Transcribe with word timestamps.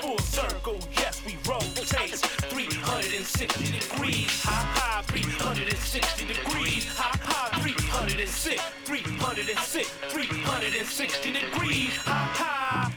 Full 0.00 0.18
circle, 0.18 0.78
yes, 0.92 1.22
we 1.26 1.36
rotate 1.48 2.14
360 2.14 3.64
degrees. 3.78 4.42
High, 4.42 4.64
high, 4.78 5.02
360 5.02 6.26
degrees. 6.26 6.86
High, 6.86 7.18
high, 7.22 7.60
306, 7.60 8.62
306, 8.84 9.88
360 10.08 11.32
degrees. 11.32 11.96
High, 11.96 12.12
high, 12.12 12.87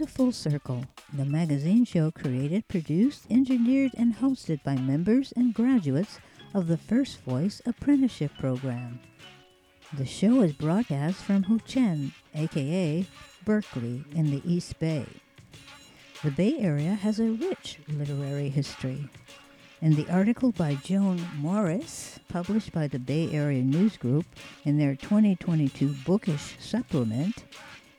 to 0.00 0.06
Full 0.06 0.32
Circle, 0.32 0.86
the 1.12 1.26
magazine 1.26 1.84
show 1.84 2.10
created, 2.10 2.66
produced, 2.68 3.26
engineered, 3.30 3.90
and 3.98 4.16
hosted 4.16 4.62
by 4.64 4.74
members 4.74 5.30
and 5.36 5.52
graduates 5.52 6.18
of 6.54 6.68
the 6.68 6.78
First 6.78 7.20
Voice 7.20 7.60
Apprenticeship 7.66 8.32
Program. 8.38 8.98
The 9.92 10.06
show 10.06 10.40
is 10.40 10.54
broadcast 10.54 11.18
from 11.18 11.44
Huichin, 11.44 12.12
aka 12.34 13.04
Berkeley, 13.44 14.02
in 14.14 14.30
the 14.30 14.40
East 14.50 14.78
Bay. 14.78 15.04
The 16.24 16.30
Bay 16.30 16.56
Area 16.58 16.94
has 16.94 17.20
a 17.20 17.32
rich 17.32 17.78
literary 17.86 18.48
history. 18.48 19.06
In 19.82 19.96
the 19.96 20.10
article 20.10 20.52
by 20.52 20.76
Joan 20.76 21.20
Morris, 21.36 22.20
published 22.26 22.72
by 22.72 22.88
the 22.88 22.98
Bay 22.98 23.30
Area 23.32 23.62
News 23.62 23.98
Group 23.98 24.24
in 24.64 24.78
their 24.78 24.94
2022 24.94 25.94
Bookish 26.06 26.56
supplement, 26.58 27.44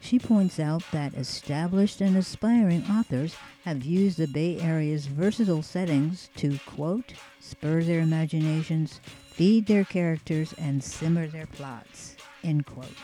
she 0.02 0.18
points 0.20 0.60
out 0.60 0.84
that 0.92 1.14
established 1.14 2.02
and 2.02 2.18
aspiring 2.18 2.84
authors 2.90 3.36
have 3.64 3.86
used 3.86 4.18
the 4.18 4.28
Bay 4.28 4.60
Area's 4.60 5.06
versatile 5.06 5.62
settings 5.62 6.30
to, 6.36 6.60
quote, 6.66 7.14
spur 7.40 7.84
their 7.84 8.02
imaginations, 8.02 9.00
feed 9.32 9.68
their 9.68 9.86
characters, 9.86 10.54
and 10.58 10.84
simmer 10.84 11.28
their 11.28 11.46
plots, 11.46 12.16
end 12.44 12.66
quote. 12.66 12.98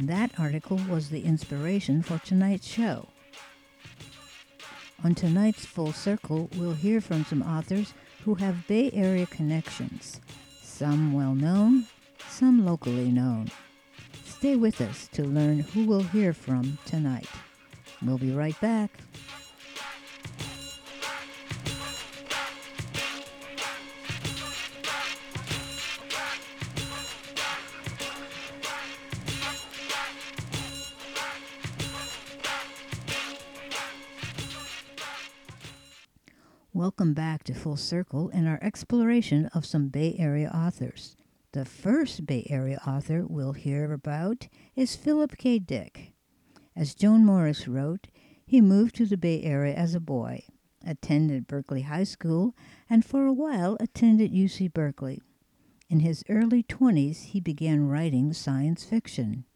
That 0.00 0.30
article 0.38 0.80
was 0.88 1.10
the 1.10 1.24
inspiration 1.24 2.02
for 2.02 2.18
tonight's 2.18 2.66
show. 2.66 3.08
On 5.04 5.14
tonight's 5.14 5.66
Full 5.66 5.92
Circle, 5.92 6.48
we'll 6.56 6.72
hear 6.74 7.00
from 7.00 7.24
some 7.24 7.42
authors 7.42 7.92
who 8.24 8.34
have 8.36 8.66
Bay 8.66 8.90
Area 8.92 9.26
connections, 9.26 10.20
some 10.62 11.12
well 11.12 11.34
known, 11.34 11.86
some 12.28 12.64
locally 12.64 13.10
known. 13.10 13.50
Stay 14.38 14.54
with 14.54 14.80
us 14.80 15.08
to 15.08 15.24
learn 15.24 15.58
who 15.58 15.84
we'll 15.84 16.00
hear 16.00 16.32
from 16.32 16.78
tonight. 16.84 17.26
We'll 18.00 18.18
be 18.18 18.30
right 18.30 18.54
back. 18.60 18.92
Welcome 36.72 37.12
back 37.12 37.42
to 37.42 37.54
Full 37.54 37.76
Circle 37.76 38.28
in 38.28 38.46
our 38.46 38.60
exploration 38.62 39.46
of 39.46 39.66
some 39.66 39.88
Bay 39.88 40.14
Area 40.16 40.48
authors. 40.54 41.17
The 41.52 41.64
first 41.64 42.26
Bay 42.26 42.46
Area 42.50 42.78
author 42.86 43.24
we'll 43.26 43.54
hear 43.54 43.90
about 43.90 44.48
is 44.76 44.96
Philip 44.96 45.38
K. 45.38 45.58
Dick. 45.58 46.12
As 46.76 46.94
Joan 46.94 47.24
Morris 47.24 47.66
wrote, 47.66 48.08
he 48.44 48.60
moved 48.60 48.96
to 48.96 49.06
the 49.06 49.16
Bay 49.16 49.42
Area 49.42 49.74
as 49.74 49.94
a 49.94 50.00
boy, 50.00 50.44
attended 50.86 51.46
Berkeley 51.46 51.82
High 51.82 52.04
School, 52.04 52.54
and 52.90 53.02
for 53.02 53.24
a 53.24 53.32
while 53.32 53.78
attended 53.80 54.30
UC 54.30 54.74
Berkeley. 54.74 55.22
In 55.88 56.00
his 56.00 56.22
early 56.28 56.62
20s, 56.62 57.22
he 57.22 57.40
began 57.40 57.88
writing 57.88 58.34
science 58.34 58.84
fiction. 58.84 59.46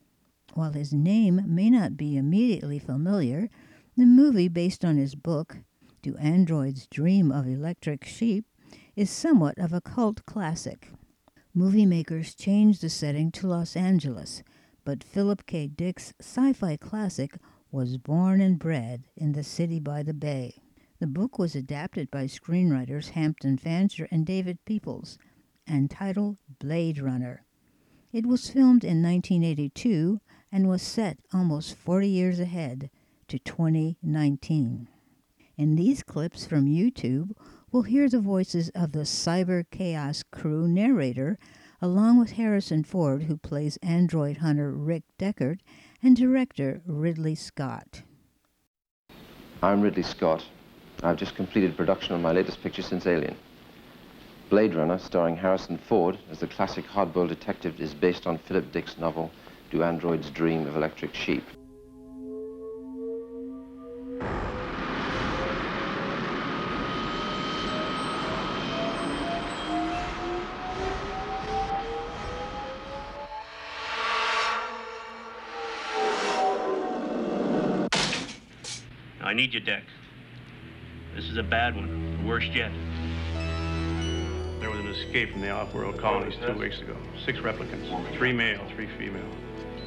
While 0.55 0.73
his 0.73 0.95
name 0.95 1.43
may 1.47 1.69
not 1.69 1.99
be 1.99 2.17
immediately 2.17 2.79
familiar, 2.79 3.51
the 3.99 4.07
movie 4.07 4.49
based 4.49 4.83
on 4.83 4.97
his 4.97 5.15
book, 5.15 5.59
Do 6.01 6.17
Androids 6.17 6.87
Dream 6.87 7.31
of 7.31 7.47
Electric 7.47 8.07
Sheep, 8.07 8.47
is 8.97 9.11
somewhat 9.11 9.59
of 9.59 9.75
a 9.75 9.83
cult 9.83 10.25
classic. 10.25 10.89
Movie 11.55 11.85
makers 11.85 12.35
changed 12.35 12.81
the 12.81 12.89
setting 12.89 13.31
to 13.33 13.47
Los 13.47 13.77
Angeles, 13.77 14.43
but 14.85 15.05
Philip 15.05 15.45
K. 15.45 15.67
Dick's 15.67 16.15
sci 16.19 16.55
fi 16.55 16.79
classic 16.79 17.37
was 17.71 17.99
born 17.99 18.41
and 18.41 18.59
bred 18.59 19.05
in 19.19 19.33
the 19.33 19.45
city 19.45 19.79
by 19.79 20.03
the 20.03 20.15
bay. 20.15 20.63
The 20.99 21.07
book 21.07 21.39
was 21.39 21.55
adapted 21.55 22.11
by 22.11 22.25
screenwriters 22.25 23.11
Hampton 23.11 23.59
Fancher 23.59 24.09
and 24.11 24.25
David 24.25 24.65
Peoples 24.65 25.19
and 25.67 25.91
titled 25.91 26.39
Blade 26.59 26.99
Runner. 26.99 27.45
It 28.13 28.25
was 28.25 28.49
filmed 28.49 28.83
in 28.83 29.03
1982 29.03 30.21
and 30.51 30.69
was 30.69 30.81
set 30.81 31.19
almost 31.35 31.77
40 31.77 32.09
years 32.09 32.41
ahead 32.41 32.89
to 33.29 33.39
2019. 33.39 34.89
In 35.59 35.77
these 35.77 36.03
clips 36.03 36.47
from 36.47 36.65
YouTube, 36.65 37.33
we'll 37.73 37.83
hear 37.83 38.09
the 38.09 38.21
voices 38.21 38.69
of 38.75 38.93
the 38.93 39.01
Cyber 39.01 39.65
Chaos 39.71 40.23
crew 40.31 40.69
narrator, 40.69 41.39
along 41.81 42.19
with 42.19 42.33
Harrison 42.33 42.85
Ford, 42.85 43.23
who 43.25 43.37
plays 43.39 43.79
android 43.79 44.37
hunter 44.39 44.71
Rick 44.71 45.05
Deckard, 45.19 45.61
and 46.03 46.15
director 46.15 46.83
Ridley 46.87 47.35
Scott. 47.35 48.03
I'm 49.63 49.81
Ridley 49.81 50.03
Scott. 50.03 50.45
I've 51.03 51.17
just 51.17 51.35
completed 51.35 51.77
production 51.77 52.15
on 52.15 52.23
my 52.23 52.33
latest 52.33 52.63
picture 52.63 52.83
since 52.83 53.07
Alien. 53.07 53.37
Blade 54.51 54.75
Runner, 54.75 54.99
starring 54.99 55.37
Harrison 55.37 55.79
Ford 55.79 56.19
as 56.31 56.41
the 56.41 56.47
classic 56.47 56.85
hardboiled 56.87 57.29
detective, 57.29 57.81
is 57.81 57.95
based 57.95 58.27
on 58.27 58.37
Philip 58.37 58.71
Dick's 58.71 58.99
novel, 58.99 59.31
Do 59.71 59.83
Androids 59.83 60.29
Dream 60.29 60.67
of 60.67 60.77
Electric 60.77 61.15
Sheep? 61.15 61.45
Need 79.43 79.55
your 79.55 79.63
deck. 79.63 79.83
This 81.17 81.25
is 81.25 81.37
a 81.37 81.43
bad 81.43 81.75
one, 81.75 82.17
the 82.17 82.29
worst 82.29 82.53
yet. 82.55 82.71
There 84.61 84.71
was 84.71 84.79
an 84.79 84.87
escape 84.87 85.33
from 85.33 85.41
the 85.41 85.51
off-world 85.51 85.99
colonies 85.99 86.37
two 86.47 86.53
weeks 86.53 86.81
ago. 86.81 86.97
Six 87.27 87.41
replicants, 87.41 88.17
three 88.17 88.33
male, 88.33 88.61
three 88.77 88.87
female. 88.99 89.29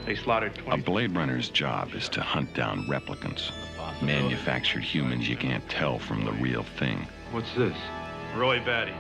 They 0.06 0.16
slaughtered 0.16 0.56
20... 0.56 0.82
A 0.82 0.84
Blade 0.84 1.16
Runner's 1.16 1.48
job 1.48 1.94
is 1.94 2.10
to 2.10 2.22
hunt 2.22 2.54
down 2.54 2.86
replicants. 2.88 3.52
Manufactured 4.02 4.84
humans 4.84 5.30
you 5.30 5.38
can't 5.38 5.64
tell 5.70 6.00
from 6.00 6.26
the 6.26 6.34
real 6.34 6.64
thing. 6.78 7.08
What's 7.32 7.54
this? 7.56 7.78
Roy 8.36 8.60
Batty, 8.60 8.96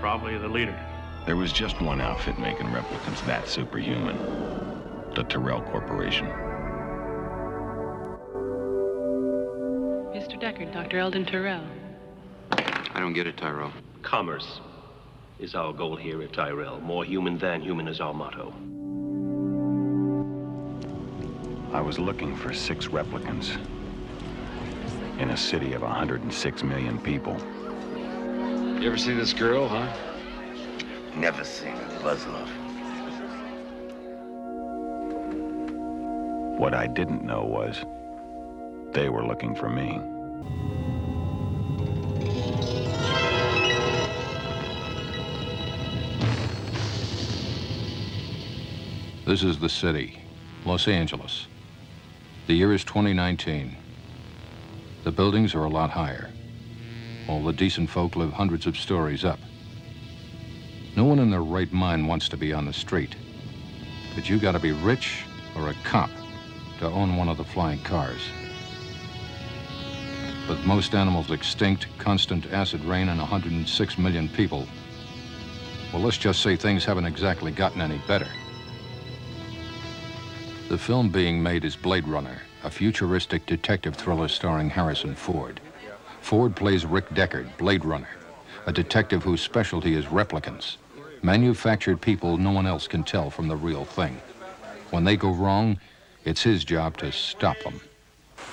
probably 0.00 0.36
the 0.36 0.48
leader. 0.48 0.76
There 1.26 1.36
was 1.36 1.52
just 1.52 1.80
one 1.80 2.00
outfit 2.00 2.40
making 2.40 2.66
replicants 2.66 3.24
that 3.26 3.46
superhuman. 3.46 4.16
The 5.14 5.22
Tyrell 5.22 5.62
Corporation. 5.62 6.49
Mr. 10.60 10.66
Deckard, 10.66 10.72
Dr. 10.72 10.98
Eldon 10.98 11.24
Tyrell. 11.24 11.64
I 12.52 13.00
don't 13.00 13.12
get 13.12 13.26
it, 13.26 13.36
Tyrell. 13.36 13.72
Commerce 14.02 14.60
is 15.38 15.54
our 15.54 15.72
goal 15.72 15.96
here 15.96 16.22
at 16.22 16.32
Tyrell. 16.32 16.80
More 16.80 17.04
human 17.04 17.38
than 17.38 17.62
human 17.62 17.88
is 17.88 18.00
our 18.00 18.12
motto. 18.12 18.52
I 21.72 21.80
was 21.80 21.98
looking 21.98 22.36
for 22.36 22.52
six 22.52 22.88
replicants 22.88 23.56
in 25.18 25.30
a 25.30 25.36
city 25.36 25.72
of 25.72 25.82
106 25.82 26.62
million 26.62 26.98
people. 26.98 27.36
You 28.80 28.86
ever 28.86 28.98
see 28.98 29.14
this 29.14 29.32
girl, 29.32 29.68
huh? 29.68 29.90
Never 31.14 31.44
seen 31.44 31.74
a 31.74 32.00
Buzzlove. 32.02 32.48
What 36.58 36.74
I 36.74 36.86
didn't 36.86 37.24
know 37.24 37.44
was 37.44 37.82
they 38.92 39.08
were 39.08 39.24
looking 39.24 39.54
for 39.54 39.68
me. 39.70 40.00
This 49.30 49.44
is 49.44 49.58
the 49.60 49.68
city, 49.68 50.20
Los 50.64 50.88
Angeles. 50.88 51.46
The 52.48 52.54
year 52.54 52.72
is 52.72 52.82
2019. 52.82 53.76
The 55.04 55.12
buildings 55.12 55.54
are 55.54 55.62
a 55.62 55.68
lot 55.68 55.90
higher. 55.90 56.30
All 57.28 57.44
the 57.44 57.52
decent 57.52 57.90
folk 57.90 58.16
live 58.16 58.32
hundreds 58.32 58.66
of 58.66 58.76
stories 58.76 59.24
up. 59.24 59.38
No 60.96 61.04
one 61.04 61.20
in 61.20 61.30
their 61.30 61.44
right 61.44 61.72
mind 61.72 62.08
wants 62.08 62.28
to 62.30 62.36
be 62.36 62.52
on 62.52 62.66
the 62.66 62.72
street. 62.72 63.14
But 64.16 64.28
you 64.28 64.40
gotta 64.40 64.58
be 64.58 64.72
rich 64.72 65.22
or 65.54 65.68
a 65.68 65.74
cop 65.84 66.10
to 66.80 66.86
own 66.86 67.16
one 67.16 67.28
of 67.28 67.36
the 67.36 67.44
flying 67.44 67.84
cars. 67.84 68.20
With 70.48 70.64
most 70.64 70.94
animals 70.94 71.30
extinct, 71.30 71.86
constant 71.98 72.52
acid 72.52 72.84
rain, 72.84 73.08
and 73.08 73.18
106 73.18 73.98
million 73.98 74.28
people, 74.28 74.66
well, 75.92 76.02
let's 76.02 76.18
just 76.18 76.42
say 76.42 76.56
things 76.56 76.84
haven't 76.84 77.06
exactly 77.06 77.50
gotten 77.50 77.80
any 77.80 77.98
better. 78.06 78.28
The 80.68 80.78
film 80.78 81.08
being 81.08 81.42
made 81.42 81.64
is 81.64 81.74
Blade 81.74 82.06
Runner, 82.06 82.42
a 82.62 82.70
futuristic 82.70 83.44
detective 83.46 83.96
thriller 83.96 84.28
starring 84.28 84.70
Harrison 84.70 85.16
Ford. 85.16 85.60
Ford 86.20 86.54
plays 86.54 86.86
Rick 86.86 87.08
Deckard, 87.10 87.56
Blade 87.58 87.84
Runner, 87.84 88.08
a 88.66 88.72
detective 88.72 89.22
whose 89.22 89.40
specialty 89.40 89.94
is 89.94 90.04
replicants, 90.06 90.76
manufactured 91.22 92.00
people 92.00 92.36
no 92.36 92.52
one 92.52 92.66
else 92.66 92.86
can 92.86 93.02
tell 93.02 93.30
from 93.30 93.48
the 93.48 93.56
real 93.56 93.84
thing. 93.84 94.20
When 94.90 95.04
they 95.04 95.16
go 95.16 95.32
wrong, 95.32 95.80
it's 96.24 96.42
his 96.42 96.64
job 96.64 96.96
to 96.98 97.10
stop 97.10 97.58
them. 97.64 97.80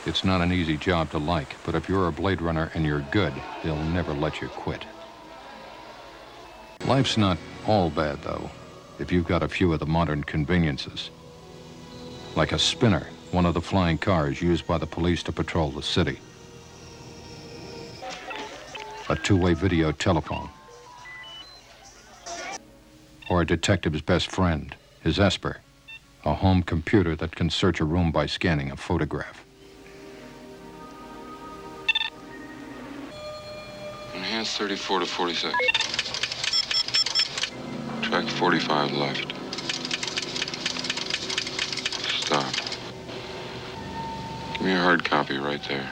It's 0.08 0.24
not 0.24 0.40
an 0.40 0.54
easy 0.54 0.78
job 0.78 1.12
to 1.12 1.18
like, 1.18 1.58
but 1.66 1.76
if 1.76 1.90
you're 1.90 2.08
a 2.08 2.14
Blade 2.14 2.42
Runner 2.42 2.72
and 2.74 2.86
you're 2.86 3.06
good, 3.12 3.34
they'll 3.62 3.76
never 3.76 4.14
let 4.14 4.40
you 4.40 4.48
quit. 4.48 4.86
Life's 6.86 7.18
not 7.18 7.38
all 7.68 7.90
bad, 7.90 8.22
though, 8.22 8.50
if 9.00 9.12
you've 9.12 9.28
got 9.28 9.44
a 9.44 9.50
few 9.50 9.74
of 9.74 9.80
the 9.80 9.86
modern 9.86 10.24
conveniences. 10.24 11.10
Like 12.38 12.54
a 12.54 12.58
spinner, 12.58 13.10
one 13.32 13.46
of 13.46 13.54
the 13.54 13.60
flying 13.60 13.98
cars 13.98 14.42
used 14.42 14.66
by 14.66 14.78
the 14.78 14.88
police 14.88 15.24
to 15.24 15.34
patrol 15.34 15.72
the 15.72 15.84
city. 15.84 16.20
A 19.10 19.16
two-way 19.18 19.56
video 19.56 19.92
telephone. 19.92 20.48
Or 23.30 23.42
a 23.42 23.46
detective's 23.46 24.02
best 24.02 24.32
friend, 24.32 24.74
his 25.04 25.20
Esper, 25.20 25.58
a 26.24 26.34
home 26.34 26.64
computer 26.64 27.14
that 27.18 27.36
can 27.36 27.50
search 27.50 27.82
a 27.82 27.86
room 27.86 28.14
by 28.14 28.26
scanning 28.26 28.72
a 28.72 28.78
photograph. 28.78 29.44
Enhance 34.38 34.56
34 34.56 35.00
to 35.00 35.06
46. 35.08 35.56
Track 38.04 38.28
45 38.28 38.92
left. 38.92 39.34
Stop. 42.22 42.54
Give 44.54 44.62
me 44.62 44.74
a 44.74 44.78
hard 44.78 45.04
copy 45.04 45.40
right 45.40 45.60
there. 45.68 45.92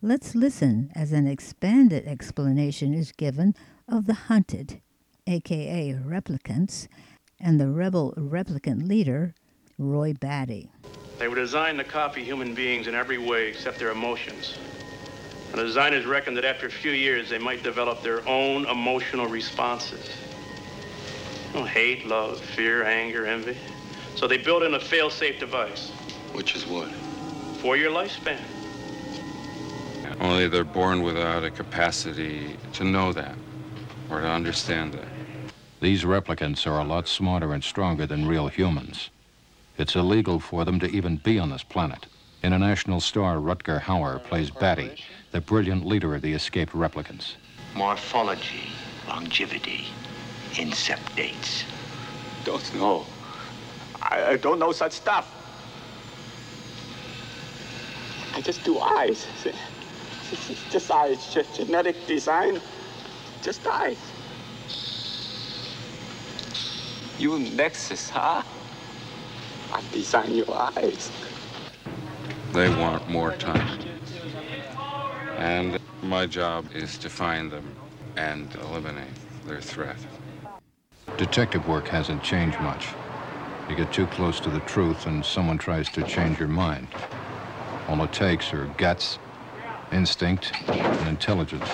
Let's 0.00 0.36
listen 0.36 0.92
as 0.94 1.10
an 1.10 1.26
expanded 1.26 2.06
explanation 2.06 2.94
is 2.94 3.10
given 3.10 3.56
of 3.88 4.06
the 4.06 4.14
hunted, 4.14 4.80
aka 5.26 5.94
replicants, 5.94 6.86
and 7.40 7.58
the 7.58 7.68
rebel 7.68 8.14
replicant 8.16 8.86
leader, 8.86 9.34
Roy 9.80 10.12
Batty. 10.12 10.68
They 11.18 11.26
were 11.26 11.34
designed 11.34 11.78
to 11.78 11.84
copy 11.84 12.22
human 12.22 12.54
beings 12.54 12.86
in 12.86 12.94
every 12.94 13.16
way 13.16 13.48
except 13.48 13.78
their 13.78 13.90
emotions. 13.90 14.58
And 15.50 15.58
the 15.58 15.64
designers 15.64 16.04
reckoned 16.04 16.36
that 16.36 16.44
after 16.44 16.66
a 16.66 16.70
few 16.70 16.92
years, 16.92 17.30
they 17.30 17.38
might 17.38 17.62
develop 17.62 18.02
their 18.02 18.26
own 18.28 18.66
emotional 18.66 19.26
responses. 19.26 20.06
Oh, 21.54 21.64
hate, 21.64 22.06
love, 22.06 22.38
fear, 22.38 22.84
anger, 22.84 23.26
envy. 23.26 23.56
So 24.16 24.28
they 24.28 24.36
built 24.36 24.62
in 24.62 24.74
a 24.74 24.80
fail-safe 24.80 25.40
device. 25.40 25.90
Which 26.34 26.54
is 26.54 26.66
what? 26.66 26.88
For 27.62 27.76
your 27.76 27.90
lifespan. 27.90 28.38
Only 30.20 30.46
they're 30.46 30.64
born 30.64 31.02
without 31.02 31.42
a 31.42 31.50
capacity 31.50 32.58
to 32.74 32.84
know 32.84 33.14
that 33.14 33.38
or 34.10 34.20
to 34.20 34.28
understand 34.28 34.92
that. 34.92 35.08
These 35.80 36.04
replicants 36.04 36.66
are 36.66 36.78
a 36.78 36.84
lot 36.84 37.08
smarter 37.08 37.54
and 37.54 37.64
stronger 37.64 38.04
than 38.04 38.26
real 38.26 38.48
humans. 38.48 39.08
It's 39.80 39.96
illegal 39.96 40.40
for 40.40 40.66
them 40.66 40.78
to 40.80 40.86
even 40.90 41.16
be 41.16 41.38
on 41.38 41.48
this 41.48 41.62
planet. 41.62 42.04
International 42.42 43.00
star 43.00 43.36
Rutger 43.36 43.80
Hauer 43.80 44.22
plays 44.22 44.50
Batty, 44.50 45.02
the 45.30 45.40
brilliant 45.40 45.86
leader 45.86 46.14
of 46.14 46.20
the 46.20 46.34
escaped 46.34 46.74
replicants. 46.74 47.36
Morphology, 47.74 48.72
longevity, 49.08 49.86
incept 50.52 51.16
dates. 51.16 51.64
Don't 52.44 52.74
know. 52.74 53.06
I, 54.02 54.24
I 54.32 54.36
don't 54.36 54.58
know 54.58 54.70
such 54.70 54.92
stuff. 54.92 55.34
I 58.34 58.42
just 58.42 58.62
do 58.64 58.78
eyes. 58.80 59.26
Just, 59.42 60.70
just 60.70 60.90
eyes. 60.90 61.32
Just 61.32 61.56
genetic 61.56 61.96
design. 62.06 62.60
Just 63.40 63.66
eyes. 63.66 63.96
You 67.18 67.38
Nexus, 67.38 68.10
huh? 68.10 68.42
I 69.72 69.82
design 69.92 70.34
your 70.34 70.52
eyes. 70.54 71.10
They 72.52 72.68
want 72.68 73.08
more 73.08 73.32
time. 73.32 73.68
And 75.36 75.78
my 76.02 76.26
job 76.26 76.66
is 76.74 76.98
to 76.98 77.08
find 77.08 77.50
them 77.50 77.74
and 78.16 78.52
eliminate 78.56 79.06
their 79.46 79.60
threat. 79.60 79.96
Detective 81.16 81.66
work 81.68 81.88
hasn't 81.88 82.22
changed 82.22 82.58
much. 82.60 82.88
You 83.68 83.76
get 83.76 83.92
too 83.92 84.06
close 84.06 84.40
to 84.40 84.50
the 84.50 84.60
truth 84.60 85.06
and 85.06 85.24
someone 85.24 85.58
tries 85.58 85.88
to 85.90 86.02
change 86.02 86.38
your 86.38 86.48
mind. 86.48 86.88
All 87.88 88.02
it 88.02 88.12
takes 88.12 88.52
are 88.52 88.66
guts, 88.76 89.18
instinct, 89.92 90.52
and 90.68 91.08
intelligence. 91.08 91.68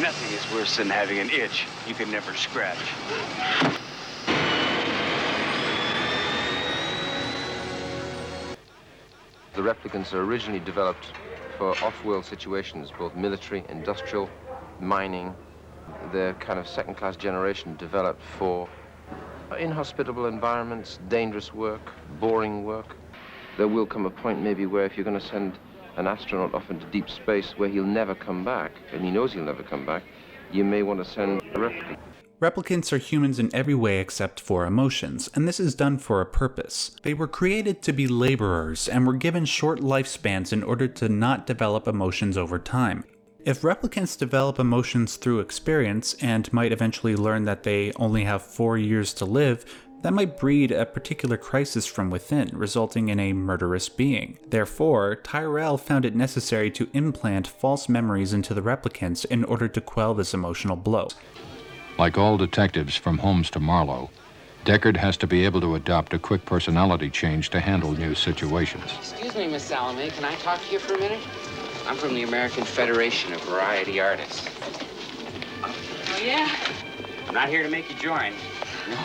Nothing 0.00 0.36
is 0.36 0.54
worse 0.54 0.76
than 0.76 0.90
having 0.90 1.18
an 1.18 1.30
itch 1.30 1.66
you 1.86 1.94
can 1.94 2.10
never 2.10 2.34
scratch. 2.34 2.78
The 9.54 9.60
replicants 9.60 10.14
are 10.14 10.22
originally 10.22 10.60
developed 10.60 11.12
for 11.58 11.72
off-world 11.84 12.24
situations, 12.24 12.90
both 12.98 13.14
military, 13.14 13.62
industrial, 13.68 14.30
mining. 14.80 15.36
They're 16.10 16.32
kind 16.34 16.58
of 16.58 16.66
second-class 16.66 17.16
generation 17.16 17.76
developed 17.76 18.22
for 18.38 18.66
inhospitable 19.58 20.24
environments, 20.24 20.98
dangerous 21.08 21.52
work, 21.52 21.92
boring 22.18 22.64
work. 22.64 22.96
There 23.58 23.68
will 23.68 23.84
come 23.84 24.06
a 24.06 24.10
point 24.10 24.40
maybe 24.40 24.64
where 24.64 24.86
if 24.86 24.96
you're 24.96 25.04
going 25.04 25.20
to 25.20 25.26
send 25.26 25.58
an 25.98 26.06
astronaut 26.06 26.54
off 26.54 26.70
into 26.70 26.86
deep 26.86 27.10
space 27.10 27.52
where 27.58 27.68
he'll 27.68 27.84
never 27.84 28.14
come 28.14 28.44
back, 28.44 28.72
and 28.94 29.04
he 29.04 29.10
knows 29.10 29.34
he'll 29.34 29.44
never 29.44 29.62
come 29.62 29.84
back, 29.84 30.02
you 30.50 30.64
may 30.64 30.82
want 30.82 31.04
to 31.04 31.10
send 31.10 31.42
a 31.54 31.58
replicant. 31.58 32.11
Replicants 32.42 32.92
are 32.92 32.98
humans 32.98 33.38
in 33.38 33.54
every 33.54 33.76
way 33.76 34.00
except 34.00 34.40
for 34.40 34.66
emotions, 34.66 35.30
and 35.32 35.46
this 35.46 35.60
is 35.60 35.76
done 35.76 35.96
for 35.96 36.20
a 36.20 36.26
purpose. 36.26 36.90
They 37.04 37.14
were 37.14 37.28
created 37.28 37.82
to 37.82 37.92
be 37.92 38.08
laborers 38.08 38.88
and 38.88 39.06
were 39.06 39.12
given 39.12 39.44
short 39.44 39.78
lifespans 39.78 40.52
in 40.52 40.64
order 40.64 40.88
to 40.88 41.08
not 41.08 41.46
develop 41.46 41.86
emotions 41.86 42.36
over 42.36 42.58
time. 42.58 43.04
If 43.44 43.62
replicants 43.62 44.18
develop 44.18 44.58
emotions 44.58 45.14
through 45.14 45.38
experience 45.38 46.14
and 46.14 46.52
might 46.52 46.72
eventually 46.72 47.14
learn 47.14 47.44
that 47.44 47.62
they 47.62 47.92
only 47.92 48.24
have 48.24 48.42
four 48.42 48.76
years 48.76 49.14
to 49.14 49.24
live, 49.24 49.64
that 50.02 50.12
might 50.12 50.36
breed 50.36 50.72
a 50.72 50.84
particular 50.84 51.36
crisis 51.36 51.86
from 51.86 52.10
within, 52.10 52.50
resulting 52.52 53.08
in 53.08 53.20
a 53.20 53.34
murderous 53.34 53.88
being. 53.88 54.36
Therefore, 54.48 55.14
Tyrell 55.14 55.78
found 55.78 56.04
it 56.04 56.16
necessary 56.16 56.72
to 56.72 56.90
implant 56.92 57.46
false 57.46 57.88
memories 57.88 58.32
into 58.32 58.52
the 58.52 58.62
replicants 58.62 59.24
in 59.26 59.44
order 59.44 59.68
to 59.68 59.80
quell 59.80 60.12
this 60.12 60.34
emotional 60.34 60.74
blow. 60.74 61.06
Like 61.98 62.16
all 62.18 62.36
detectives 62.36 62.96
from 62.96 63.18
Holmes 63.18 63.50
to 63.50 63.60
Marlowe, 63.60 64.10
Deckard 64.64 64.96
has 64.96 65.16
to 65.18 65.26
be 65.26 65.44
able 65.44 65.60
to 65.60 65.74
adopt 65.74 66.14
a 66.14 66.18
quick 66.18 66.44
personality 66.46 67.10
change 67.10 67.50
to 67.50 67.60
handle 67.60 67.92
new 67.92 68.14
situations. 68.14 68.84
Excuse 68.98 69.34
me, 69.34 69.48
Miss 69.48 69.64
Salome. 69.64 70.08
Can 70.10 70.24
I 70.24 70.34
talk 70.36 70.60
to 70.66 70.72
you 70.72 70.78
for 70.78 70.94
a 70.94 70.98
minute? 70.98 71.20
I'm 71.86 71.96
from 71.96 72.14
the 72.14 72.22
American 72.22 72.64
Federation 72.64 73.32
of 73.32 73.42
Variety 73.42 74.00
Artists. 74.00 74.48
Oh, 75.62 76.20
yeah? 76.24 76.48
I'm 77.26 77.34
not 77.34 77.48
here 77.48 77.62
to 77.64 77.68
make 77.68 77.90
you 77.90 77.96
join. 77.96 78.32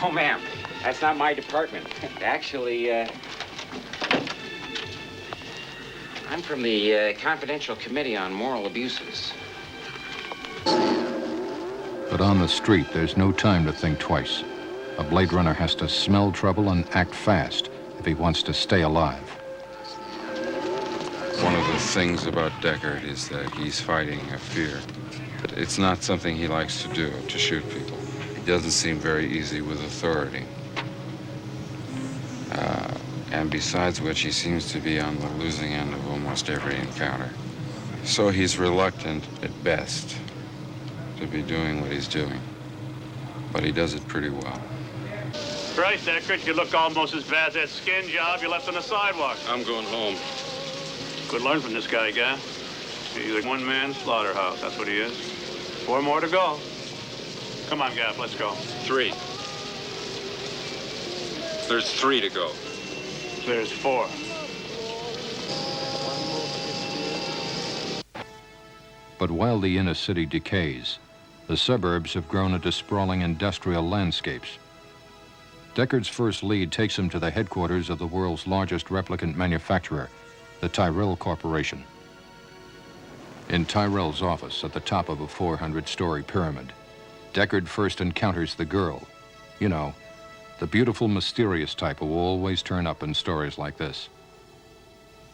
No, 0.01 0.11
ma'am. 0.11 0.39
That's 0.83 1.01
not 1.01 1.17
my 1.17 1.33
department. 1.33 1.87
Actually, 2.21 2.91
uh, 2.91 3.07
I'm 6.29 6.41
from 6.41 6.61
the 6.61 6.95
uh, 6.95 7.13
Confidential 7.19 7.75
Committee 7.75 8.15
on 8.15 8.31
Moral 8.31 8.67
Abuses. 8.67 9.33
But 12.17 12.25
on 12.25 12.39
the 12.39 12.47
street, 12.47 12.87
there's 12.93 13.15
no 13.15 13.31
time 13.31 13.63
to 13.67 13.71
think 13.71 13.99
twice. 13.99 14.43
A 14.97 15.03
Blade 15.03 15.33
Runner 15.33 15.53
has 15.53 15.75
to 15.75 15.87
smell 15.87 16.31
trouble 16.31 16.71
and 16.71 16.83
act 16.95 17.13
fast 17.13 17.69
if 17.99 18.07
he 18.07 18.15
wants 18.15 18.41
to 18.43 18.55
stay 18.55 18.81
alive. 18.81 19.21
One 21.43 21.53
of 21.53 21.67
the 21.67 21.77
things 21.77 22.25
about 22.25 22.53
Deckard 22.53 23.03
is 23.03 23.29
that 23.29 23.53
he's 23.53 23.79
fighting 23.79 24.19
a 24.31 24.39
fear. 24.39 24.79
It's 25.55 25.77
not 25.77 26.01
something 26.01 26.35
he 26.35 26.47
likes 26.47 26.81
to 26.81 26.89
do, 26.89 27.13
to 27.27 27.37
shoot 27.37 27.63
people. 27.69 27.99
It 28.35 28.47
doesn't 28.47 28.71
seem 28.71 28.97
very 28.97 29.27
easy 29.27 29.61
with 29.61 29.79
authority. 29.83 30.45
Uh, 32.51 32.87
And 33.31 33.51
besides 33.51 34.01
which, 34.01 34.21
he 34.21 34.31
seems 34.31 34.71
to 34.71 34.79
be 34.79 34.99
on 34.99 35.19
the 35.19 35.29
losing 35.37 35.71
end 35.71 35.93
of 35.93 36.09
almost 36.09 36.49
every 36.49 36.77
encounter. 36.77 37.29
So 38.03 38.29
he's 38.29 38.57
reluctant 38.57 39.23
at 39.43 39.63
best 39.63 40.17
to 41.19 41.27
be 41.27 41.41
doing 41.41 41.81
what 41.81 41.91
he's 41.91 42.07
doing. 42.07 42.39
But 43.51 43.63
he 43.63 43.71
does 43.71 43.93
it 43.93 44.07
pretty 44.07 44.29
well. 44.29 44.61
Christ, 45.75 46.07
Deckard, 46.07 46.45
you 46.45 46.53
look 46.53 46.73
almost 46.73 47.13
as 47.13 47.23
bad 47.23 47.49
as 47.49 47.53
that 47.53 47.69
skin 47.69 48.07
job 48.09 48.41
you 48.41 48.49
left 48.49 48.67
on 48.67 48.73
the 48.73 48.81
sidewalk. 48.81 49.37
I'm 49.47 49.63
going 49.63 49.85
home. 49.85 50.15
Could 51.29 51.41
learn 51.41 51.59
from 51.59 51.73
this 51.73 51.87
guy, 51.87 52.11
Gaff. 52.11 53.15
He's 53.15 53.43
a 53.43 53.47
one-man 53.47 53.93
slaughterhouse. 53.93 54.61
That's 54.61 54.77
what 54.77 54.87
he 54.87 54.97
is. 54.97 55.15
Four 55.85 56.01
more 56.01 56.19
to 56.19 56.27
go. 56.27 56.57
Come 57.69 57.81
on, 57.81 57.93
Gaff, 57.95 58.17
let's 58.17 58.35
go. 58.35 58.51
Three. 58.85 59.13
There's 61.67 61.93
three 61.99 62.21
to 62.21 62.29
go. 62.29 62.51
There's 63.45 63.71
four. 63.71 64.07
But 69.19 69.31
while 69.31 69.59
the 69.59 69.77
inner 69.77 69.93
city 69.93 70.25
decays, 70.25 70.99
the 71.47 71.57
suburbs 71.57 72.13
have 72.13 72.27
grown 72.27 72.53
into 72.53 72.71
sprawling 72.71 73.21
industrial 73.21 73.87
landscapes. 73.87 74.59
Deckard's 75.75 76.07
first 76.07 76.43
lead 76.43 76.71
takes 76.71 76.97
him 76.97 77.09
to 77.09 77.19
the 77.19 77.31
headquarters 77.31 77.89
of 77.89 77.99
the 77.99 78.07
world's 78.07 78.47
largest 78.47 78.87
replicant 78.87 79.35
manufacturer, 79.35 80.09
the 80.59 80.67
Tyrell 80.67 81.15
Corporation. 81.15 81.83
In 83.49 83.65
Tyrell's 83.65 84.21
office 84.21 84.63
at 84.63 84.73
the 84.73 84.79
top 84.79 85.07
of 85.07 85.21
a 85.21 85.27
400-story 85.27 86.23
pyramid, 86.23 86.73
Deckard 87.33 87.67
first 87.67 88.01
encounters 88.01 88.55
the 88.55 88.65
girl. 88.65 89.07
You 89.59 89.69
know, 89.69 89.93
the 90.59 90.67
beautiful, 90.67 91.07
mysterious 91.07 91.75
type 91.75 91.99
who 91.99 92.11
always 92.13 92.61
turn 92.61 92.87
up 92.87 93.03
in 93.03 93.13
stories 93.13 93.57
like 93.57 93.77
this. 93.77 94.09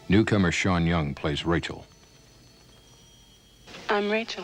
Newcomer 0.10 0.52
Sean 0.52 0.86
Young 0.86 1.14
plays 1.16 1.46
Rachel. 1.46 1.86
I'm 3.90 4.12
Rachel. 4.12 4.44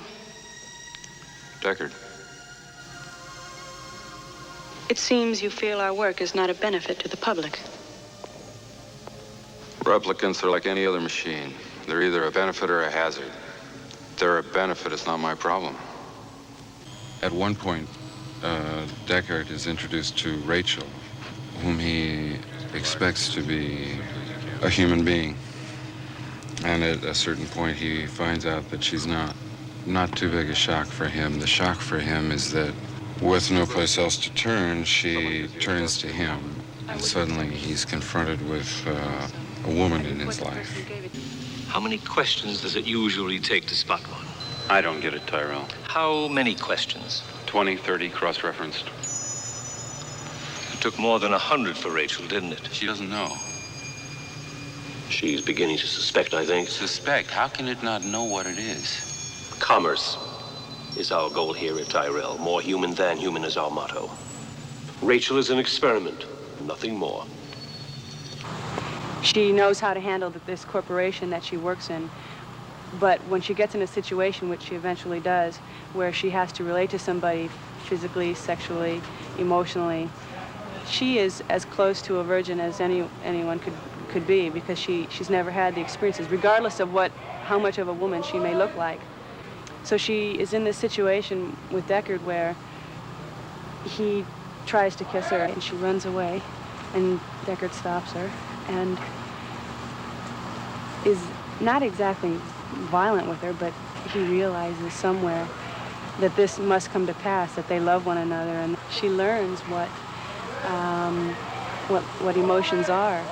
Deckard. 1.61 1.91
It 4.89 4.97
seems 4.97 5.41
you 5.41 5.49
feel 5.49 5.79
our 5.79 5.93
work 5.93 6.19
is 6.21 6.33
not 6.33 6.49
a 6.49 6.53
benefit 6.53 6.99
to 6.99 7.07
the 7.07 7.17
public. 7.17 7.59
Replicants 9.81 10.43
are 10.43 10.49
like 10.49 10.65
any 10.65 10.85
other 10.85 10.99
machine. 10.99 11.53
They're 11.87 12.01
either 12.01 12.25
a 12.25 12.31
benefit 12.31 12.69
or 12.69 12.83
a 12.83 12.91
hazard. 12.91 13.31
They're 14.17 14.39
a 14.39 14.43
benefit, 14.43 14.91
it's 14.91 15.05
not 15.05 15.17
my 15.17 15.35
problem. 15.35 15.75
At 17.21 17.31
one 17.31 17.55
point, 17.55 17.87
uh, 18.43 18.85
Deckard 19.05 19.49
is 19.49 19.67
introduced 19.67 20.17
to 20.19 20.37
Rachel, 20.39 20.85
whom 21.61 21.79
he 21.79 22.37
expects 22.73 23.33
to 23.33 23.41
be 23.41 23.99
a 24.61 24.69
human 24.69 25.03
being. 25.03 25.37
And 26.63 26.83
at 26.83 27.03
a 27.03 27.13
certain 27.13 27.45
point, 27.47 27.77
he 27.77 28.05
finds 28.05 28.45
out 28.45 28.69
that 28.69 28.83
she's 28.83 29.05
not. 29.05 29.35
Not 29.89 30.15
too 30.15 30.29
big 30.29 30.51
a 30.51 30.55
shock 30.55 30.85
for 30.85 31.07
him. 31.07 31.39
The 31.39 31.47
shock 31.47 31.77
for 31.77 31.97
him 31.97 32.31
is 32.31 32.51
that 32.51 32.75
with 33.23 33.49
no 33.49 33.65
place 33.65 33.97
else 33.97 34.17
to 34.17 34.29
turn, 34.35 34.83
she 34.83 35.47
turns 35.59 35.97
to 35.97 36.07
him. 36.07 36.37
And 36.87 37.01
suddenly 37.01 37.49
he's 37.49 37.85
confronted 37.85 38.47
with 38.47 38.69
uh, 38.85 39.27
a 39.65 39.73
woman 39.73 40.05
in 40.05 40.19
his 40.19 40.41
life. 40.41 40.69
How 41.69 41.79
many 41.79 41.97
questions 41.97 42.61
does 42.61 42.75
it 42.75 42.85
usually 42.85 43.39
take 43.39 43.65
to 43.65 43.75
spot 43.75 44.01
one? 44.01 44.25
I 44.69 44.79
don't 44.81 44.99
get 45.01 45.15
it, 45.15 45.25
Tyrell. 45.25 45.67
How 45.87 46.27
many 46.27 46.53
questions? 46.53 47.23
20, 47.47 47.75
30 47.75 48.09
cross-referenced. 48.09 48.85
It 50.71 50.81
took 50.81 50.99
more 50.99 51.17
than 51.17 51.33
a 51.33 51.39
hundred 51.39 51.75
for 51.75 51.89
Rachel, 51.89 52.27
didn't 52.27 52.51
it? 52.51 52.69
She 52.71 52.85
doesn't 52.85 53.09
know. 53.09 53.35
She's 55.09 55.41
beginning 55.41 55.79
to 55.79 55.87
suspect, 55.87 56.35
I 56.35 56.45
think. 56.45 56.69
Suspect? 56.69 57.31
How 57.31 57.47
can 57.47 57.67
it 57.67 57.81
not 57.81 58.05
know 58.05 58.25
what 58.25 58.45
it 58.45 58.59
is? 58.59 59.08
Commerce 59.69 60.17
is 60.97 61.11
our 61.11 61.29
goal 61.29 61.53
here 61.53 61.77
at 61.77 61.89
Tyrell. 61.89 62.39
More 62.39 62.59
human 62.59 62.95
than 62.95 63.17
human 63.17 63.43
is 63.43 63.55
our 63.55 63.69
motto. 63.69 64.09
Rachel 64.99 65.37
is 65.37 65.51
an 65.51 65.59
experiment, 65.59 66.25
nothing 66.59 66.97
more. 66.97 67.23
She 69.21 69.51
knows 69.51 69.79
how 69.79 69.93
to 69.93 69.99
handle 69.99 70.33
this 70.47 70.65
corporation 70.65 71.29
that 71.29 71.43
she 71.43 71.55
works 71.55 71.91
in. 71.91 72.09
But 72.99 73.19
when 73.27 73.41
she 73.41 73.53
gets 73.53 73.75
in 73.75 73.83
a 73.83 73.85
situation, 73.85 74.49
which 74.49 74.63
she 74.63 74.73
eventually 74.73 75.19
does, 75.19 75.57
where 75.93 76.11
she 76.11 76.31
has 76.31 76.51
to 76.53 76.63
relate 76.63 76.89
to 76.89 76.97
somebody 76.97 77.51
physically, 77.83 78.33
sexually, 78.33 79.03
emotionally, 79.37 80.09
she 80.87 81.19
is 81.19 81.43
as 81.47 81.63
close 81.65 82.01
to 82.01 82.17
a 82.17 82.23
virgin 82.23 82.59
as 82.59 82.81
any 82.81 83.07
anyone 83.23 83.59
could 83.59 83.73
could 84.07 84.25
be 84.25 84.49
because 84.49 84.79
she 84.79 85.07
she's 85.11 85.29
never 85.29 85.51
had 85.51 85.75
the 85.75 85.81
experiences, 85.81 86.27
regardless 86.31 86.79
of 86.79 86.91
what 86.91 87.11
how 87.43 87.59
much 87.59 87.77
of 87.77 87.87
a 87.87 87.93
woman 87.93 88.23
she 88.23 88.39
may 88.39 88.55
look 88.55 88.75
like. 88.75 88.99
So 89.89 89.97
she 89.97 90.33
is 90.33 90.53
in 90.53 90.65
this 90.65 90.77
situation 90.77 91.57
with 91.71 91.87
Deckard 91.87 92.21
where 92.21 92.55
he 93.83 94.23
tries 94.67 94.95
to 94.97 95.03
kiss 95.03 95.29
her 95.29 95.41
and 95.41 95.63
she 95.63 95.75
runs 95.77 96.05
away, 96.05 96.43
and 96.93 97.19
Deckard 97.45 97.73
stops 97.73 98.11
her 98.11 98.29
and 98.67 98.99
is 101.07 101.19
not 101.59 101.81
exactly 101.81 102.39
violent 102.91 103.27
with 103.27 103.41
her, 103.41 103.51
but 103.51 103.73
he 104.13 104.19
realizes 104.19 104.93
somewhere 104.93 105.47
that 106.19 106.35
this 106.35 106.59
must 106.59 106.91
come 106.91 107.07
to 107.07 107.15
pass, 107.15 107.55
that 107.55 107.67
they 107.67 107.79
love 107.79 108.05
one 108.05 108.17
another, 108.17 108.51
and 108.59 108.77
she 108.91 109.09
learns 109.09 109.61
what 109.61 109.89
um, 110.65 111.33
what 111.87 112.03
what 112.21 112.37
emotions 112.37 112.91
are 112.91 113.25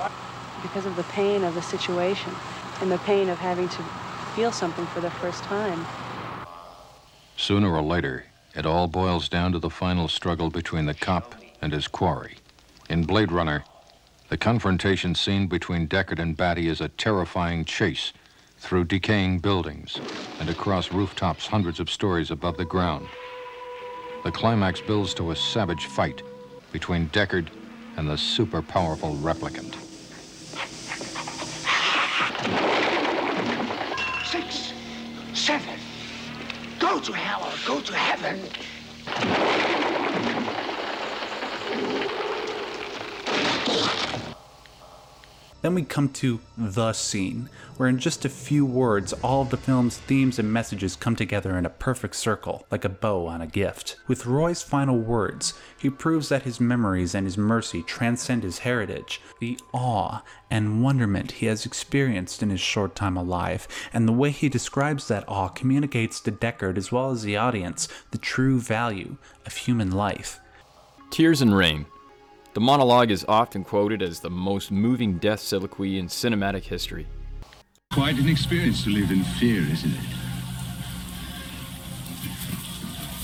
because 0.60 0.86
of 0.86 0.96
the 0.96 1.04
pain 1.04 1.44
of 1.44 1.54
the 1.54 1.62
situation 1.62 2.34
and 2.80 2.90
the 2.90 2.98
pain 2.98 3.28
of 3.28 3.38
having 3.38 3.68
to 3.68 3.82
feel 4.34 4.50
something 4.50 4.88
for 4.88 5.00
the 5.00 5.10
first 5.22 5.44
time. 5.44 5.86
Sooner 7.38 7.72
or 7.72 7.82
later, 7.82 8.24
it 8.56 8.66
all 8.66 8.88
boils 8.88 9.28
down 9.28 9.52
to 9.52 9.60
the 9.60 9.70
final 9.70 10.08
struggle 10.08 10.50
between 10.50 10.86
the 10.86 10.92
cop 10.92 11.36
and 11.62 11.72
his 11.72 11.86
quarry. 11.86 12.38
In 12.90 13.04
Blade 13.04 13.30
Runner, 13.30 13.62
the 14.28 14.36
confrontation 14.36 15.14
scene 15.14 15.46
between 15.46 15.86
Deckard 15.86 16.18
and 16.18 16.36
Batty 16.36 16.68
is 16.68 16.80
a 16.80 16.88
terrifying 16.88 17.64
chase 17.64 18.12
through 18.58 18.86
decaying 18.86 19.38
buildings 19.38 20.00
and 20.40 20.50
across 20.50 20.92
rooftops 20.92 21.46
hundreds 21.46 21.78
of 21.78 21.88
stories 21.88 22.32
above 22.32 22.56
the 22.56 22.64
ground. 22.64 23.06
The 24.24 24.32
climax 24.32 24.80
builds 24.80 25.14
to 25.14 25.30
a 25.30 25.36
savage 25.36 25.86
fight 25.86 26.22
between 26.72 27.08
Deckard 27.10 27.50
and 27.96 28.08
the 28.08 28.18
super 28.18 28.62
powerful 28.62 29.14
replicant. 29.14 29.76
Six, 34.26 34.72
seven. 35.34 35.87
Go 36.88 36.98
to 37.00 37.12
hell 37.12 37.44
or 37.44 37.52
go 37.66 37.80
to 37.82 37.94
heaven. 37.94 39.57
Then 45.60 45.74
we 45.74 45.82
come 45.82 46.08
to 46.10 46.38
the 46.56 46.92
scene, 46.92 47.48
where 47.76 47.88
in 47.88 47.98
just 47.98 48.24
a 48.24 48.28
few 48.28 48.64
words, 48.64 49.12
all 49.14 49.42
of 49.42 49.50
the 49.50 49.56
film's 49.56 49.98
themes 49.98 50.38
and 50.38 50.52
messages 50.52 50.94
come 50.94 51.16
together 51.16 51.58
in 51.58 51.66
a 51.66 51.70
perfect 51.70 52.14
circle, 52.14 52.64
like 52.70 52.84
a 52.84 52.88
bow 52.88 53.26
on 53.26 53.40
a 53.40 53.46
gift. 53.46 53.96
With 54.06 54.26
Roy's 54.26 54.62
final 54.62 54.98
words, 54.98 55.54
he 55.76 55.90
proves 55.90 56.28
that 56.28 56.44
his 56.44 56.60
memories 56.60 57.12
and 57.12 57.26
his 57.26 57.36
mercy 57.36 57.82
transcend 57.82 58.44
his 58.44 58.60
heritage, 58.60 59.20
the 59.40 59.58
awe 59.72 60.22
and 60.48 60.82
wonderment 60.82 61.32
he 61.32 61.46
has 61.46 61.66
experienced 61.66 62.40
in 62.40 62.50
his 62.50 62.60
short 62.60 62.94
time 62.94 63.16
alive, 63.16 63.66
and 63.92 64.06
the 64.06 64.12
way 64.12 64.30
he 64.30 64.48
describes 64.48 65.08
that 65.08 65.28
awe 65.28 65.48
communicates 65.48 66.20
to 66.20 66.30
Deckard 66.30 66.76
as 66.76 66.92
well 66.92 67.10
as 67.10 67.22
the 67.22 67.36
audience 67.36 67.88
the 68.12 68.18
true 68.18 68.60
value 68.60 69.16
of 69.44 69.56
human 69.56 69.90
life. 69.90 70.38
Tears 71.10 71.42
and 71.42 71.56
Rain. 71.56 71.86
The 72.58 72.64
monologue 72.64 73.12
is 73.12 73.24
often 73.28 73.62
quoted 73.62 74.02
as 74.02 74.18
the 74.18 74.30
most 74.30 74.72
moving 74.72 75.18
death 75.18 75.38
soliloquy 75.38 75.96
in 75.96 76.08
cinematic 76.08 76.64
history. 76.64 77.06
Quite 77.92 78.18
an 78.18 78.28
experience 78.28 78.82
to 78.82 78.90
live 78.90 79.12
in 79.12 79.22
fear, 79.22 79.60
isn't 79.60 79.92
it? 79.92 80.00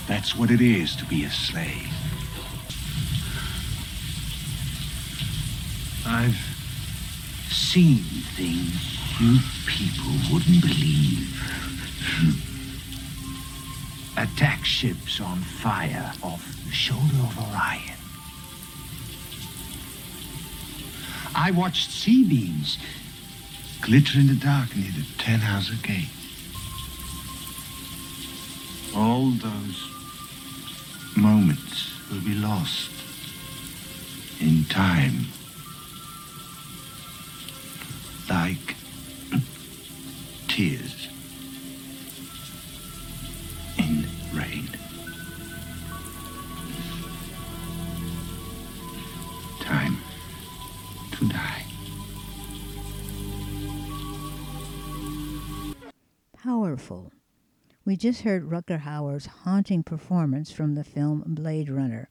That's 0.06 0.36
what 0.36 0.52
it 0.52 0.60
is 0.60 0.94
to 0.94 1.04
be 1.06 1.24
a 1.24 1.30
slave. 1.30 1.88
I've 6.06 6.38
seen 7.50 8.04
things 8.36 9.00
you 9.20 9.40
people 9.66 10.12
wouldn't 10.32 10.62
believe. 10.62 11.34
Attack 14.16 14.64
ships 14.64 15.20
on 15.20 15.38
fire 15.38 16.12
off 16.22 16.46
the 16.64 16.70
shoulder 16.70 17.16
of 17.18 17.36
Orion. 17.50 17.93
I 21.36 21.50
watched 21.50 21.90
C-beams 21.90 22.78
glitter 23.82 24.18
in 24.20 24.28
the 24.28 24.34
dark 24.34 24.74
near 24.76 24.90
the 24.92 25.02
Tannhauser 25.18 25.82
Gate. 25.82 26.08
All 28.96 29.30
those 29.30 29.90
moments 31.16 31.90
will 32.10 32.20
be 32.20 32.34
lost 32.34 32.90
in 34.40 34.64
time. 34.64 35.26
Like 38.30 38.76
tears 40.48 41.08
in 43.76 44.06
rain. 44.32 44.68
Time 49.60 49.98
die. 51.28 51.64
Powerful. 56.42 57.12
We 57.84 57.96
just 57.96 58.22
heard 58.22 58.48
Rutger 58.48 58.82
Hauer's 58.82 59.26
haunting 59.26 59.82
performance 59.82 60.50
from 60.50 60.74
the 60.74 60.84
film 60.84 61.22
Blade 61.26 61.68
Runner, 61.68 62.08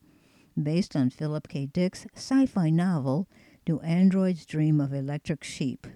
based 0.62 0.96
on 0.96 1.10
Philip 1.10 1.48
K. 1.48 1.66
Dick's 1.66 2.06
sci 2.16 2.46
fi 2.46 2.70
novel 2.70 3.28
Do 3.66 3.80
Androids 3.80 4.46
Dream 4.46 4.80
of 4.80 4.94
Electric 4.94 5.44
Sheep? 5.44 5.88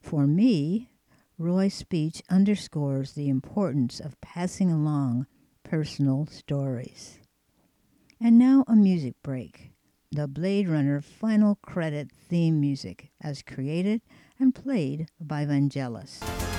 For 0.00 0.26
me, 0.26 0.90
Roy's 1.38 1.74
speech 1.74 2.22
underscores 2.28 3.12
the 3.12 3.28
importance 3.28 4.00
of 4.00 4.20
passing 4.20 4.70
along 4.70 5.26
personal 5.62 6.26
stories. 6.26 7.18
And 8.20 8.38
now 8.38 8.64
a 8.66 8.76
music 8.76 9.14
break. 9.22 9.72
The 10.12 10.26
Blade 10.26 10.68
Runner 10.68 11.00
final 11.00 11.54
credit 11.62 12.10
theme 12.10 12.58
music, 12.58 13.12
as 13.20 13.42
created 13.42 14.02
and 14.40 14.52
played 14.52 15.06
by 15.20 15.46
Vangelis. 15.46 16.49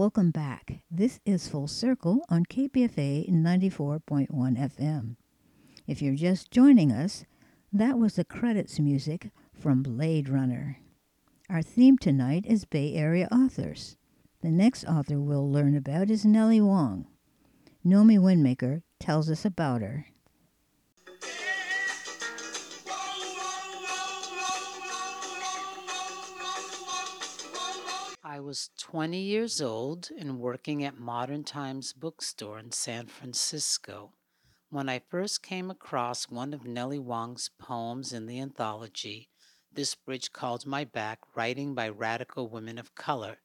Welcome 0.00 0.30
back. 0.30 0.80
This 0.90 1.20
is 1.26 1.46
Full 1.48 1.66
Circle 1.66 2.24
on 2.30 2.46
KPFA 2.46 3.28
94.1 3.28 4.28
FM. 4.30 5.16
If 5.86 6.00
you're 6.00 6.14
just 6.14 6.50
joining 6.50 6.90
us, 6.90 7.26
that 7.70 7.98
was 7.98 8.14
the 8.14 8.24
credits 8.24 8.80
music 8.80 9.28
from 9.52 9.82
Blade 9.82 10.30
Runner. 10.30 10.78
Our 11.50 11.60
theme 11.60 11.98
tonight 11.98 12.46
is 12.48 12.64
Bay 12.64 12.94
Area 12.94 13.28
authors. 13.30 13.98
The 14.40 14.50
next 14.50 14.86
author 14.86 15.20
we'll 15.20 15.52
learn 15.52 15.76
about 15.76 16.10
is 16.10 16.24
Nellie 16.24 16.62
Wong. 16.62 17.06
Nomi 17.84 18.18
Windmaker 18.18 18.80
tells 18.98 19.28
us 19.28 19.44
about 19.44 19.82
her. 19.82 20.06
I 28.32 28.38
was 28.38 28.70
20 28.78 29.18
years 29.18 29.60
old 29.60 30.08
and 30.16 30.38
working 30.38 30.84
at 30.84 30.96
Modern 30.96 31.42
Times 31.42 31.92
Bookstore 31.92 32.60
in 32.60 32.70
San 32.70 33.06
Francisco 33.08 34.12
when 34.68 34.88
I 34.88 35.00
first 35.00 35.42
came 35.42 35.68
across 35.68 36.30
one 36.30 36.54
of 36.54 36.64
Nellie 36.64 37.00
Wong's 37.00 37.50
poems 37.58 38.12
in 38.12 38.26
the 38.26 38.38
anthology, 38.40 39.30
This 39.72 39.96
Bridge 39.96 40.32
Called 40.32 40.64
My 40.64 40.84
Back, 40.84 41.18
writing 41.34 41.74
by 41.74 41.88
radical 41.88 42.48
women 42.48 42.78
of 42.78 42.94
color. 42.94 43.38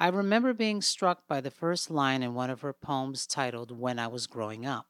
I 0.00 0.08
remember 0.08 0.54
being 0.54 0.82
struck 0.82 1.28
by 1.28 1.40
the 1.40 1.52
first 1.52 1.88
line 1.88 2.24
in 2.24 2.34
one 2.34 2.50
of 2.50 2.62
her 2.62 2.72
poems 2.72 3.28
titled 3.28 3.70
When 3.70 4.00
I 4.00 4.08
Was 4.08 4.26
Growing 4.26 4.66
Up. 4.66 4.88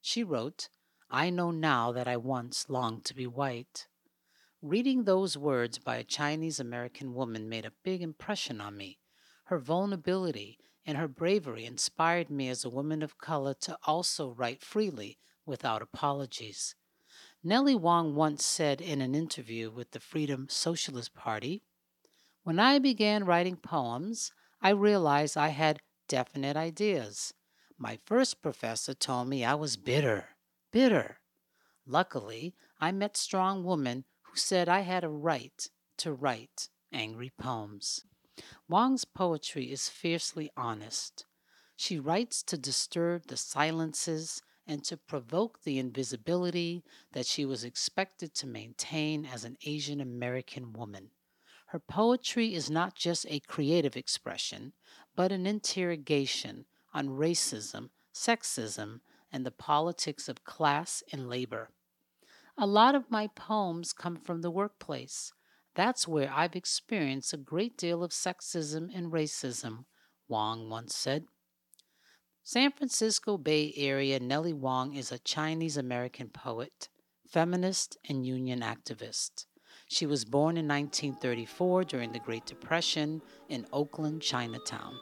She 0.00 0.22
wrote, 0.22 0.68
I 1.10 1.28
know 1.28 1.50
now 1.50 1.90
that 1.90 2.06
I 2.06 2.16
once 2.16 2.66
longed 2.68 3.04
to 3.06 3.16
be 3.16 3.26
white. 3.26 3.88
Reading 4.62 5.04
those 5.04 5.38
words 5.38 5.78
by 5.78 5.96
a 5.96 6.04
Chinese 6.04 6.60
American 6.60 7.14
woman 7.14 7.48
made 7.48 7.64
a 7.64 7.72
big 7.82 8.02
impression 8.02 8.60
on 8.60 8.76
me. 8.76 8.98
Her 9.44 9.58
vulnerability 9.58 10.58
and 10.84 10.98
her 10.98 11.08
bravery 11.08 11.64
inspired 11.64 12.28
me 12.28 12.50
as 12.50 12.62
a 12.62 12.68
woman 12.68 13.02
of 13.02 13.16
color 13.16 13.54
to 13.54 13.78
also 13.84 14.28
write 14.28 14.60
freely 14.60 15.18
without 15.46 15.80
apologies. 15.80 16.74
Nellie 17.42 17.74
Wong 17.74 18.14
once 18.14 18.44
said 18.44 18.82
in 18.82 19.00
an 19.00 19.14
interview 19.14 19.70
with 19.70 19.92
the 19.92 19.98
Freedom 19.98 20.46
Socialist 20.50 21.14
Party 21.14 21.62
When 22.42 22.58
I 22.58 22.78
began 22.78 23.24
writing 23.24 23.56
poems, 23.56 24.30
I 24.60 24.70
realized 24.70 25.38
I 25.38 25.48
had 25.48 25.80
definite 26.06 26.58
ideas. 26.58 27.32
My 27.78 27.96
first 27.96 28.42
professor 28.42 28.92
told 28.92 29.28
me 29.28 29.42
I 29.42 29.54
was 29.54 29.78
bitter, 29.78 30.36
bitter. 30.70 31.20
Luckily, 31.86 32.54
I 32.78 32.92
met 32.92 33.16
strong 33.16 33.64
women 33.64 34.04
who 34.30 34.36
said 34.36 34.68
I 34.68 34.80
had 34.80 35.02
a 35.02 35.08
right 35.08 35.68
to 35.98 36.12
write 36.12 36.68
angry 36.92 37.32
poems. 37.36 38.04
Wong's 38.68 39.04
poetry 39.04 39.72
is 39.72 39.88
fiercely 39.88 40.50
honest. 40.56 41.26
She 41.74 41.98
writes 41.98 42.42
to 42.44 42.56
disturb 42.56 43.26
the 43.26 43.36
silences 43.36 44.40
and 44.66 44.84
to 44.84 44.96
provoke 44.96 45.62
the 45.62 45.78
invisibility 45.78 46.84
that 47.12 47.26
she 47.26 47.44
was 47.44 47.64
expected 47.64 48.32
to 48.34 48.46
maintain 48.46 49.26
as 49.26 49.44
an 49.44 49.56
Asian 49.66 50.00
American 50.00 50.72
woman. 50.72 51.10
Her 51.66 51.80
poetry 51.80 52.54
is 52.54 52.70
not 52.70 52.94
just 52.94 53.26
a 53.28 53.40
creative 53.40 53.96
expression, 53.96 54.74
but 55.16 55.32
an 55.32 55.46
interrogation 55.46 56.66
on 56.94 57.08
racism, 57.08 57.90
sexism, 58.14 59.00
and 59.32 59.44
the 59.44 59.50
politics 59.50 60.28
of 60.28 60.44
class 60.44 61.02
and 61.12 61.28
labor. 61.28 61.70
A 62.62 62.66
lot 62.66 62.94
of 62.94 63.10
my 63.10 63.26
poems 63.28 63.94
come 63.94 64.16
from 64.16 64.42
the 64.42 64.50
workplace. 64.50 65.32
That's 65.74 66.06
where 66.06 66.30
I've 66.30 66.54
experienced 66.54 67.32
a 67.32 67.38
great 67.38 67.78
deal 67.78 68.04
of 68.04 68.10
sexism 68.10 68.94
and 68.94 69.10
racism, 69.10 69.86
Wong 70.28 70.68
once 70.68 70.94
said. 70.94 71.24
San 72.42 72.70
Francisco 72.70 73.38
Bay 73.38 73.72
Area 73.78 74.20
Nellie 74.20 74.52
Wong 74.52 74.94
is 74.94 75.10
a 75.10 75.18
Chinese 75.18 75.78
American 75.78 76.28
poet, 76.28 76.90
feminist, 77.26 77.96
and 78.06 78.26
union 78.26 78.60
activist. 78.60 79.46
She 79.88 80.04
was 80.04 80.26
born 80.26 80.58
in 80.58 80.68
1934 80.68 81.84
during 81.84 82.12
the 82.12 82.18
Great 82.18 82.44
Depression 82.44 83.22
in 83.48 83.66
Oakland, 83.72 84.20
Chinatown. 84.20 84.98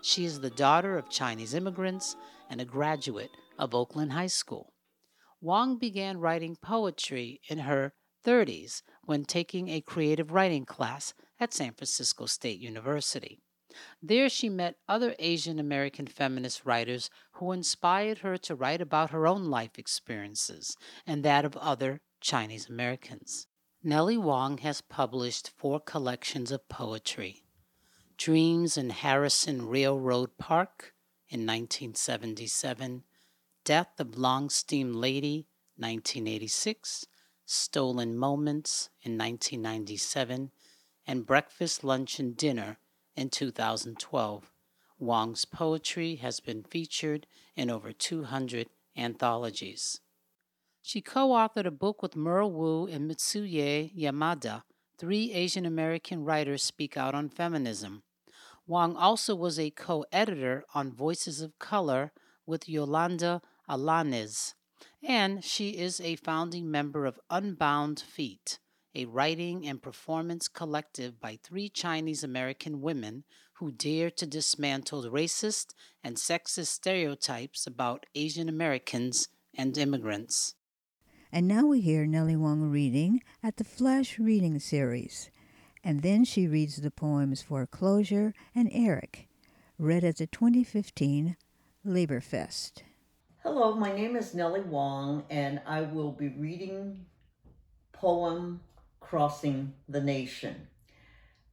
She 0.00 0.24
is 0.24 0.38
the 0.38 0.50
daughter 0.50 0.96
of 0.96 1.10
Chinese 1.10 1.54
immigrants 1.54 2.14
and 2.48 2.60
a 2.60 2.64
graduate 2.64 3.32
of 3.58 3.74
Oakland 3.74 4.12
High 4.12 4.28
School. 4.28 4.72
Wong 5.40 5.78
began 5.78 6.18
writing 6.18 6.56
poetry 6.56 7.40
in 7.48 7.60
her 7.60 7.92
30s 8.24 8.82
when 9.04 9.24
taking 9.24 9.68
a 9.68 9.80
creative 9.80 10.32
writing 10.32 10.64
class 10.64 11.14
at 11.38 11.54
San 11.54 11.72
Francisco 11.72 12.26
State 12.26 12.60
University. 12.60 13.40
There, 14.02 14.28
she 14.28 14.48
met 14.48 14.76
other 14.88 15.14
Asian 15.18 15.58
American 15.58 16.06
feminist 16.06 16.66
writers 16.66 17.08
who 17.32 17.52
inspired 17.52 18.18
her 18.18 18.36
to 18.38 18.54
write 18.54 18.80
about 18.80 19.10
her 19.10 19.26
own 19.26 19.44
life 19.44 19.78
experiences 19.78 20.76
and 21.06 21.24
that 21.24 21.44
of 21.44 21.56
other 21.56 22.00
Chinese 22.20 22.68
Americans. 22.68 23.46
Nellie 23.82 24.18
Wong 24.18 24.58
has 24.58 24.82
published 24.82 25.52
four 25.56 25.80
collections 25.80 26.50
of 26.50 26.68
poetry 26.68 27.44
Dreams 28.18 28.76
in 28.76 28.90
Harrison 28.90 29.66
Railroad 29.66 30.36
Park 30.36 30.92
in 31.30 31.46
1977, 31.46 33.04
Death 33.64 34.00
of 34.00 34.16
Long 34.16 34.48
Steam 34.48 34.94
Lady, 34.94 35.46
1986, 35.76 37.06
Stolen 37.44 38.16
Moments 38.16 38.88
in 39.02 39.18
1997, 39.18 40.50
and 41.06 41.26
Breakfast, 41.26 41.84
Lunch, 41.84 42.18
and 42.18 42.36
Dinner 42.36 42.78
in 43.16 43.28
2012. 43.28 44.50
Wong's 44.98 45.44
poetry 45.44 46.16
has 46.16 46.40
been 46.40 46.62
featured 46.62 47.26
in 47.54 47.70
over 47.70 47.92
200 47.92 48.68
anthologies. 48.96 50.00
She 50.80 51.02
co 51.02 51.28
authored 51.28 51.66
a 51.66 51.70
book 51.70 52.02
with 52.02 52.16
Merle 52.16 52.52
Woo 52.52 52.86
and 52.86 53.10
Mitsuye 53.10 53.94
Yamada. 53.94 54.62
Three 54.96 55.32
Asian 55.32 55.66
American 55.66 56.24
writers 56.24 56.62
speak 56.62 56.96
out 56.96 57.14
on 57.14 57.28
feminism. 57.28 58.04
Wong 58.66 58.96
also 58.96 59.34
was 59.34 59.58
a 59.58 59.70
co 59.70 60.04
editor 60.12 60.64
on 60.74 60.92
Voices 60.92 61.42
of 61.42 61.58
Color 61.58 62.12
with 62.50 62.68
Yolanda 62.68 63.40
Alaniz, 63.68 64.54
and 65.02 65.42
she 65.44 65.70
is 65.70 66.00
a 66.00 66.16
founding 66.16 66.70
member 66.70 67.06
of 67.06 67.20
Unbound 67.30 68.00
Feet, 68.00 68.58
a 68.94 69.04
writing 69.04 69.66
and 69.66 69.80
performance 69.80 70.48
collective 70.48 71.20
by 71.20 71.38
three 71.42 71.68
Chinese 71.68 72.24
American 72.24 72.80
women 72.80 73.22
who 73.54 73.70
dare 73.70 74.10
to 74.10 74.26
dismantle 74.26 75.04
racist 75.04 75.74
and 76.02 76.16
sexist 76.16 76.66
stereotypes 76.66 77.66
about 77.66 78.06
Asian 78.14 78.48
Americans 78.48 79.28
and 79.54 79.78
immigrants. 79.78 80.54
And 81.30 81.46
now 81.46 81.66
we 81.66 81.80
hear 81.80 82.04
Nellie 82.04 82.34
Wong 82.34 82.62
reading 82.62 83.22
at 83.42 83.58
the 83.58 83.64
Flash 83.64 84.18
Reading 84.18 84.58
Series. 84.58 85.30
And 85.84 86.02
then 86.02 86.24
she 86.24 86.48
reads 86.48 86.76
the 86.76 86.90
poems 86.90 87.42
Foreclosure 87.42 88.34
and 88.54 88.68
Eric, 88.72 89.28
read 89.78 90.02
at 90.02 90.16
the 90.16 90.26
2015 90.26 91.36
Labor 91.84 92.20
Fest. 92.20 92.82
Hello, 93.42 93.74
my 93.74 93.90
name 93.90 94.14
is 94.14 94.34
Nellie 94.34 94.60
Wong, 94.60 95.24
and 95.30 95.62
I 95.66 95.80
will 95.80 96.12
be 96.12 96.28
reading 96.28 97.06
poem 97.92 98.60
Crossing 99.00 99.72
the 99.88 100.02
Nation. 100.02 100.68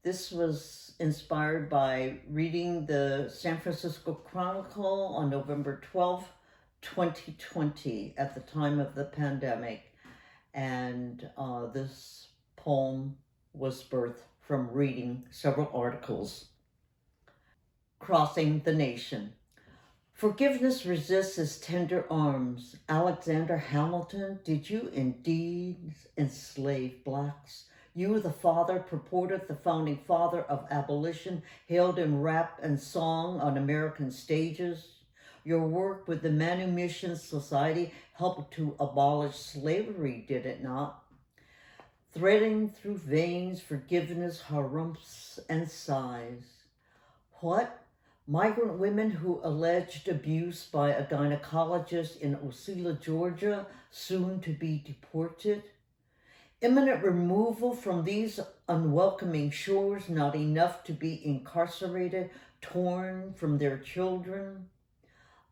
This 0.04 0.30
was 0.30 0.96
inspired 1.00 1.70
by 1.70 2.18
reading 2.30 2.86
the 2.86 3.32
San 3.34 3.58
Francisco 3.62 4.16
Chronicle 4.16 5.16
on 5.16 5.30
November 5.30 5.80
12, 5.92 6.28
2020, 6.82 8.14
at 8.18 8.36
the 8.36 8.42
time 8.42 8.82
of 8.82 8.96
the 8.96 9.06
pandemic. 9.06 9.94
And 10.54 11.30
uh, 11.38 11.68
this 11.68 12.28
poem 12.58 13.16
was 13.54 13.82
birthed 13.82 14.26
from 14.42 14.72
reading 14.74 15.24
several 15.32 15.72
articles. 15.74 16.48
Crossing 18.00 18.60
the 18.66 18.74
Nation. 18.74 19.32
Forgiveness 20.18 20.84
resists 20.84 21.36
his 21.36 21.60
tender 21.60 22.04
arms. 22.10 22.76
Alexander 22.90 23.56
Hamilton, 23.56 24.40
did 24.44 24.68
you 24.68 24.90
indeed 24.92 25.94
enslave 26.18 27.04
blacks? 27.04 27.66
You, 27.94 28.20
the 28.20 28.32
father, 28.32 28.80
purported 28.80 29.48
the 29.48 29.54
founding 29.54 30.00
father 30.08 30.42
of 30.42 30.66
abolition, 30.72 31.44
hailed 31.68 32.00
in 32.00 32.24
rap 32.24 32.58
and 32.64 32.82
song 32.82 33.40
on 33.40 33.58
American 33.58 34.10
stages. 34.10 34.88
Your 35.44 35.68
work 35.68 36.08
with 36.08 36.24
the 36.24 36.32
Manumission 36.32 37.16
Society 37.16 37.94
helped 38.14 38.56
to 38.56 38.76
abolish 38.80 39.36
slavery, 39.36 40.26
did 40.28 40.48
it 40.48 40.64
not? 40.64 41.04
Threading 42.12 42.70
through 42.70 42.98
veins, 42.98 43.62
forgiveness 43.62 44.42
harumphs 44.50 45.38
and 45.48 45.70
sighs. 45.70 46.64
What? 47.34 47.84
Migrant 48.30 48.78
women 48.78 49.10
who 49.10 49.40
alleged 49.42 50.10
abuse 50.10 50.66
by 50.66 50.90
a 50.90 51.06
gynecologist 51.06 52.20
in 52.20 52.36
Ocilla, 52.36 53.00
Georgia, 53.00 53.66
soon 53.90 54.42
to 54.42 54.52
be 54.52 54.84
deported? 54.86 55.64
Imminent 56.60 57.06
removal 57.06 57.74
from 57.74 58.04
these 58.04 58.42
unwelcoming 58.68 59.50
shores, 59.50 60.10
not 60.10 60.36
enough 60.36 60.84
to 60.84 60.92
be 60.92 61.26
incarcerated, 61.26 62.30
torn 62.60 63.34
from 63.34 63.60
their 63.60 63.78
children? 63.78 64.68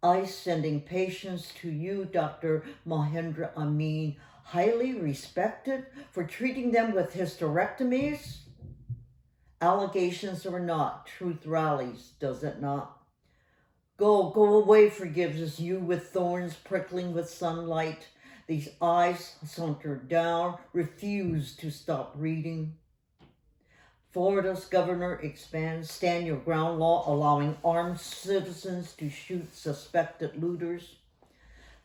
ICE 0.03 0.35
sending 0.35 0.81
patients 0.81 1.53
to 1.61 1.69
you, 1.69 2.03
Dr. 2.03 2.65
Mahendra 2.85 3.55
Amin, 3.55 4.17
highly 4.43 4.99
respected 4.99 5.85
for 6.11 6.25
treating 6.25 6.71
them 6.71 6.93
with 6.93 7.13
hysterectomies? 7.13 8.39
Allegations 9.61 10.45
or 10.45 10.59
not, 10.59 11.07
truth 11.07 11.45
rallies, 11.45 12.11
does 12.19 12.43
it 12.43 12.61
not? 12.61 13.01
Go, 13.97 14.29
go 14.29 14.55
away, 14.55 14.89
forgiveness, 14.89 15.59
you 15.59 15.79
with 15.79 16.09
thorns 16.09 16.55
prickling 16.55 17.13
with 17.13 17.29
sunlight. 17.29 18.07
These 18.47 18.69
eyes 18.81 19.35
saunter 19.45 19.95
down, 19.95 20.57
refuse 20.73 21.55
to 21.57 21.71
stop 21.71 22.13
reading. 22.17 22.75
Florida's 24.11 24.65
governor 24.65 25.19
expands 25.23 25.89
stand 25.89 26.27
your 26.27 26.37
ground 26.37 26.79
law, 26.79 27.03
allowing 27.07 27.57
armed 27.63 27.99
citizens 27.99 28.93
to 28.93 29.09
shoot 29.09 29.55
suspected 29.55 30.41
looters. 30.41 30.95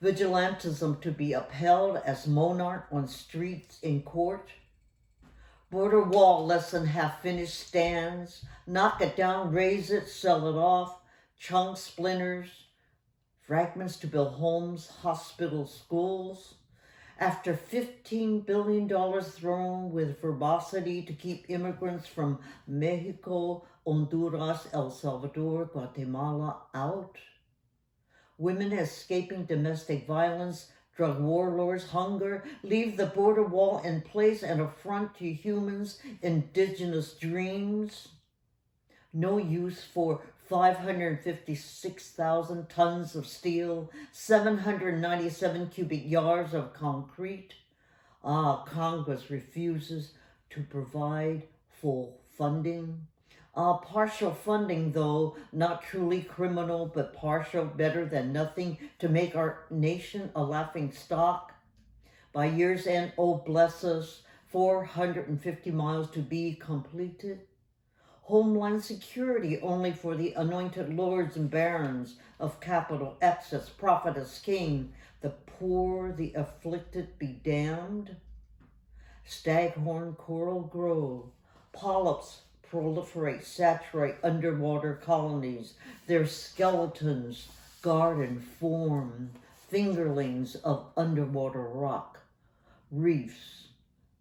Vigilantism 0.03 1.01
to 1.03 1.11
be 1.13 1.33
upheld 1.33 2.01
as 2.05 2.27
monarch 2.27 2.87
on 2.91 3.07
streets 3.07 3.79
in 3.83 4.03
court. 4.03 4.49
Border 5.71 6.03
wall 6.03 6.47
less 6.47 6.73
than 6.73 6.87
half 6.87 7.23
finished 7.23 7.69
stands. 7.69 8.45
Knock 8.67 9.01
it 9.01 9.15
down, 9.17 9.53
raise 9.53 9.93
it, 9.93 10.09
sell 10.09 10.49
it 10.49 10.59
off. 10.59 11.01
Chunks, 11.39 11.81
splinters, 11.81 12.49
fragments 13.47 13.97
to 13.99 14.09
build 14.09 14.35
homes, 14.35 14.89
hospitals, 14.89 15.73
schools. 15.73 16.55
After 17.21 17.53
$15 17.55 18.47
billion 18.47 18.89
thrown 19.23 19.93
with 19.93 20.21
verbosity 20.21 21.03
to 21.03 21.13
keep 21.13 21.49
immigrants 21.49 22.09
from 22.09 22.41
Mexico, 22.67 23.65
Honduras, 23.87 24.67
El 24.73 24.91
Salvador, 24.91 25.67
Guatemala 25.67 26.63
out. 26.75 27.17
Women 28.39 28.73
escaping 28.73 29.45
domestic 29.45 30.07
violence, 30.07 30.73
drug 31.01 31.19
warlords, 31.19 31.89
hunger, 31.93 32.45
leave 32.63 32.99
the 32.99 33.07
border 33.07 33.43
wall 33.43 33.79
in 33.79 34.03
place 34.03 34.43
and 34.43 34.61
affront 34.61 35.15
to 35.15 35.33
humans' 35.33 35.99
indigenous 36.21 37.15
dreams. 37.15 38.09
No 39.11 39.39
use 39.39 39.83
for 39.83 40.21
556,000 40.51 42.69
tons 42.69 43.17
of 43.17 43.27
steel, 43.27 43.91
797 44.13 45.71
cubic 45.71 46.07
yards 46.07 46.53
of 46.53 46.75
concrete. 46.75 47.55
Ah, 48.23 48.63
Congress 48.65 49.31
refuses 49.31 50.13
to 50.51 50.63
provide 50.65 51.45
full 51.81 52.21
funding. 52.37 53.07
Uh, 53.61 53.77
partial 53.77 54.33
funding, 54.33 54.91
though, 54.93 55.37
not 55.53 55.83
truly 55.83 56.23
criminal, 56.23 56.87
but 56.87 57.13
partial, 57.13 57.67
better 57.67 58.07
than 58.07 58.33
nothing, 58.33 58.79
to 58.99 59.07
make 59.07 59.37
our 59.37 59.67
nation 59.69 60.31
a 60.35 60.43
laughing 60.43 60.91
stock. 60.91 61.53
By 62.33 62.47
year's 62.47 62.87
end, 62.87 63.13
oh 63.19 63.35
bless 63.35 63.85
us, 63.85 64.23
450 64.47 65.71
miles 65.73 66.11
to 66.13 66.21
be 66.21 66.55
completed. 66.55 67.43
Homeland 68.23 68.83
security 68.83 69.61
only 69.61 69.93
for 69.93 70.17
the 70.17 70.33
anointed 70.33 70.95
lords 70.95 71.37
and 71.37 71.51
barons 71.51 72.17
of 72.39 72.61
capital 72.61 73.19
excess, 73.21 73.69
prophetess 73.69 74.39
king, 74.39 74.95
the 75.21 75.35
poor, 75.59 76.13
the 76.13 76.33
afflicted 76.33 77.19
be 77.19 77.39
damned. 77.45 78.17
Staghorn 79.27 80.15
coral 80.15 80.63
Grove, 80.63 81.27
polyps 81.75 82.41
proliferate, 82.73 83.45
saturate 83.45 84.17
underwater 84.23 85.01
colonies. 85.05 85.75
Their 86.07 86.27
skeletons 86.27 87.49
guard 87.83 88.19
and 88.19 88.43
form 88.43 89.31
fingerlings 89.73 90.57
of 90.57 90.87
underwater 90.97 91.63
rock, 91.63 92.21
reefs, 92.91 93.69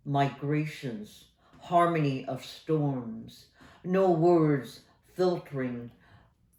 migrations, 0.06 1.26
harmony 1.60 2.26
of 2.26 2.46
storms, 2.46 3.46
no 3.84 4.10
words 4.10 4.82
filtering 5.16 5.92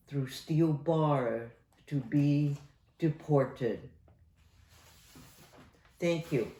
through 0.09 0.29
steel 0.29 0.73
bar 0.73 1.53
to 1.87 1.97
be 1.97 2.57
deported. 2.99 3.81
Thank 5.99 6.33
you. 6.33 6.51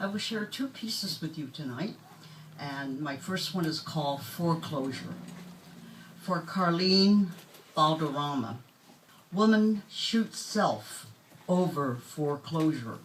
I 0.00 0.06
will 0.06 0.18
share 0.18 0.44
two 0.44 0.68
pieces 0.68 1.20
with 1.20 1.36
you 1.36 1.48
tonight, 1.48 1.94
and 2.58 3.00
my 3.00 3.16
first 3.16 3.54
one 3.54 3.64
is 3.64 3.80
called 3.80 4.22
Foreclosure. 4.22 5.14
For 6.20 6.40
Carlene 6.42 7.28
Balderrama, 7.76 8.56
Woman 9.32 9.82
Shoots 9.88 10.38
Self 10.38 11.06
Over 11.48 11.96
Foreclosure. 11.96 12.98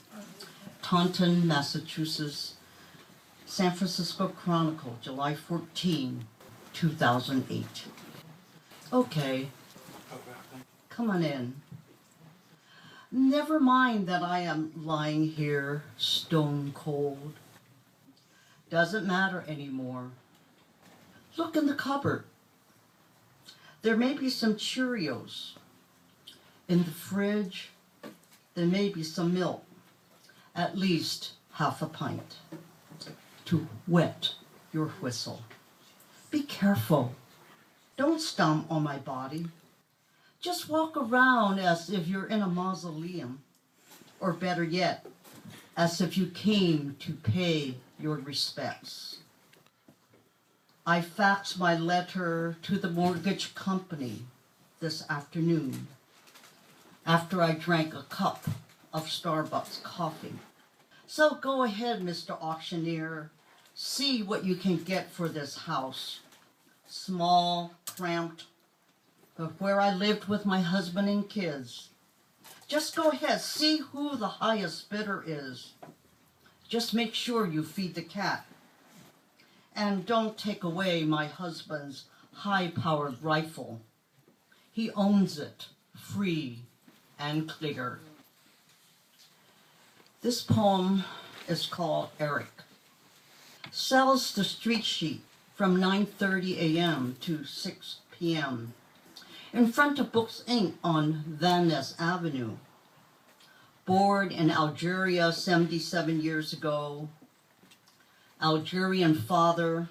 Taunton, 0.81 1.47
Massachusetts, 1.47 2.55
San 3.45 3.71
Francisco 3.71 4.27
Chronicle, 4.27 4.97
July 5.01 5.33
14, 5.33 6.25
2008. 6.73 7.65
Okay, 8.91 9.47
come 10.89 11.09
on 11.09 11.23
in. 11.23 11.55
Never 13.11 13.59
mind 13.59 14.07
that 14.07 14.23
I 14.23 14.39
am 14.39 14.71
lying 14.75 15.29
here 15.29 15.83
stone 15.97 16.71
cold. 16.75 17.33
Doesn't 18.73 19.05
matter 19.05 19.43
anymore. 19.47 20.09
Look 21.38 21.55
in 21.55 21.67
the 21.67 21.75
cupboard. 21.75 22.23
There 23.83 23.95
may 23.95 24.15
be 24.15 24.31
some 24.31 24.55
Cheerios. 24.55 25.51
In 26.67 26.79
the 26.79 26.89
fridge, 26.89 27.69
there 28.55 28.65
may 28.65 28.89
be 28.89 29.03
some 29.03 29.31
milk. 29.31 29.63
At 30.55 30.75
least 30.75 31.33
half 31.51 31.83
a 31.83 31.86
pint. 31.86 32.38
To 33.45 33.67
wet 33.88 34.33
your 34.71 34.88
whistle. 34.88 35.43
Be 36.31 36.41
careful. 36.41 37.13
Don't 37.95 38.19
stomp 38.19 38.71
on 38.71 38.81
my 38.81 38.97
body. 38.97 39.49
Just 40.41 40.67
walk 40.67 40.97
around 40.97 41.59
as 41.59 41.91
if 41.91 42.07
you're 42.07 42.25
in 42.25 42.41
a 42.41 42.47
mausoleum. 42.47 43.43
Or 44.19 44.33
better 44.33 44.63
yet, 44.63 45.05
as 45.75 46.01
if 46.01 46.17
you 46.17 46.27
came 46.27 46.95
to 46.99 47.13
pay 47.13 47.75
your 47.99 48.15
respects. 48.17 49.17
I 50.86 51.01
faxed 51.01 51.57
my 51.57 51.77
letter 51.77 52.57
to 52.63 52.77
the 52.77 52.89
mortgage 52.89 53.55
company 53.55 54.23
this 54.79 55.09
afternoon 55.09 55.88
after 57.05 57.41
I 57.41 57.53
drank 57.53 57.93
a 57.93 58.03
cup 58.03 58.45
of 58.93 59.05
Starbucks 59.05 59.81
coffee. 59.81 60.33
So 61.07 61.36
go 61.36 61.63
ahead, 61.63 62.01
Mr. 62.01 62.31
Auctioneer. 62.41 63.31
See 63.73 64.21
what 64.21 64.43
you 64.43 64.55
can 64.55 64.77
get 64.77 65.09
for 65.09 65.29
this 65.29 65.57
house. 65.57 66.19
Small, 66.88 67.73
cramped, 67.95 68.45
but 69.36 69.59
where 69.59 69.81
I 69.81 69.93
lived 69.93 70.25
with 70.25 70.45
my 70.45 70.62
husband 70.62 71.09
and 71.09 71.27
kids. 71.27 71.89
Just 72.67 72.95
go 72.95 73.10
ahead, 73.10 73.41
see 73.41 73.78
who 73.78 74.15
the 74.15 74.28
highest 74.28 74.89
bidder 74.89 75.23
is. 75.26 75.73
Just 76.67 76.93
make 76.93 77.13
sure 77.13 77.45
you 77.45 77.63
feed 77.63 77.95
the 77.95 78.02
cat. 78.02 78.45
And 79.76 80.06
don't 80.06 80.38
take 80.38 80.63
away 80.63 81.04
my 81.04 81.28
husband's 81.28 82.06
high 82.34 82.69
powered 82.69 83.21
rifle. 83.21 83.82
He 84.71 84.91
owns 84.91 85.38
it, 85.38 85.67
free 85.95 86.60
and 87.19 87.47
clear. 87.47 87.99
This 90.21 90.41
poem 90.41 91.04
is 91.47 91.65
called 91.65 92.10
Eric. 92.19 92.62
Sells 93.71 94.34
the 94.34 94.43
street 94.43 94.86
sheet 94.86 95.21
from 95.54 95.78
9:30 95.78 96.58
a.m. 96.58 97.17
to 97.21 97.43
6 97.43 97.97
p.m. 98.12 98.73
in 99.53 99.71
front 99.71 99.99
of 99.99 100.11
Books 100.11 100.43
Inc. 100.47 100.73
on 100.83 101.23
Van 101.27 101.67
Ness 101.67 101.95
Avenue. 101.99 102.57
Born 103.85 104.31
in 104.31 104.49
Algeria 104.49 105.31
77 105.31 106.21
years 106.21 106.53
ago, 106.53 107.09
Algerian 108.41 109.13
father, 109.13 109.89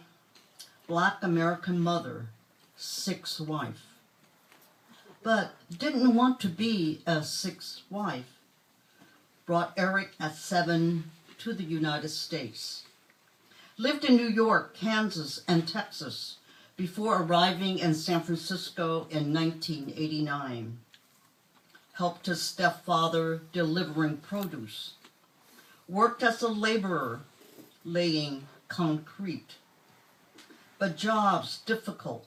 black 0.89 1.19
American 1.23 1.79
mother, 1.79 2.27
sixth 2.77 3.41
wife. 3.41 3.87
But 5.23 5.53
didn't 5.71 6.15
want 6.15 6.41
to 6.41 6.49
be 6.49 7.03
a 7.07 7.23
sixth 7.23 7.83
wife. 7.89 8.41
Brought 9.47 9.73
Eric 9.77 10.11
at 10.19 10.35
seven 10.35 11.13
to 11.39 11.53
the 11.53 11.63
United 11.63 12.09
States. 12.09 12.83
Lived 13.79 14.05
in 14.05 14.17
New 14.17 14.29
York, 14.29 14.75
Kansas, 14.75 15.43
and 15.47 15.69
Texas 15.69 16.39
before 16.83 17.23
arriving 17.23 17.79
in 17.79 17.95
San 17.95 18.21
Francisco 18.21 19.07
in 19.09 19.33
1989. 19.33 20.79
Helped 21.93 22.27
his 22.27 22.43
stepfather 22.43 23.43
delivering 23.53 24.17
produce. 24.17 24.95
Worked 25.89 26.25
as 26.25 26.43
a 26.43 26.49
laborer 26.49 27.21
laying 27.85 28.49
concrete. 28.67 29.59
But 30.81 30.97
jobs 30.97 31.61
difficult 31.65 32.27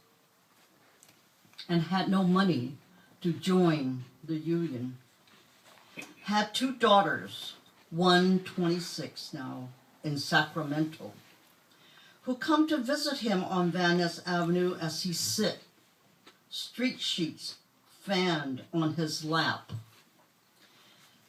and 1.68 1.82
had 1.82 2.08
no 2.08 2.24
money 2.24 2.78
to 3.24 3.34
join 3.34 4.06
the 4.24 4.38
union. 4.38 5.00
Had 6.22 6.54
two 6.54 6.72
daughters, 6.72 7.56
one 7.90 8.40
26 8.40 9.34
now, 9.34 9.68
in 10.02 10.18
Sacramento, 10.18 11.12
who 12.26 12.36
come 12.36 12.68
to 12.68 12.78
visit 12.78 13.20
him 13.20 13.44
on 13.44 13.72
Van 13.72 14.00
Ness 14.00 14.20
Avenue 14.26 14.76
as 14.82 15.04
he 15.04 15.14
sit, 15.14 15.60
street 16.50 17.00
sheets 17.00 17.56
fanned 18.02 18.64
on 18.74 18.96
his 18.96 19.24
lap. 19.24 19.72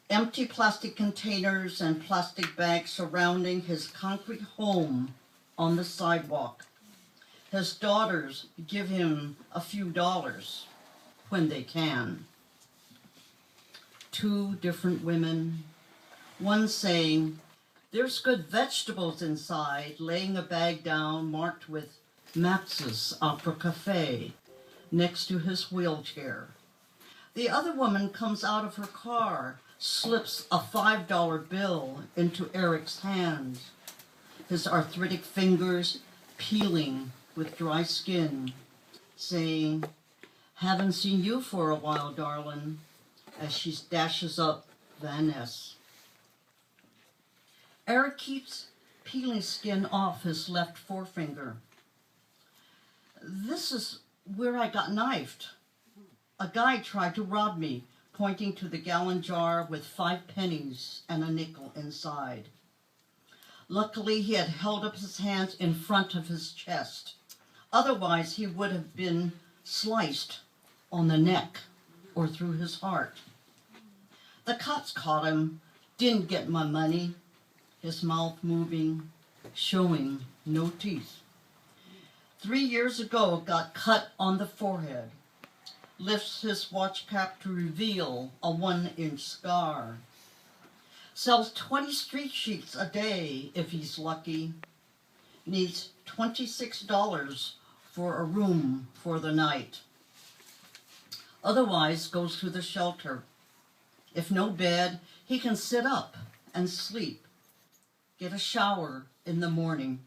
Empty 0.09 0.47
plastic 0.47 0.95
containers 0.95 1.81
and 1.81 2.03
plastic 2.03 2.55
bags 2.55 2.89
surrounding 2.89 3.61
his 3.61 3.87
concrete 3.87 4.41
home 4.41 5.13
on 5.57 5.75
the 5.75 5.83
sidewalk. 5.83 6.65
His 7.51 7.75
daughters 7.75 8.47
give 8.67 8.89
him 8.89 9.37
a 9.53 9.61
few 9.61 9.89
dollars 9.89 10.65
when 11.29 11.49
they 11.49 11.61
can. 11.61 12.25
Two 14.11 14.55
different 14.55 15.03
women, 15.03 15.63
one 16.39 16.67
saying, 16.67 17.39
There's 17.89 18.19
good 18.19 18.47
vegetables 18.47 19.21
inside, 19.21 19.95
laying 19.97 20.35
a 20.35 20.41
bag 20.41 20.83
down 20.83 21.31
marked 21.31 21.69
with 21.69 21.99
Max's 22.35 23.17
Opera 23.21 23.55
Cafe 23.55 24.33
next 24.91 25.27
to 25.27 25.39
his 25.39 25.71
wheelchair. 25.71 26.49
The 27.33 27.49
other 27.49 27.71
woman 27.71 28.09
comes 28.09 28.43
out 28.43 28.65
of 28.65 28.75
her 28.75 28.87
car, 28.87 29.61
slips 29.79 30.47
a 30.51 30.59
$5 30.59 31.47
bill 31.47 32.03
into 32.17 32.49
Eric's 32.53 32.99
hand, 32.99 33.59
his 34.49 34.67
arthritic 34.67 35.23
fingers 35.23 35.99
peeling 36.37 37.13
with 37.37 37.57
dry 37.57 37.83
skin, 37.83 38.51
saying, 39.15 39.85
Haven't 40.55 40.91
seen 40.91 41.23
you 41.23 41.39
for 41.39 41.69
a 41.69 41.75
while, 41.75 42.11
darling, 42.11 42.79
as 43.39 43.53
she 43.53 43.73
dashes 43.89 44.37
up 44.37 44.67
Van 44.99 45.27
Ness. 45.29 45.76
Eric 47.87 48.17
keeps 48.17 48.67
peeling 49.05 49.41
skin 49.41 49.85
off 49.85 50.23
his 50.23 50.49
left 50.49 50.77
forefinger. 50.77 51.55
This 53.23 53.71
is 53.71 53.99
where 54.35 54.57
I 54.57 54.67
got 54.67 54.91
knifed. 54.91 55.47
A 56.37 56.49
guy 56.53 56.79
tried 56.79 57.15
to 57.15 57.23
rob 57.23 57.57
me, 57.57 57.85
pointing 58.11 58.53
to 58.55 58.67
the 58.67 58.77
gallon 58.77 59.21
jar 59.21 59.65
with 59.69 59.85
five 59.85 60.27
pennies 60.27 61.03
and 61.07 61.23
a 61.23 61.31
nickel 61.31 61.71
inside. 61.77 62.49
Luckily, 63.69 64.21
he 64.21 64.33
had 64.33 64.49
held 64.49 64.83
up 64.83 64.97
his 64.97 65.19
hands 65.19 65.55
in 65.55 65.73
front 65.73 66.13
of 66.13 66.27
his 66.27 66.51
chest. 66.51 67.15
Otherwise, 67.71 68.35
he 68.35 68.47
would 68.47 68.71
have 68.73 68.97
been 68.97 69.31
sliced 69.63 70.39
on 70.91 71.07
the 71.07 71.17
neck 71.17 71.59
or 72.15 72.27
through 72.27 72.53
his 72.53 72.81
heart. 72.81 73.19
The 74.43 74.55
cops 74.55 74.91
caught 74.91 75.25
him, 75.25 75.61
didn't 75.97 76.27
get 76.27 76.49
my 76.49 76.65
money, 76.65 77.15
his 77.81 78.03
mouth 78.03 78.37
moving, 78.41 79.09
showing 79.53 80.21
no 80.45 80.69
teeth. 80.79 81.21
Three 82.39 82.61
years 82.61 82.99
ago, 82.99 83.41
got 83.45 83.73
cut 83.73 84.09
on 84.19 84.37
the 84.37 84.45
forehead. 84.45 85.11
Lifts 85.99 86.41
his 86.41 86.71
watch 86.71 87.07
cap 87.07 87.41
to 87.41 87.49
reveal 87.53 88.31
a 88.43 88.51
one 88.51 88.91
inch 88.97 89.23
scar. 89.23 89.97
Sells 91.13 91.51
20 91.53 91.91
street 91.91 92.31
sheets 92.31 92.75
a 92.75 92.85
day 92.85 93.51
if 93.55 93.71
he's 93.71 93.97
lucky. 93.97 94.53
Needs 95.45 95.89
$26 96.05 97.53
for 97.91 98.17
a 98.17 98.23
room 98.23 98.87
for 98.93 99.19
the 99.19 99.31
night. 99.31 99.79
Otherwise, 101.43 102.07
goes 102.07 102.39
to 102.39 102.49
the 102.49 102.61
shelter. 102.61 103.23
If 104.13 104.29
no 104.29 104.49
bed, 104.49 104.99
he 105.25 105.39
can 105.39 105.55
sit 105.55 105.85
up 105.85 106.15
and 106.53 106.69
sleep. 106.69 107.26
Get 108.17 108.33
a 108.33 108.37
shower 108.37 109.05
in 109.25 109.39
the 109.39 109.49
morning, 109.49 109.99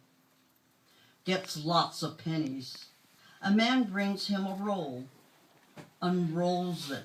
gets 1.24 1.64
lots 1.64 2.02
of 2.02 2.18
pennies. 2.18 2.86
A 3.42 3.50
man 3.50 3.84
brings 3.84 4.26
him 4.26 4.46
a 4.46 4.56
roll, 4.60 5.04
unrolls 6.02 6.90
it, 6.90 7.04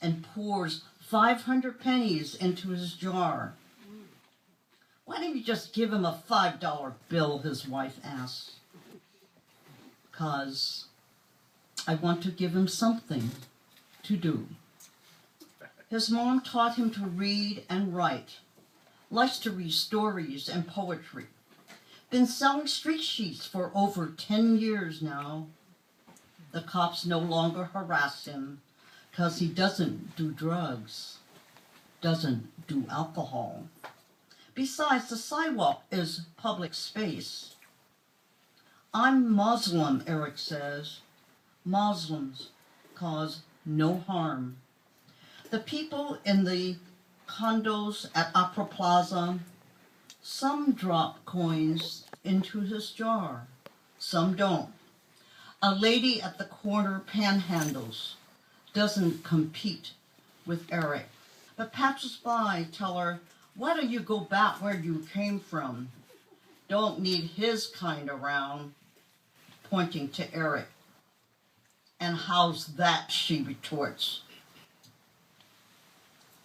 and 0.00 0.24
pours 0.34 0.82
500 1.00 1.80
pennies 1.80 2.34
into 2.34 2.68
his 2.68 2.94
jar. 2.94 3.54
Why 5.04 5.20
don't 5.20 5.36
you 5.36 5.42
just 5.42 5.72
give 5.72 5.92
him 5.92 6.04
a 6.04 6.22
$5 6.28 6.92
bill? 7.08 7.38
His 7.38 7.66
wife 7.66 7.98
asks. 8.04 8.56
Because 10.10 10.86
I 11.86 11.94
want 11.94 12.22
to 12.24 12.30
give 12.30 12.54
him 12.54 12.68
something 12.68 13.30
to 14.02 14.16
do. 14.16 14.48
His 15.88 16.10
mom 16.10 16.42
taught 16.42 16.76
him 16.76 16.90
to 16.90 17.06
read 17.06 17.64
and 17.70 17.96
write, 17.96 18.40
likes 19.10 19.38
to 19.38 19.50
read 19.50 19.72
stories 19.72 20.48
and 20.48 20.66
poetry. 20.66 21.26
Been 22.10 22.26
selling 22.26 22.66
street 22.66 23.02
sheets 23.02 23.46
for 23.46 23.70
over 23.74 24.12
10 24.16 24.58
years 24.58 25.02
now. 25.02 25.46
The 26.52 26.62
cops 26.62 27.04
no 27.04 27.18
longer 27.18 27.64
harass 27.64 28.24
him 28.24 28.60
because 29.10 29.38
he 29.38 29.48
doesn't 29.48 30.16
do 30.16 30.30
drugs, 30.30 31.18
doesn't 32.00 32.66
do 32.66 32.86
alcohol. 32.90 33.64
Besides, 34.54 35.08
the 35.08 35.16
sidewalk 35.16 35.84
is 35.90 36.22
public 36.36 36.74
space. 36.74 37.54
I'm 38.94 39.30
Muslim, 39.30 40.02
Eric 40.06 40.38
says. 40.38 41.00
Muslims 41.64 42.48
cause 42.94 43.40
no 43.64 43.98
harm. 43.98 44.56
The 45.50 45.58
people 45.58 46.18
in 46.24 46.44
the 46.44 46.76
condos 47.28 48.06
at 48.14 48.30
Opera 48.34 48.64
Plaza, 48.64 49.38
some 50.22 50.72
drop 50.72 51.24
coins 51.24 52.04
into 52.24 52.60
his 52.60 52.90
jar, 52.90 53.46
some 53.98 54.34
don't. 54.34 54.70
A 55.62 55.74
lady 55.74 56.20
at 56.20 56.38
the 56.38 56.44
corner 56.44 57.02
panhandles, 57.12 58.14
doesn't 58.72 59.24
compete 59.24 59.92
with 60.46 60.66
Eric, 60.70 61.08
but 61.56 61.72
passers-by 61.72 62.66
tell 62.72 62.98
her, 62.98 63.20
why 63.54 63.74
don't 63.74 63.90
you 63.90 64.00
go 64.00 64.20
back 64.20 64.62
where 64.62 64.76
you 64.76 65.06
came 65.12 65.40
from? 65.40 65.88
Don't 66.68 67.00
need 67.00 67.30
his 67.36 67.66
kind 67.66 68.08
around, 68.08 68.74
pointing 69.68 70.08
to 70.10 70.34
Eric. 70.34 70.68
And 71.98 72.16
how's 72.16 72.66
that, 72.76 73.10
she 73.10 73.42
retorts. 73.42 74.20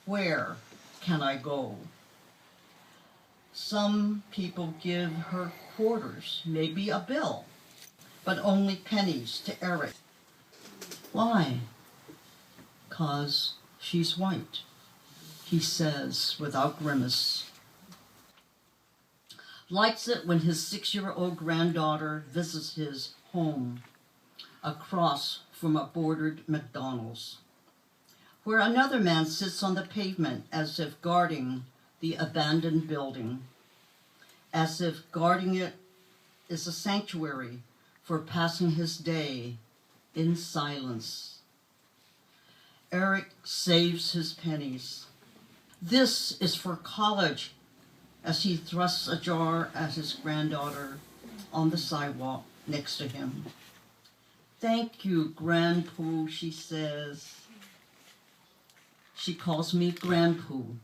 Where 0.05 0.55
can 1.03 1.21
I 1.21 1.35
go? 1.35 1.75
Some 3.51 4.23
people 4.31 4.73
give 4.81 5.11
her 5.11 5.51
quarters, 5.75 6.41
maybe 6.45 6.89
a 6.89 6.99
bill, 6.99 7.45
but 8.23 8.39
only 8.39 8.77
pennies 8.77 9.41
to 9.45 9.63
Eric. 9.63 9.91
Why? 11.11 11.59
Cause 12.89 13.53
she's 13.79 14.17
white, 14.17 14.61
he 15.45 15.59
says 15.59 16.37
without 16.39 16.79
grimace. 16.79 17.49
Likes 19.69 20.07
it 20.07 20.25
when 20.25 20.39
his 20.39 20.65
six-year-old 20.65 21.35
granddaughter 21.35 22.23
visits 22.31 22.75
his 22.75 23.13
home 23.31 23.81
across 24.63 25.39
from 25.51 25.75
a 25.75 25.85
bordered 25.85 26.41
McDonald's, 26.47 27.37
where 28.43 28.59
another 28.59 28.99
man 28.99 29.25
sits 29.25 29.63
on 29.63 29.75
the 29.75 29.81
pavement 29.81 30.45
as 30.51 30.79
if 30.79 31.01
guarding 31.01 31.63
the 32.01 32.15
abandoned 32.15 32.87
building, 32.87 33.41
as 34.53 34.81
if 34.81 35.09
guarding 35.11 35.55
it 35.55 35.73
is 36.49 36.67
a 36.67 36.71
sanctuary 36.71 37.59
for 38.03 38.19
passing 38.19 38.71
his 38.71 38.97
day 38.97 39.55
in 40.13 40.35
silence. 40.35 41.39
Eric 42.91 43.29
saves 43.43 44.11
his 44.11 44.33
pennies. 44.33 45.05
This 45.81 46.39
is 46.39 46.55
for 46.55 46.75
college, 46.75 47.53
as 48.23 48.43
he 48.43 48.55
thrusts 48.55 49.07
a 49.07 49.19
jar 49.19 49.69
at 49.73 49.93
his 49.93 50.13
granddaughter 50.13 50.97
on 51.51 51.69
the 51.69 51.77
sidewalk 51.77 52.43
next 52.67 52.97
to 52.97 53.07
him. 53.07 53.45
Thank 54.59 55.03
you, 55.03 55.33
Grandpoo, 55.35 56.29
she 56.29 56.51
says. 56.51 57.42
She 59.23 59.33
calls 59.33 59.73
me 59.73 59.93
Grandpoo. 59.93 60.79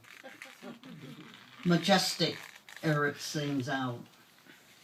Majestic, 1.65 2.37
Eric 2.81 3.19
sings 3.19 3.67
out. 3.67 3.99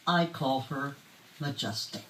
I 0.06 0.26
call 0.26 0.60
her 0.68 0.94
Majestic. 1.40 2.02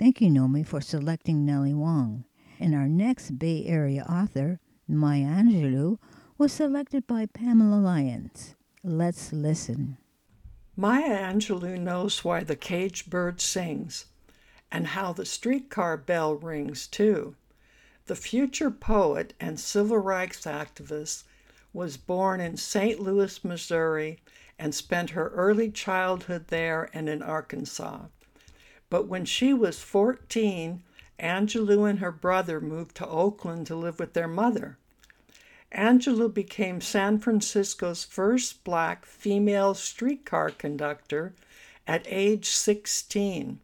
Thank 0.00 0.20
you, 0.20 0.28
Nomi, 0.28 0.66
for 0.66 0.80
selecting 0.80 1.44
Nellie 1.44 1.72
Wong. 1.72 2.24
And 2.58 2.74
our 2.74 2.88
next 2.88 3.38
Bay 3.38 3.64
Area 3.64 4.04
author, 4.10 4.58
Maya 4.88 5.26
Angelou, 5.26 5.98
was 6.36 6.52
selected 6.52 7.06
by 7.06 7.26
Pamela 7.26 7.76
Lyons. 7.76 8.56
Let's 8.82 9.32
listen. 9.32 9.98
Maya 10.74 11.32
Angelou 11.32 11.78
knows 11.78 12.24
why 12.24 12.42
the 12.42 12.56
caged 12.56 13.08
bird 13.08 13.40
sings 13.40 14.06
and 14.68 14.88
how 14.88 15.12
the 15.12 15.24
streetcar 15.24 15.96
bell 15.96 16.34
rings, 16.34 16.88
too. 16.88 17.36
The 18.06 18.16
future 18.16 18.70
poet 18.70 19.32
and 19.38 19.60
civil 19.60 19.98
rights 19.98 20.44
activist 20.44 21.22
was 21.72 21.96
born 21.96 22.40
in 22.40 22.56
St. 22.56 22.98
Louis, 22.98 23.44
Missouri, 23.44 24.18
and 24.58 24.74
spent 24.74 25.10
her 25.10 25.28
early 25.28 25.70
childhood 25.70 26.48
there 26.48 26.90
and 26.92 27.08
in 27.08 27.22
Arkansas. 27.22 28.06
But 28.90 29.06
when 29.06 29.24
she 29.24 29.54
was 29.54 29.80
14, 29.80 30.82
Angelou 31.20 31.88
and 31.88 32.00
her 32.00 32.12
brother 32.12 32.60
moved 32.60 32.96
to 32.96 33.06
Oakland 33.06 33.66
to 33.68 33.76
live 33.76 33.98
with 33.98 34.12
their 34.12 34.28
mother. 34.28 34.78
Angelou 35.72 36.28
became 36.28 36.80
San 36.80 37.18
Francisco's 37.18 38.04
first 38.04 38.64
black 38.64 39.06
female 39.06 39.74
streetcar 39.74 40.50
conductor 40.50 41.34
at 41.86 42.04
age 42.06 42.48
16. 42.50 43.60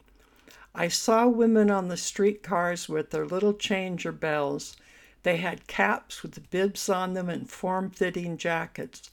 I 0.81 0.87
saw 0.87 1.27
women 1.27 1.73
on 1.73 1.89
the 1.89 1.97
streetcars 1.97 2.89
with 2.89 3.11
their 3.11 3.27
little 3.27 3.53
changer 3.53 4.13
bells. 4.13 4.77
They 5.25 5.39
had 5.39 5.67
caps 5.67 6.23
with 6.23 6.49
bibs 6.51 6.89
on 6.89 7.15
them 7.15 7.29
and 7.29 7.51
form 7.51 7.91
fitting 7.91 8.37
jackets. 8.37 9.11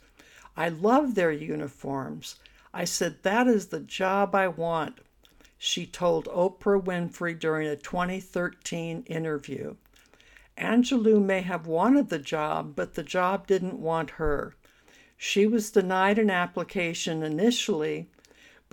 I 0.55 0.69
loved 0.69 1.15
their 1.15 1.31
uniforms. 1.31 2.35
I 2.71 2.85
said, 2.85 3.23
That 3.23 3.47
is 3.47 3.69
the 3.69 3.79
job 3.79 4.35
I 4.35 4.47
want, 4.47 4.99
she 5.57 5.87
told 5.87 6.25
Oprah 6.25 6.79
Winfrey 6.79 7.33
during 7.33 7.67
a 7.67 7.75
2013 7.75 9.01
interview. 9.07 9.73
Angelou 10.59 11.19
may 11.19 11.41
have 11.41 11.65
wanted 11.65 12.09
the 12.09 12.19
job, 12.19 12.75
but 12.75 12.93
the 12.93 13.01
job 13.01 13.47
didn't 13.47 13.79
want 13.79 14.11
her. 14.11 14.53
She 15.17 15.47
was 15.47 15.71
denied 15.71 16.19
an 16.19 16.29
application 16.29 17.23
initially, 17.23 18.07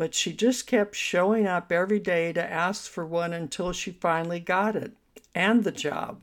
but 0.02 0.16
she 0.16 0.32
just 0.32 0.66
kept 0.66 0.96
showing 0.96 1.46
up 1.46 1.70
every 1.70 2.00
day 2.00 2.32
to 2.32 2.42
ask 2.42 2.90
for 2.90 3.06
one 3.06 3.32
until 3.32 3.72
she 3.72 3.92
finally 3.92 4.40
got 4.40 4.74
it 4.74 4.90
and 5.32 5.62
the 5.62 5.70
job. 5.70 6.20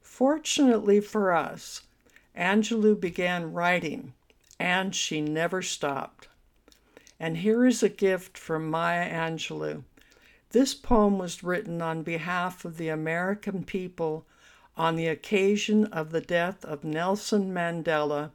Fortunately 0.00 1.00
for 1.00 1.30
us, 1.30 1.82
Angelou 2.36 3.00
began 3.00 3.52
writing, 3.52 4.14
and 4.58 4.96
she 4.96 5.20
never 5.20 5.62
stopped. 5.62 6.26
And 7.20 7.36
here 7.36 7.64
is 7.64 7.84
a 7.84 7.88
gift 7.88 8.36
from 8.36 8.68
Maya 8.68 9.08
Angelou. 9.08 9.84
This 10.50 10.74
poem 10.74 11.20
was 11.20 11.44
written 11.44 11.80
on 11.80 12.02
behalf 12.02 12.64
of 12.64 12.78
the 12.78 12.88
American 12.88 13.62
people 13.62 14.26
on 14.76 14.96
the 14.96 15.06
occasion 15.06 15.84
of 15.84 16.10
the 16.10 16.20
death 16.20 16.64
of 16.64 16.82
Nelson 16.82 17.54
Mandela 17.54 18.32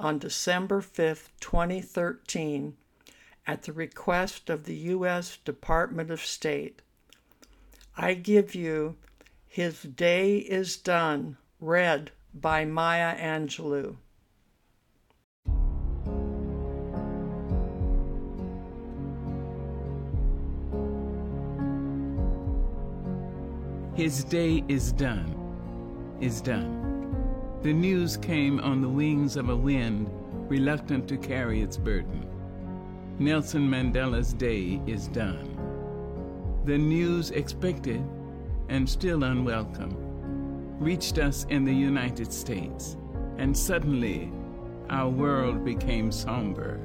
on 0.00 0.18
December 0.18 0.80
5, 0.80 1.28
2013, 1.40 2.74
at 3.46 3.64
the 3.64 3.72
request 3.72 4.48
of 4.48 4.64
the 4.64 4.74
U.S. 4.74 5.38
Department 5.44 6.10
of 6.10 6.20
State. 6.20 6.82
I 7.96 8.14
give 8.14 8.54
you 8.54 8.96
His 9.46 9.82
Day 9.82 10.38
is 10.38 10.76
Done, 10.76 11.36
read 11.60 12.12
by 12.34 12.64
Maya 12.64 13.16
Angelou. 13.16 13.96
His 23.94 24.24
day 24.24 24.64
is 24.68 24.90
done, 24.90 26.16
is 26.18 26.40
done. 26.40 26.80
The 27.62 27.74
news 27.74 28.16
came 28.16 28.58
on 28.60 28.80
the 28.80 28.88
wings 28.88 29.36
of 29.36 29.50
a 29.50 29.56
wind 29.56 30.08
reluctant 30.48 31.06
to 31.08 31.18
carry 31.18 31.60
its 31.60 31.76
burden. 31.76 32.31
Nelson 33.24 33.70
Mandela's 33.70 34.32
day 34.32 34.80
is 34.84 35.06
done. 35.06 35.56
The 36.64 36.76
news 36.76 37.30
expected 37.30 38.04
and 38.68 38.88
still 38.88 39.22
unwelcome 39.22 39.96
reached 40.80 41.18
us 41.18 41.46
in 41.48 41.64
the 41.64 41.72
United 41.72 42.32
States, 42.32 42.96
and 43.38 43.56
suddenly 43.56 44.32
our 44.90 45.08
world 45.08 45.64
became 45.64 46.10
somber. 46.10 46.80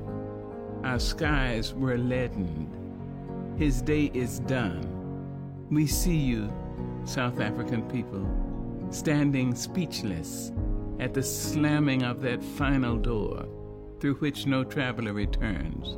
Our 0.83 0.99
skies 0.99 1.73
were 1.73 1.97
leadened. 1.97 2.69
His 3.59 3.81
day 3.81 4.11
is 4.13 4.39
done. 4.41 4.85
We 5.71 5.87
see 5.87 6.17
you, 6.17 6.53
South 7.03 7.39
African 7.39 7.81
people, 7.89 8.29
standing 8.91 9.55
speechless 9.55 10.51
at 10.99 11.15
the 11.15 11.23
slamming 11.23 12.03
of 12.03 12.21
that 12.21 12.43
final 12.43 12.95
door 12.95 13.47
through 13.99 14.15
which 14.15 14.45
no 14.45 14.63
traveler 14.63 15.13
returns. 15.13 15.97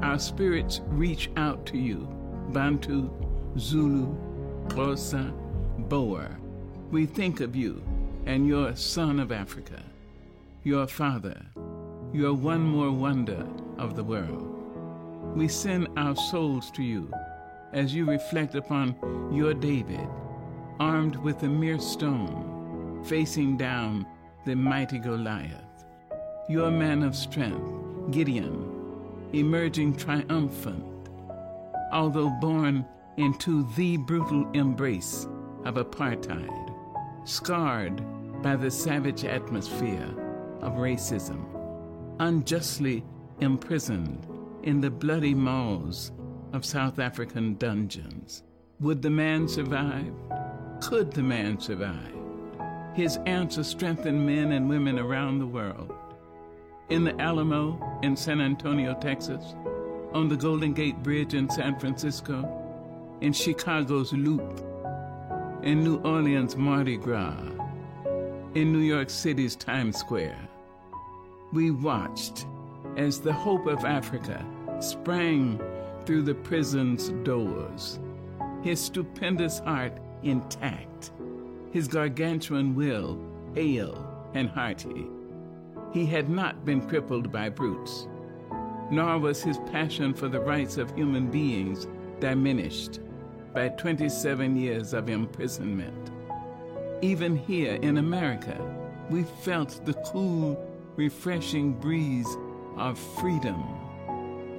Our 0.00 0.18
spirits 0.18 0.80
reach 0.86 1.28
out 1.36 1.66
to 1.66 1.78
you, 1.78 2.08
Bantu, 2.50 3.10
Zulu, 3.58 4.14
Xhosa, 4.68 5.32
Boer. 5.88 6.38
We 6.92 7.04
think 7.04 7.40
of 7.40 7.56
you 7.56 7.82
and 8.24 8.46
your 8.46 8.76
son 8.76 9.18
of 9.18 9.32
Africa, 9.32 9.82
your 10.62 10.86
father, 10.86 11.40
your 12.12 12.32
one 12.32 12.62
more 12.62 12.92
wonder 12.92 13.44
of 13.76 13.96
the 13.96 14.04
world. 14.04 14.54
We 15.34 15.48
send 15.48 15.88
our 15.96 16.14
souls 16.14 16.70
to 16.72 16.82
you 16.82 17.12
as 17.72 17.92
you 17.92 18.04
reflect 18.04 18.54
upon 18.54 18.94
your 19.32 19.52
David, 19.52 20.08
armed 20.78 21.16
with 21.16 21.42
a 21.42 21.48
mere 21.48 21.80
stone, 21.80 23.02
facing 23.04 23.56
down 23.56 24.06
the 24.46 24.54
mighty 24.54 25.00
Goliath. 25.00 25.64
Your 26.48 26.70
man 26.70 27.02
of 27.02 27.16
strength, 27.16 27.70
Gideon, 28.10 28.77
emerging 29.32 29.96
triumphant, 29.96 31.08
although 31.92 32.30
born 32.40 32.84
into 33.16 33.68
the 33.74 33.96
brutal 33.98 34.48
embrace 34.52 35.26
of 35.64 35.74
apartheid, 35.74 36.74
scarred 37.24 38.02
by 38.42 38.56
the 38.56 38.70
savage 38.70 39.24
atmosphere 39.24 40.08
of 40.60 40.74
racism, 40.74 41.44
unjustly 42.20 43.04
imprisoned 43.40 44.26
in 44.62 44.80
the 44.80 44.90
bloody 44.90 45.34
maws 45.34 46.12
of 46.52 46.64
South 46.64 46.98
African 46.98 47.54
dungeons. 47.56 48.42
Would 48.80 49.02
the 49.02 49.10
man 49.10 49.48
survive? 49.48 50.12
Could 50.80 51.12
the 51.12 51.22
man 51.22 51.60
survive? 51.60 52.14
His 52.94 53.18
answer 53.26 53.64
strengthened 53.64 54.24
men 54.24 54.52
and 54.52 54.68
women 54.68 54.98
around 54.98 55.38
the 55.38 55.46
world. 55.46 55.92
In 56.90 57.04
the 57.04 57.20
Alamo 57.20 57.78
in 58.02 58.16
San 58.16 58.40
Antonio, 58.40 58.94
Texas, 58.94 59.54
on 60.14 60.26
the 60.26 60.36
Golden 60.36 60.72
Gate 60.72 61.02
Bridge 61.02 61.34
in 61.34 61.50
San 61.50 61.78
Francisco, 61.78 62.48
in 63.20 63.34
Chicago's 63.34 64.14
Loop, 64.14 64.64
in 65.62 65.84
New 65.84 65.98
Orleans' 65.98 66.56
Mardi 66.56 66.96
Gras, 66.96 67.36
in 68.54 68.72
New 68.72 68.78
York 68.78 69.10
City's 69.10 69.54
Times 69.54 69.98
Square. 69.98 70.38
We 71.52 71.72
watched 71.72 72.46
as 72.96 73.20
the 73.20 73.34
hope 73.34 73.66
of 73.66 73.84
Africa 73.84 74.42
sprang 74.80 75.60
through 76.06 76.22
the 76.22 76.36
prison's 76.36 77.10
doors, 77.22 77.98
his 78.62 78.80
stupendous 78.80 79.58
heart 79.58 79.92
intact, 80.22 81.12
his 81.70 81.86
gargantuan 81.86 82.74
will 82.74 83.18
hale 83.54 84.30
and 84.32 84.48
hearty. 84.48 85.06
He 85.92 86.04
had 86.06 86.28
not 86.28 86.64
been 86.64 86.86
crippled 86.86 87.32
by 87.32 87.48
brutes, 87.48 88.06
nor 88.90 89.18
was 89.18 89.42
his 89.42 89.58
passion 89.70 90.14
for 90.14 90.28
the 90.28 90.40
rights 90.40 90.76
of 90.76 90.94
human 90.94 91.30
beings 91.30 91.86
diminished 92.20 93.00
by 93.54 93.68
27 93.70 94.56
years 94.56 94.92
of 94.92 95.08
imprisonment. 95.08 96.10
Even 97.00 97.36
here 97.36 97.74
in 97.76 97.98
America, 97.98 98.56
we 99.10 99.22
felt 99.42 99.80
the 99.84 99.94
cool, 99.94 100.62
refreshing 100.96 101.72
breeze 101.72 102.28
of 102.76 102.98
freedom 102.98 103.56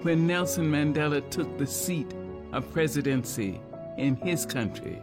when 0.03 0.25
Nelson 0.25 0.71
Mandela 0.71 1.27
took 1.29 1.57
the 1.57 1.67
seat 1.67 2.13
of 2.53 2.71
presidency 2.71 3.61
in 3.97 4.15
his 4.15 4.45
country, 4.45 5.01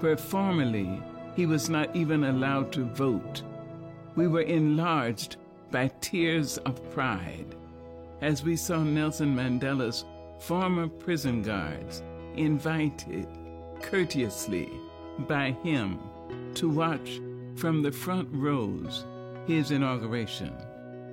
where 0.00 0.16
formerly 0.16 1.00
he 1.36 1.46
was 1.46 1.70
not 1.70 1.94
even 1.94 2.24
allowed 2.24 2.72
to 2.72 2.84
vote. 2.84 3.42
We 4.16 4.26
were 4.26 4.42
enlarged 4.42 5.36
by 5.72 5.90
tears 6.00 6.58
of 6.58 6.88
pride 6.92 7.56
as 8.20 8.44
we 8.44 8.54
saw 8.54 8.84
Nelson 8.84 9.34
Mandela's 9.34 10.04
former 10.38 10.86
prison 10.86 11.42
guards 11.42 12.02
invited 12.36 13.26
courteously 13.80 14.70
by 15.26 15.56
him 15.64 15.98
to 16.54 16.68
watch 16.68 17.20
from 17.56 17.82
the 17.82 17.90
front 17.90 18.28
rows 18.32 19.04
his 19.46 19.70
inauguration. 19.70 20.54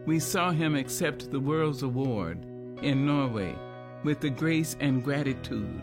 We 0.06 0.20
saw 0.20 0.52
him 0.52 0.76
accept 0.76 1.32
the 1.32 1.40
World's 1.40 1.84
Award 1.84 2.46
in 2.82 3.06
Norway 3.06 3.56
with 4.04 4.20
the 4.20 4.30
grace 4.30 4.76
and 4.80 5.04
gratitude 5.04 5.82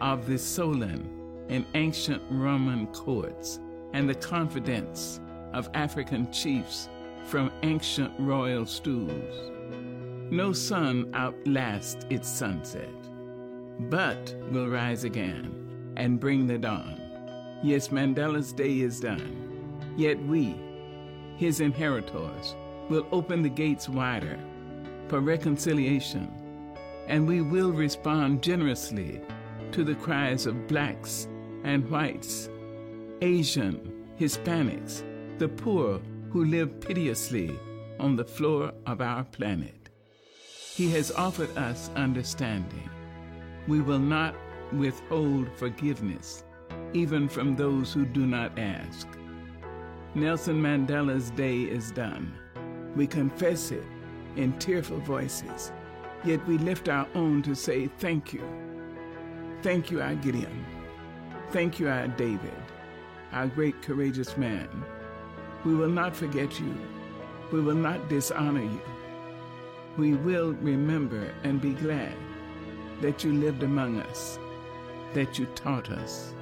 of 0.00 0.26
the 0.26 0.38
Solon 0.38 1.10
and 1.48 1.64
ancient 1.74 2.22
Roman 2.30 2.86
courts 2.88 3.60
and 3.92 4.08
the 4.08 4.14
confidence 4.14 5.20
of 5.52 5.70
African 5.74 6.30
chiefs 6.32 6.88
from 7.26 7.50
ancient 7.62 8.12
royal 8.18 8.64
stools. 8.64 9.50
No 10.30 10.52
sun 10.52 11.10
outlasts 11.14 12.04
its 12.08 12.28
sunset, 12.28 12.88
but 13.90 14.34
will 14.50 14.68
rise 14.68 15.04
again 15.04 15.92
and 15.96 16.20
bring 16.20 16.46
the 16.46 16.58
dawn. 16.58 17.00
Yes, 17.62 17.88
Mandela's 17.88 18.52
day 18.52 18.80
is 18.80 19.00
done, 19.00 19.82
yet 19.96 20.18
we, 20.24 20.54
his 21.36 21.60
inheritors, 21.60 22.54
will 22.88 23.06
open 23.10 23.42
the 23.42 23.48
gates 23.48 23.88
wider 23.88 24.38
for 25.08 25.20
reconciliation, 25.20 26.30
and 27.08 27.26
we 27.26 27.40
will 27.40 27.72
respond 27.72 28.42
generously 28.42 29.20
to 29.72 29.84
the 29.84 29.94
cries 29.96 30.46
of 30.46 30.68
blacks 30.68 31.28
and 31.64 31.88
whites, 31.90 32.48
Asian, 33.20 34.04
Hispanics, 34.18 35.02
the 35.38 35.48
poor 35.48 36.00
who 36.30 36.44
live 36.44 36.80
piteously 36.80 37.58
on 37.98 38.16
the 38.16 38.24
floor 38.24 38.72
of 38.86 39.00
our 39.00 39.24
planet. 39.24 39.88
He 40.74 40.90
has 40.90 41.10
offered 41.10 41.56
us 41.56 41.90
understanding. 41.96 42.90
We 43.66 43.80
will 43.80 43.98
not 43.98 44.34
withhold 44.72 45.48
forgiveness, 45.56 46.44
even 46.92 47.28
from 47.28 47.56
those 47.56 47.92
who 47.92 48.04
do 48.04 48.26
not 48.26 48.58
ask. 48.58 49.08
Nelson 50.14 50.60
Mandela's 50.60 51.30
day 51.30 51.62
is 51.62 51.90
done. 51.90 52.36
We 52.94 53.06
confess 53.06 53.70
it 53.70 53.84
in 54.36 54.58
tearful 54.58 54.98
voices, 55.00 55.72
yet 56.24 56.46
we 56.46 56.58
lift 56.58 56.88
our 56.88 57.06
own 57.14 57.42
to 57.42 57.54
say 57.54 57.88
thank 57.98 58.32
you. 58.32 58.42
Thank 59.62 59.90
you, 59.90 60.00
our 60.00 60.14
Gideon. 60.14 60.64
Thank 61.50 61.78
you, 61.78 61.88
our 61.88 62.08
David, 62.08 62.62
our 63.32 63.46
great 63.46 63.80
courageous 63.82 64.36
man. 64.36 64.68
We 65.66 65.74
will 65.74 65.88
not 65.88 66.14
forget 66.14 66.60
you. 66.60 66.72
We 67.50 67.60
will 67.60 67.74
not 67.74 68.08
dishonor 68.08 68.62
you. 68.62 68.80
We 69.98 70.14
will 70.14 70.52
remember 70.52 71.34
and 71.42 71.60
be 71.60 71.72
glad 71.72 72.14
that 73.00 73.24
you 73.24 73.32
lived 73.32 73.64
among 73.64 74.00
us, 74.00 74.38
that 75.12 75.40
you 75.40 75.46
taught 75.56 75.90
us, 75.90 76.32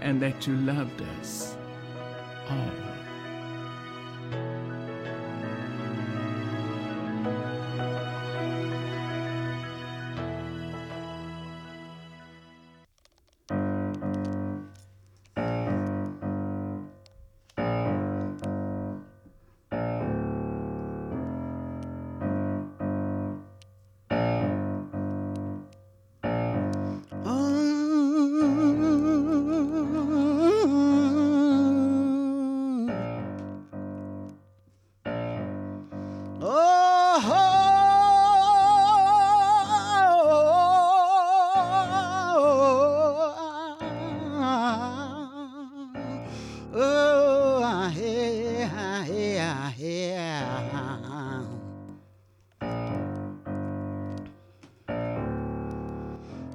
and 0.00 0.22
that 0.22 0.46
you 0.46 0.56
loved 0.56 1.02
us 1.20 1.58
all. 2.48 2.95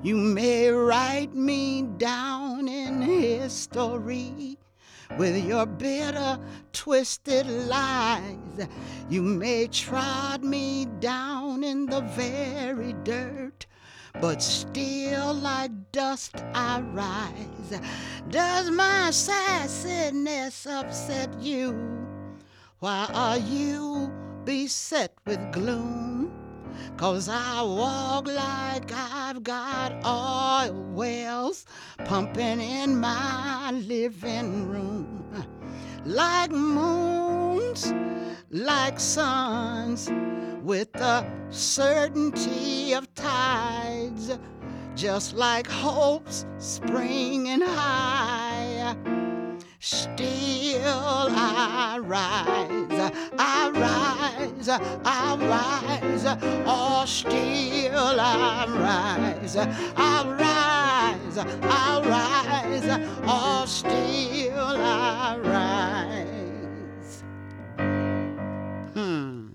You 0.03 0.15
may 0.15 0.67
write 0.69 1.35
me 1.35 1.83
down 1.83 2.67
in 2.67 3.03
history 3.03 4.57
with 5.15 5.45
your 5.45 5.67
bitter, 5.67 6.39
twisted 6.73 7.45
lies. 7.45 8.67
You 9.11 9.21
may 9.21 9.67
trod 9.67 10.43
me 10.43 10.87
down 10.99 11.63
in 11.63 11.85
the 11.85 12.01
very 12.01 12.93
dirt, 13.03 13.67
but 14.19 14.41
still 14.41 15.35
like 15.35 15.91
dust 15.91 16.35
I 16.55 16.81
rise. 16.81 17.79
Does 18.29 18.71
my 18.71 19.09
sassiness 19.11 20.65
upset 20.65 21.29
you? 21.39 21.73
Why 22.79 23.07
are 23.13 23.37
you 23.37 24.11
beset 24.45 25.13
with 25.27 25.51
gloom? 25.51 26.10
Cause 26.97 27.29
I 27.29 27.61
walk 27.61 28.27
like 28.27 28.91
I've 28.93 29.43
got 29.43 30.05
oil 30.05 30.73
wells 30.93 31.65
pumping 32.05 32.61
in 32.61 32.99
my 32.99 33.71
living 33.71 34.67
room. 34.67 35.17
Like 36.03 36.51
moons, 36.51 37.93
like 38.49 38.99
suns, 38.99 40.09
with 40.63 40.91
the 40.93 41.25
certainty 41.49 42.93
of 42.93 43.13
tides, 43.15 44.37
just 44.95 45.33
like 45.33 45.67
hopes 45.67 46.45
springing 46.57 47.61
high. 47.61 48.95
Still 49.79 50.83
I 50.85 51.97
rise, 51.99 53.11
I 53.39 53.71
rise, 53.71 54.20
I 54.69 55.35
rise, 55.39 56.25
oh, 56.67 57.03
still 57.07 58.19
I 58.19 58.65
rise, 58.67 59.57
I 59.57 59.67
rise, 60.39 61.37
I 61.37 62.01
rise, 62.05 63.07
oh, 63.23 63.65
still 63.65 64.57
I 64.57 65.37
rise. 65.37 67.23
Hmm. 68.93 69.47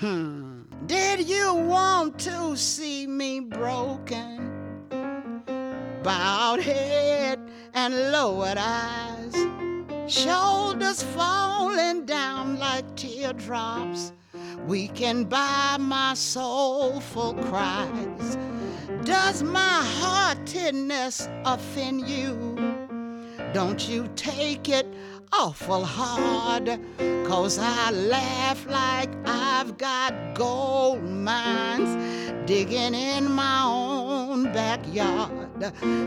Hmm. 0.00 0.62
Did 0.86 1.26
you 1.26 1.54
want 1.54 2.18
to 2.20 2.56
see 2.56 3.06
me 3.06 3.40
broken? 3.40 4.50
Bowed 6.02 6.60
head 6.60 7.38
and 7.74 7.94
lowered 8.12 8.58
eyes, 8.58 9.34
shoulders 10.08 11.02
falling 11.02 12.06
down 12.06 12.58
like 12.58 12.96
teardrops, 12.96 14.12
weakened 14.66 15.28
by 15.28 15.76
my 15.78 16.14
soulful 16.14 17.34
cries. 17.34 18.36
Does 19.04 19.42
my 19.42 19.82
heartiness 20.00 21.28
offend 21.44 22.08
you? 22.08 22.56
Don't 23.52 23.88
you 23.88 24.08
take 24.16 24.68
it 24.68 24.86
awful 25.32 25.84
hard, 25.84 26.80
cause 27.26 27.58
I 27.58 27.90
laugh 27.90 28.66
like 28.66 29.10
I've 29.26 29.78
got 29.78 30.34
gold 30.34 31.02
mines 31.02 31.96
digging 32.46 32.94
in 32.94 33.30
my 33.30 33.62
own 33.64 34.44
backyard. 34.52 35.49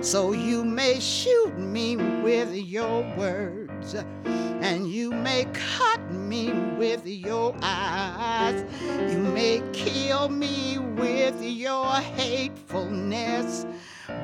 So 0.01 0.32
you 0.34 0.64
may 0.66 0.99
shoot 0.99 1.58
me 1.58 1.95
with 1.95 2.54
your 2.56 3.04
words, 3.16 3.95
and 4.26 4.88
you 4.88 5.12
may 5.12 5.45
cut 5.54 6.12
me 6.12 6.51
with 6.78 7.06
your 7.06 7.56
eyes. 7.62 8.66
You 8.82 9.20
may 9.20 9.62
kill 9.72 10.30
me 10.30 10.80
with 10.80 11.41
your 11.41 11.86
hatefulness, 11.95 13.66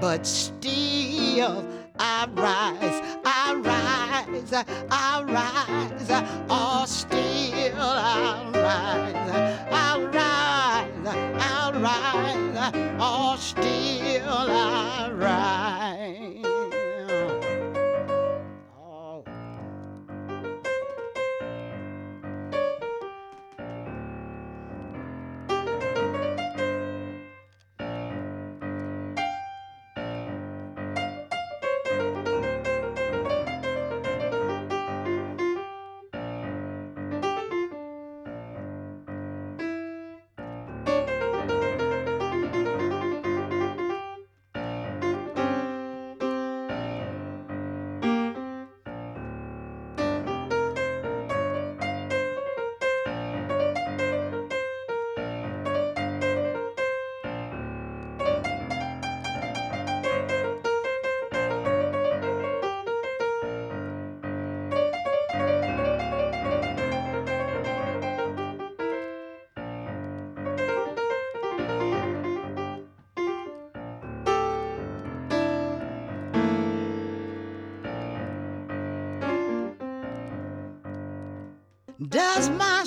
but 0.02 0.26
still 0.26 1.68
I 2.00 2.28
rise, 2.34 3.02
I 3.26 3.54
rise, 3.56 4.54
I 4.90 5.24
rise, 5.24 6.10
oh, 6.50 6.86
still 6.88 7.78
I 7.78 8.50
rise, 8.54 9.16
I 9.72 10.00
rise, 10.06 10.29
I 11.08 11.72
rise, 11.76 12.97
oh, 13.00 13.36
still 13.39 14.28
I'll 14.28 15.14
rise. 15.14 16.49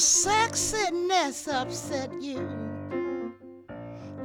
Sexiness 0.03 1.47
upset 1.47 2.11
you? 2.21 2.49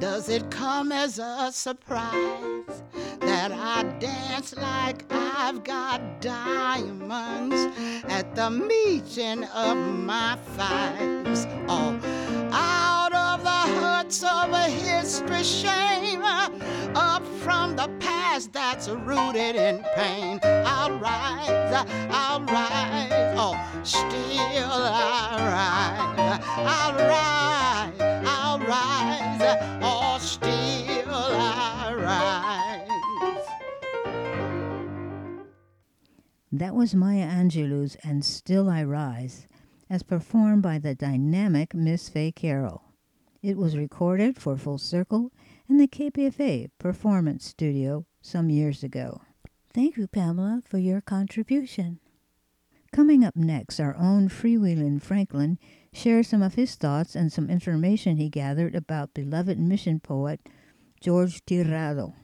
Does 0.00 0.28
it 0.28 0.50
come 0.50 0.90
as 0.90 1.20
a 1.20 1.50
surprise 1.52 2.82
that 3.20 3.52
I 3.52 3.84
dance 4.00 4.56
like 4.56 5.04
I've 5.10 5.62
got 5.62 6.20
diamonds 6.20 7.68
at 8.08 8.34
the 8.34 8.50
meeting 8.50 9.44
of 9.44 9.76
my 9.76 10.36
thighs? 10.56 11.46
Out 12.50 13.12
of 13.12 13.44
the 13.44 13.48
huts 13.48 14.24
of 14.24 14.50
a 14.50 14.64
history 14.64 15.44
shame, 15.44 16.22
up 16.24 17.24
from 17.42 17.76
the 17.76 17.88
that's 18.46 18.88
rooted 18.88 19.56
in 19.56 19.84
pain. 19.96 20.38
I'll 20.44 20.96
rise, 20.98 21.86
I'll 22.10 22.40
rise, 22.42 23.34
oh, 23.36 23.54
still 23.82 24.70
I 24.70 26.14
rise, 26.16 26.40
I'll 26.56 26.94
rise, 26.94 28.00
I'll 28.26 28.58
rise, 28.60 29.80
oh, 29.82 30.18
still 30.20 31.14
I 31.14 31.94
rise. 31.94 33.46
That 36.52 36.74
was 36.74 36.94
Maya 36.94 37.26
Angelou's 37.26 37.96
And 38.04 38.24
Still 38.24 38.70
I 38.70 38.84
Rise, 38.84 39.46
as 39.90 40.02
performed 40.02 40.62
by 40.62 40.78
the 40.78 40.94
dynamic 40.94 41.74
Miss 41.74 42.08
Fay 42.08 42.32
Carroll. 42.32 42.84
It 43.42 43.56
was 43.56 43.76
recorded 43.76 44.36
for 44.36 44.56
Full 44.56 44.78
Circle 44.78 45.32
in 45.68 45.76
the 45.76 45.86
KPFA 45.86 46.70
Performance 46.78 47.44
Studio 47.44 48.06
some 48.22 48.48
years 48.48 48.82
ago. 48.82 49.20
Thank 49.72 49.96
you, 49.96 50.06
Pamela, 50.06 50.62
for 50.64 50.78
your 50.78 51.00
contribution. 51.00 52.00
Coming 52.90 53.22
up 53.22 53.36
next, 53.36 53.78
our 53.78 53.94
own 53.96 54.28
Freewheelin' 54.30 55.02
Franklin 55.02 55.58
shares 55.92 56.28
some 56.28 56.42
of 56.42 56.54
his 56.54 56.74
thoughts 56.74 57.14
and 57.14 57.30
some 57.30 57.50
information 57.50 58.16
he 58.16 58.30
gathered 58.30 58.74
about 58.74 59.12
beloved 59.12 59.58
mission 59.58 60.00
poet 60.00 60.40
George 61.00 61.44
Tirado, 61.44 62.14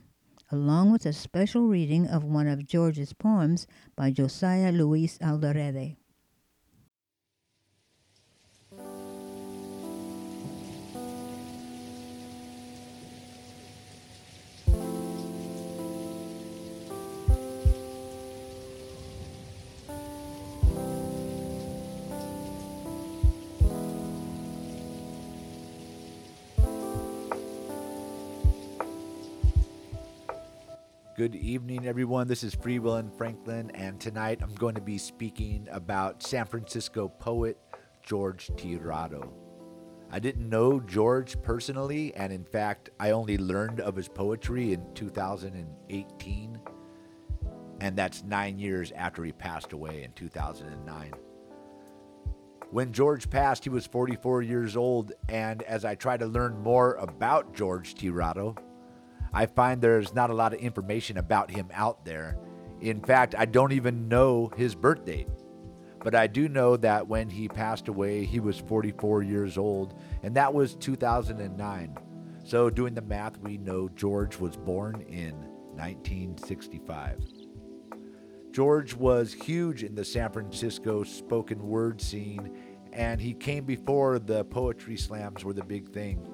along 0.50 0.90
with 0.90 1.04
a 1.04 1.12
special 1.12 1.68
reading 1.68 2.06
of 2.06 2.24
one 2.24 2.48
of 2.48 2.66
George's 2.66 3.12
poems 3.12 3.66
by 3.94 4.10
Josiah 4.10 4.72
Luis 4.72 5.18
Alderete. 5.18 5.96
Good 31.16 31.36
evening, 31.36 31.86
everyone. 31.86 32.26
This 32.26 32.42
is 32.42 32.56
Freewheelin' 32.56 33.16
Franklin, 33.16 33.70
and 33.70 34.00
tonight 34.00 34.40
I'm 34.42 34.56
going 34.56 34.74
to 34.74 34.80
be 34.80 34.98
speaking 34.98 35.68
about 35.70 36.24
San 36.24 36.44
Francisco 36.44 37.06
poet 37.06 37.56
George 38.02 38.50
Tirado. 38.56 39.30
I 40.10 40.18
didn't 40.18 40.48
know 40.48 40.80
George 40.80 41.40
personally, 41.40 42.12
and 42.16 42.32
in 42.32 42.44
fact, 42.44 42.90
I 42.98 43.12
only 43.12 43.38
learned 43.38 43.78
of 43.78 43.94
his 43.94 44.08
poetry 44.08 44.72
in 44.72 44.92
2018, 44.94 46.58
and 47.80 47.96
that's 47.96 48.24
nine 48.24 48.58
years 48.58 48.90
after 48.90 49.22
he 49.22 49.30
passed 49.30 49.72
away 49.72 50.02
in 50.02 50.10
2009. 50.14 51.12
When 52.72 52.92
George 52.92 53.30
passed, 53.30 53.62
he 53.62 53.70
was 53.70 53.86
44 53.86 54.42
years 54.42 54.76
old, 54.76 55.12
and 55.28 55.62
as 55.62 55.84
I 55.84 55.94
try 55.94 56.16
to 56.16 56.26
learn 56.26 56.58
more 56.58 56.94
about 56.94 57.54
George 57.54 57.94
Tirado, 57.94 58.56
I 59.34 59.46
find 59.46 59.82
there's 59.82 60.14
not 60.14 60.30
a 60.30 60.34
lot 60.34 60.54
of 60.54 60.60
information 60.60 61.18
about 61.18 61.50
him 61.50 61.68
out 61.74 62.04
there. 62.04 62.38
In 62.80 63.00
fact, 63.00 63.34
I 63.36 63.46
don't 63.46 63.72
even 63.72 64.08
know 64.08 64.52
his 64.56 64.76
birth 64.76 65.04
date. 65.04 65.28
But 66.04 66.14
I 66.14 66.28
do 66.28 66.48
know 66.48 66.76
that 66.76 67.08
when 67.08 67.28
he 67.28 67.48
passed 67.48 67.88
away, 67.88 68.26
he 68.26 68.38
was 68.38 68.58
44 68.58 69.22
years 69.22 69.58
old, 69.58 69.98
and 70.22 70.36
that 70.36 70.52
was 70.52 70.74
2009. 70.76 71.98
So, 72.44 72.68
doing 72.68 72.94
the 72.94 73.02
math, 73.02 73.38
we 73.38 73.56
know 73.56 73.88
George 73.88 74.38
was 74.38 74.54
born 74.54 75.00
in 75.08 75.34
1965. 75.76 77.20
George 78.52 78.94
was 78.94 79.32
huge 79.32 79.82
in 79.82 79.94
the 79.94 80.04
San 80.04 80.30
Francisco 80.30 81.02
spoken 81.02 81.66
word 81.66 82.02
scene, 82.02 82.54
and 82.92 83.18
he 83.18 83.32
came 83.32 83.64
before 83.64 84.18
the 84.18 84.44
poetry 84.44 84.98
slams 84.98 85.42
were 85.42 85.54
the 85.54 85.64
big 85.64 85.88
thing. 85.88 86.33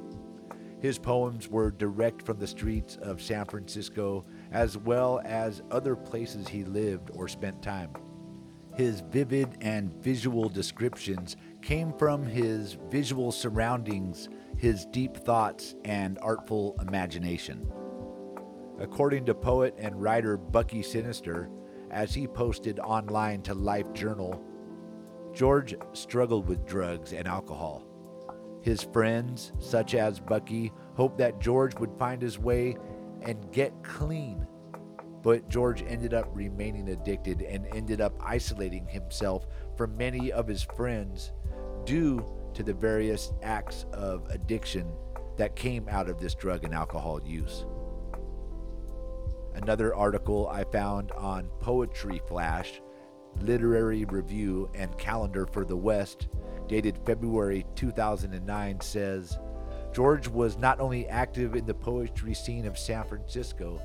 His 0.81 0.99
poems 0.99 1.49
were 1.49 1.71
direct 1.71 2.25
from 2.25 2.39
the 2.39 2.47
streets 2.47 2.97
of 3.03 3.21
San 3.21 3.45
Francisco, 3.45 4.25
as 4.51 4.79
well 4.79 5.21
as 5.25 5.63
other 5.71 5.95
places 5.95 6.49
he 6.49 6.65
lived 6.65 7.11
or 7.13 7.29
spent 7.29 7.63
time. 7.63 7.91
His 8.77 9.03
vivid 9.03 9.59
and 9.61 9.93
visual 10.03 10.49
descriptions 10.49 11.37
came 11.61 11.93
from 11.93 12.25
his 12.25 12.79
visual 12.89 13.31
surroundings, 13.31 14.31
his 14.57 14.87
deep 14.87 15.17
thoughts, 15.17 15.75
and 15.85 16.19
artful 16.23 16.77
imagination. 16.81 17.71
According 18.79 19.27
to 19.27 19.35
poet 19.35 19.75
and 19.77 20.01
writer 20.01 20.39
Bucky 20.39 20.83
Sinister, 20.83 21.51
as 21.91 22.15
he 22.15 22.27
posted 22.27 22.79
online 22.81 23.43
to 23.43 23.53
Live 23.53 23.93
Journal, 23.93 24.43
George 25.35 25.75
struggled 25.93 26.49
with 26.49 26.65
drugs 26.65 27.13
and 27.13 27.29
alcohol. 27.29 27.90
His 28.63 28.83
friends, 28.83 29.53
such 29.59 29.95
as 29.95 30.21
Bucky, 30.21 30.73
hoped 30.95 31.19
that 31.19 31.41
George 31.41 31.75
would 31.77 31.99
find 31.99 32.21
his 32.21 32.39
way 32.39 32.77
and 33.23 33.51
get 33.53 33.73
clean 33.83 34.47
but 35.23 35.49
George 35.49 35.83
ended 35.83 36.15
up 36.15 36.29
remaining 36.33 36.89
addicted 36.89 37.43
and 37.43 37.67
ended 37.75 38.01
up 38.01 38.15
isolating 38.21 38.87
himself 38.87 39.47
from 39.77 39.97
many 39.97 40.33
of 40.33 40.47
his 40.47 40.63
friends 40.63 41.33
due 41.85 42.25
to 42.55 42.63
the 42.63 42.73
various 42.73 43.33
acts 43.43 43.87
of 43.93 44.29
addiction 44.31 44.91
that 45.37 45.57
came 45.57 45.89
out 45.89 46.09
of 46.09 46.19
this 46.19 46.35
drug 46.35 46.65
and 46.65 46.75
alcohol 46.75 47.21
use. 47.23 47.65
Another 49.55 49.95
article 49.95 50.49
I 50.49 50.65
found 50.65 51.13
on 51.13 51.49
Poetry 51.61 52.21
Flash, 52.27 52.81
Literary 53.41 54.05
Review, 54.07 54.71
and 54.75 54.97
Calendar 54.97 55.47
for 55.47 55.65
the 55.65 55.77
West, 55.77 56.29
dated 56.71 56.97
February 57.05 57.67
2009, 57.75 58.81
says 58.81 59.41
George 59.93 60.29
was 60.29 60.57
not 60.57 60.79
only 60.79 61.09
active 61.09 61.57
in 61.57 61.67
the 61.67 61.75
poetry 61.75 62.33
scene 62.33 62.65
of 62.65 62.79
San 62.79 63.05
Francisco, 63.05 63.83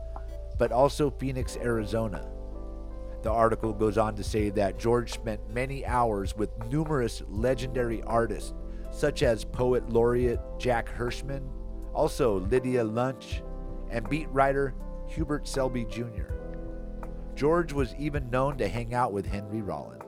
but 0.59 0.71
also 0.71 1.09
Phoenix, 1.09 1.57
Arizona. 1.57 2.29
The 3.23 3.31
article 3.31 3.73
goes 3.73 3.97
on 3.97 4.15
to 4.17 4.23
say 4.23 4.51
that 4.51 4.77
George 4.77 5.13
spent 5.13 5.49
many 5.49 5.83
hours 5.83 6.37
with 6.37 6.51
numerous 6.69 7.23
legendary 7.27 8.03
artists, 8.03 8.53
such 8.91 9.23
as 9.23 9.43
poet 9.43 9.89
laureate 9.89 10.39
Jack 10.59 10.87
Hirschman, 10.95 11.49
also 11.91 12.41
Lydia 12.41 12.83
Lunch, 12.83 13.41
and 13.89 14.07
beat 14.07 14.29
writer 14.29 14.75
Hubert 15.07 15.47
Selby 15.47 15.85
Jr. 15.85 16.33
George 17.33 17.73
was 17.73 17.95
even 17.97 18.29
known 18.29 18.59
to 18.59 18.67
hang 18.67 18.93
out 18.93 19.11
with 19.11 19.25
Henry 19.25 19.63
Rollins. 19.63 20.04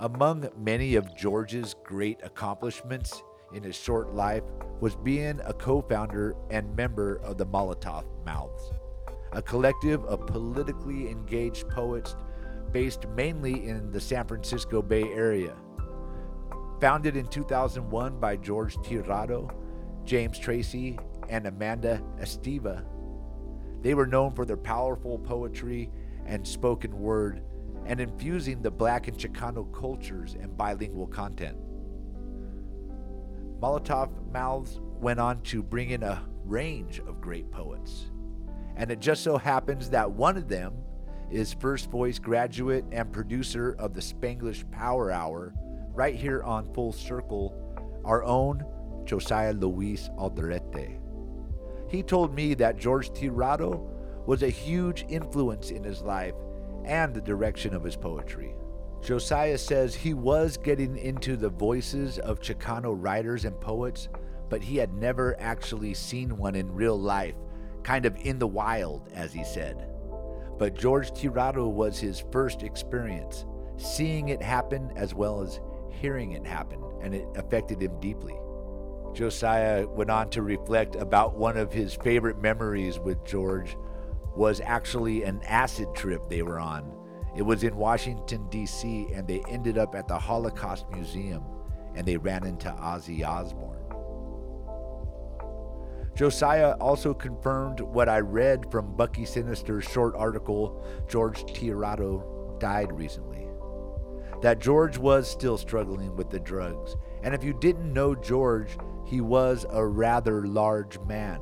Among 0.00 0.48
many 0.56 0.94
of 0.94 1.14
George's 1.14 1.76
great 1.84 2.20
accomplishments 2.22 3.22
in 3.54 3.62
his 3.62 3.76
short 3.76 4.14
life 4.14 4.42
was 4.80 4.96
being 4.96 5.40
a 5.44 5.52
co 5.52 5.82
founder 5.82 6.34
and 6.50 6.74
member 6.74 7.16
of 7.16 7.36
the 7.36 7.44
Molotov 7.44 8.04
Mouths 8.24 8.72
a 9.32 9.42
collective 9.42 10.04
of 10.06 10.26
politically 10.26 11.08
engaged 11.08 11.68
poets 11.68 12.16
based 12.72 13.06
mainly 13.14 13.68
in 13.68 13.90
the 13.92 14.00
San 14.00 14.26
Francisco 14.26 14.82
Bay 14.82 15.04
Area. 15.04 15.54
Founded 16.80 17.16
in 17.16 17.26
2001 17.26 18.18
by 18.18 18.36
George 18.36 18.76
Tirado, 18.78 19.52
James 20.04 20.38
Tracy, 20.38 20.98
and 21.28 21.46
Amanda 21.46 22.02
Estiva, 22.18 22.84
they 23.82 23.94
were 23.94 24.06
known 24.06 24.32
for 24.32 24.44
their 24.44 24.56
powerful 24.56 25.18
poetry 25.18 25.90
and 26.26 26.46
spoken 26.46 26.98
word 26.98 27.42
and 27.86 28.00
infusing 28.00 28.62
the 28.62 28.70
black 28.70 29.08
and 29.08 29.16
Chicano 29.16 29.72
cultures 29.72 30.36
and 30.40 30.56
bilingual 30.56 31.06
content. 31.06 31.56
Molotov 33.60 34.10
Mouths 34.32 34.80
went 35.00 35.20
on 35.20 35.40
to 35.42 35.62
bring 35.62 35.90
in 35.90 36.02
a 36.02 36.22
range 36.44 37.00
of 37.00 37.20
great 37.20 37.50
poets 37.50 38.10
and 38.80 38.90
it 38.90 38.98
just 38.98 39.22
so 39.22 39.36
happens 39.36 39.90
that 39.90 40.10
one 40.10 40.38
of 40.38 40.48
them 40.48 40.72
is 41.30 41.52
First 41.52 41.90
Voice 41.90 42.18
graduate 42.18 42.84
and 42.92 43.12
producer 43.12 43.76
of 43.78 43.92
the 43.92 44.00
Spanglish 44.00 44.68
Power 44.70 45.10
Hour, 45.10 45.52
right 45.92 46.14
here 46.14 46.42
on 46.42 46.72
Full 46.72 46.90
Circle, 46.90 47.54
our 48.06 48.24
own 48.24 48.64
Josiah 49.04 49.52
Luis 49.52 50.08
Alderete. 50.18 50.98
He 51.90 52.02
told 52.02 52.34
me 52.34 52.54
that 52.54 52.78
George 52.78 53.10
Tirado 53.10 53.86
was 54.26 54.42
a 54.42 54.48
huge 54.48 55.04
influence 55.10 55.70
in 55.70 55.84
his 55.84 56.00
life 56.00 56.34
and 56.84 57.14
the 57.14 57.20
direction 57.20 57.74
of 57.74 57.84
his 57.84 57.96
poetry. 57.96 58.54
Josiah 59.02 59.58
says 59.58 59.94
he 59.94 60.14
was 60.14 60.56
getting 60.56 60.96
into 60.96 61.36
the 61.36 61.48
voices 61.48 62.18
of 62.18 62.40
Chicano 62.40 62.94
writers 62.96 63.44
and 63.44 63.58
poets, 63.60 64.08
but 64.48 64.62
he 64.62 64.76
had 64.76 64.92
never 64.92 65.40
actually 65.40 65.94
seen 65.94 66.36
one 66.36 66.54
in 66.54 66.72
real 66.72 66.98
life 66.98 67.34
kind 67.82 68.04
of 68.04 68.16
in 68.22 68.38
the 68.38 68.46
wild, 68.46 69.08
as 69.14 69.32
he 69.32 69.44
said. 69.44 69.88
But 70.58 70.74
George 70.74 71.12
Tirado 71.12 71.66
was 71.66 71.98
his 71.98 72.22
first 72.30 72.62
experience, 72.62 73.46
seeing 73.78 74.28
it 74.28 74.42
happen 74.42 74.92
as 74.96 75.14
well 75.14 75.40
as 75.40 75.60
hearing 75.90 76.32
it 76.32 76.46
happen, 76.46 76.80
and 77.00 77.14
it 77.14 77.26
affected 77.36 77.82
him 77.82 77.98
deeply. 78.00 78.34
Josiah 79.14 79.88
went 79.88 80.10
on 80.10 80.30
to 80.30 80.42
reflect 80.42 80.96
about 80.96 81.36
one 81.36 81.56
of 81.56 81.72
his 81.72 81.94
favorite 81.94 82.40
memories 82.40 82.98
with 82.98 83.24
George 83.24 83.76
was 84.40 84.62
actually 84.64 85.22
an 85.24 85.38
acid 85.44 85.86
trip 85.94 86.26
they 86.30 86.40
were 86.40 86.58
on. 86.58 86.90
It 87.36 87.42
was 87.42 87.62
in 87.62 87.76
Washington, 87.76 88.48
D.C., 88.48 89.08
and 89.12 89.28
they 89.28 89.42
ended 89.46 89.76
up 89.76 89.94
at 89.94 90.08
the 90.08 90.18
Holocaust 90.18 90.86
Museum 90.90 91.44
and 91.94 92.06
they 92.06 92.16
ran 92.16 92.46
into 92.46 92.70
Ozzy 92.70 93.22
Osbourne. 93.22 93.84
Josiah 96.16 96.72
also 96.80 97.12
confirmed 97.12 97.80
what 97.80 98.08
I 98.08 98.20
read 98.20 98.64
from 98.70 98.96
Bucky 98.96 99.26
Sinister's 99.26 99.84
short 99.84 100.14
article, 100.16 100.82
George 101.06 101.44
Tirado 101.44 102.58
died 102.58 102.92
recently. 102.92 103.46
That 104.40 104.58
George 104.58 104.96
was 104.96 105.30
still 105.30 105.58
struggling 105.58 106.16
with 106.16 106.30
the 106.30 106.40
drugs. 106.40 106.96
And 107.22 107.34
if 107.34 107.44
you 107.44 107.52
didn't 107.52 107.92
know 107.92 108.14
George, 108.14 108.78
he 109.04 109.20
was 109.20 109.66
a 109.68 109.84
rather 109.84 110.46
large 110.46 110.98
man. 111.00 111.40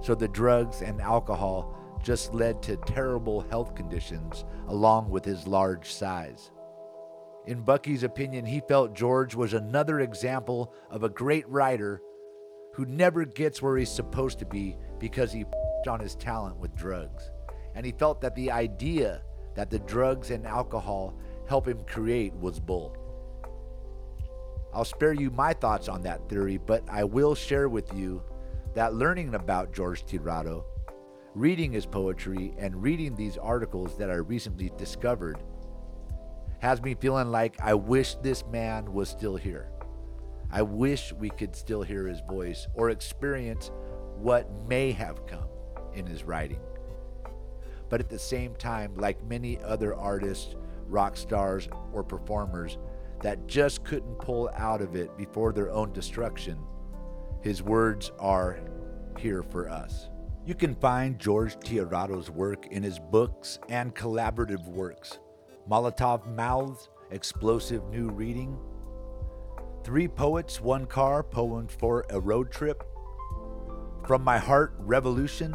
So 0.00 0.14
the 0.14 0.28
drugs 0.28 0.80
and 0.80 1.02
alcohol 1.02 1.74
just 2.08 2.32
led 2.32 2.62
to 2.62 2.74
terrible 2.78 3.42
health 3.50 3.74
conditions 3.74 4.46
along 4.68 5.10
with 5.10 5.26
his 5.26 5.46
large 5.46 5.92
size. 5.92 6.52
In 7.46 7.60
Bucky's 7.60 8.02
opinion, 8.02 8.46
he 8.46 8.62
felt 8.66 8.94
George 8.94 9.34
was 9.34 9.52
another 9.52 10.00
example 10.00 10.72
of 10.90 11.02
a 11.02 11.10
great 11.10 11.46
writer 11.50 12.00
who 12.72 12.86
never 12.86 13.26
gets 13.26 13.60
where 13.60 13.76
he's 13.76 13.90
supposed 13.90 14.38
to 14.38 14.46
be 14.46 14.74
because 14.98 15.34
he 15.34 15.44
on 15.86 16.00
his 16.00 16.14
talent 16.14 16.56
with 16.56 16.74
drugs. 16.74 17.30
And 17.74 17.84
he 17.84 17.92
felt 17.92 18.22
that 18.22 18.34
the 18.34 18.52
idea 18.52 19.20
that 19.54 19.68
the 19.68 19.80
drugs 19.80 20.30
and 20.30 20.46
alcohol 20.46 21.14
help 21.46 21.68
him 21.68 21.84
create 21.86 22.32
was 22.32 22.58
bull. 22.58 22.96
I'll 24.72 24.86
spare 24.86 25.12
you 25.12 25.30
my 25.30 25.52
thoughts 25.52 25.90
on 25.90 26.00
that 26.04 26.26
theory, 26.30 26.56
but 26.56 26.84
I 26.88 27.04
will 27.04 27.34
share 27.34 27.68
with 27.68 27.92
you 27.92 28.22
that 28.72 28.94
learning 28.94 29.34
about 29.34 29.74
George 29.74 30.06
Tirado, 30.06 30.64
reading 31.38 31.72
his 31.72 31.86
poetry, 31.86 32.52
and 32.58 32.82
reading 32.82 33.14
these 33.14 33.38
articles 33.38 33.96
that 33.96 34.10
I 34.10 34.14
recently 34.14 34.72
discovered 34.76 35.38
has 36.58 36.82
me 36.82 36.94
feeling 36.94 37.30
like 37.30 37.60
I 37.60 37.74
wish 37.74 38.16
this 38.16 38.44
man 38.50 38.92
was 38.92 39.08
still 39.08 39.36
here. 39.36 39.70
I 40.50 40.62
wish 40.62 41.12
we 41.12 41.30
could 41.30 41.54
still 41.54 41.82
hear 41.82 42.08
his 42.08 42.20
voice 42.28 42.66
or 42.74 42.90
experience 42.90 43.70
what 44.16 44.50
may 44.66 44.90
have 44.92 45.26
come 45.26 45.46
in 45.94 46.06
his 46.06 46.24
writing. 46.24 46.60
but 47.88 48.00
at 48.00 48.08
the 48.08 48.18
same 48.18 48.54
time, 48.54 48.94
like 48.96 49.22
many 49.24 49.58
other 49.62 49.94
artists, 49.94 50.54
rock 50.88 51.16
stars, 51.16 51.68
or 51.92 52.02
performers 52.02 52.78
that 53.22 53.46
just 53.46 53.84
couldn't 53.84 54.18
pull 54.18 54.50
out 54.54 54.80
of 54.80 54.94
it 54.94 55.16
before 55.16 55.52
their 55.52 55.70
own 55.70 55.92
destruction, 55.92 56.58
his 57.40 57.62
words 57.62 58.12
are 58.18 58.60
here 59.18 59.42
for 59.42 59.68
us. 59.68 60.08
You 60.48 60.54
can 60.54 60.74
find 60.76 61.18
George 61.18 61.56
Tirado's 61.56 62.30
work 62.30 62.68
in 62.68 62.82
his 62.82 62.98
books 62.98 63.58
and 63.68 63.94
collaborative 63.94 64.66
works 64.66 65.18
Molotov 65.70 66.26
Mouths, 66.34 66.88
Explosive 67.10 67.86
New 67.90 68.08
Reading, 68.08 68.58
Three 69.84 70.08
Poets, 70.08 70.58
One 70.58 70.86
Car, 70.86 71.22
Poem 71.22 71.68
for 71.68 72.06
a 72.08 72.18
Road 72.18 72.50
Trip, 72.50 72.82
From 74.06 74.24
My 74.24 74.38
Heart, 74.38 74.72
Revolution, 74.78 75.54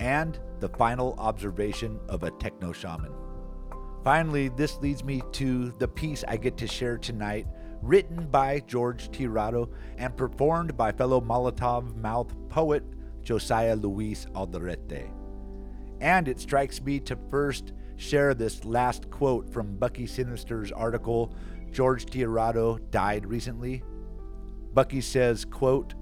and 0.00 0.38
The 0.58 0.68
Final 0.68 1.14
Observation 1.16 1.98
of 2.10 2.22
a 2.22 2.30
Techno 2.32 2.72
Shaman. 2.72 3.14
Finally, 4.04 4.50
this 4.50 4.76
leads 4.80 5.02
me 5.02 5.22
to 5.32 5.72
the 5.78 5.88
piece 5.88 6.24
I 6.28 6.36
get 6.36 6.58
to 6.58 6.66
share 6.66 6.98
tonight, 6.98 7.46
written 7.80 8.26
by 8.26 8.60
George 8.66 9.10
Tirado 9.12 9.70
and 9.96 10.14
performed 10.14 10.76
by 10.76 10.92
fellow 10.92 11.22
Molotov 11.22 11.96
Mouth 11.96 12.34
poet 12.50 12.84
Josiah 13.22 13.76
Luis 13.76 14.26
Alderete. 14.34 15.10
And 16.00 16.28
it 16.28 16.40
strikes 16.40 16.80
me 16.80 17.00
to 17.00 17.16
first 17.30 17.72
share 17.96 18.32
this 18.34 18.64
last 18.64 19.10
quote 19.10 19.52
from 19.52 19.76
Bucky 19.76 20.06
Sinister's 20.06 20.72
article, 20.72 21.34
George 21.70 22.06
Tirado 22.06 22.78
died 22.90 23.26
recently. 23.26 23.82
Bucky 24.72 25.00
says, 25.00 25.44
quote, 25.44 25.94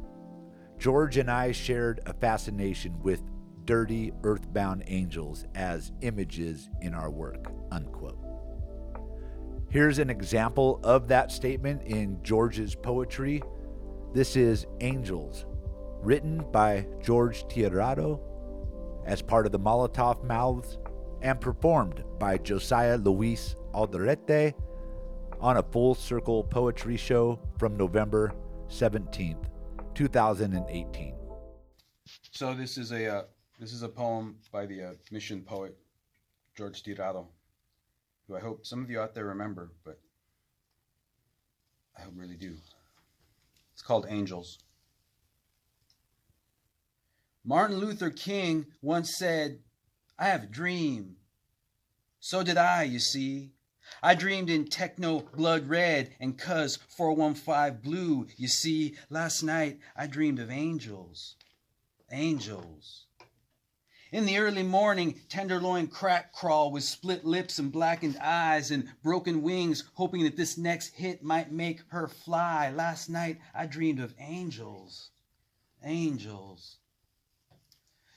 George 0.78 1.16
and 1.16 1.30
I 1.30 1.52
shared 1.52 2.00
a 2.06 2.12
fascination 2.12 3.00
with 3.02 3.22
dirty 3.64 4.12
earthbound 4.22 4.84
angels 4.86 5.44
as 5.54 5.92
images 6.00 6.70
in 6.80 6.94
our 6.94 7.10
work. 7.10 7.50
Unquote. 7.72 8.18
Here's 9.70 9.98
an 9.98 10.08
example 10.08 10.80
of 10.82 11.08
that 11.08 11.30
statement 11.30 11.82
in 11.82 12.22
George's 12.22 12.74
poetry. 12.74 13.42
This 14.14 14.36
is 14.36 14.66
Angels, 14.80 15.44
written 16.02 16.44
by 16.52 16.86
George 17.02 17.44
Tirado 17.48 18.20
as 19.04 19.22
part 19.22 19.46
of 19.46 19.52
the 19.52 19.58
Molotov 19.58 20.22
Mouths 20.24 20.78
and 21.22 21.40
performed 21.40 22.04
by 22.18 22.38
Josiah 22.38 22.96
Luis 22.96 23.56
Alderete 23.74 24.54
on 25.40 25.56
a 25.56 25.62
full 25.62 25.94
circle 25.94 26.44
poetry 26.44 26.96
show 26.96 27.38
from 27.58 27.76
November 27.76 28.32
17th, 28.68 29.44
2018. 29.94 31.14
So 32.30 32.54
this 32.54 32.78
is 32.78 32.92
a 32.92 33.06
uh, 33.06 33.22
this 33.58 33.72
is 33.72 33.82
a 33.82 33.88
poem 33.88 34.36
by 34.52 34.66
the 34.66 34.82
uh, 34.82 34.90
mission 35.10 35.42
poet 35.42 35.76
George 36.56 36.82
Tirado, 36.82 37.26
who 38.26 38.36
I 38.36 38.40
hope 38.40 38.64
some 38.64 38.82
of 38.82 38.90
you 38.90 39.00
out 39.00 39.14
there 39.14 39.26
remember, 39.26 39.72
but 39.84 39.98
I 41.98 42.02
hope 42.02 42.12
really 42.16 42.36
do. 42.36 42.56
It's 43.72 43.82
called 43.82 44.06
Angels. 44.08 44.58
Martin 47.48 47.78
Luther 47.78 48.10
King 48.10 48.66
once 48.82 49.16
said, 49.16 49.60
I 50.18 50.26
have 50.26 50.42
a 50.42 50.46
dream. 50.46 51.16
So 52.20 52.42
did 52.42 52.58
I, 52.58 52.82
you 52.82 52.98
see. 52.98 53.54
I 54.02 54.14
dreamed 54.14 54.50
in 54.50 54.66
techno 54.66 55.20
blood 55.20 55.66
red 55.66 56.14
and 56.20 56.36
cuz 56.36 56.76
415 56.76 57.80
blue. 57.80 58.26
You 58.36 58.48
see, 58.48 58.96
last 59.08 59.42
night 59.42 59.80
I 59.96 60.06
dreamed 60.06 60.40
of 60.40 60.50
angels. 60.50 61.36
Angels. 62.12 63.06
In 64.12 64.26
the 64.26 64.36
early 64.36 64.62
morning, 64.62 65.18
tenderloin 65.30 65.86
crack 65.86 66.34
crawl 66.34 66.70
with 66.70 66.84
split 66.84 67.24
lips 67.24 67.58
and 67.58 67.72
blackened 67.72 68.18
eyes 68.20 68.70
and 68.70 68.92
broken 69.02 69.40
wings, 69.40 69.84
hoping 69.94 70.24
that 70.24 70.36
this 70.36 70.58
next 70.58 70.88
hit 70.88 71.22
might 71.22 71.50
make 71.50 71.80
her 71.88 72.08
fly. 72.08 72.68
Last 72.68 73.08
night 73.08 73.40
I 73.54 73.64
dreamed 73.64 74.00
of 74.00 74.14
angels. 74.18 75.12
Angels. 75.82 76.76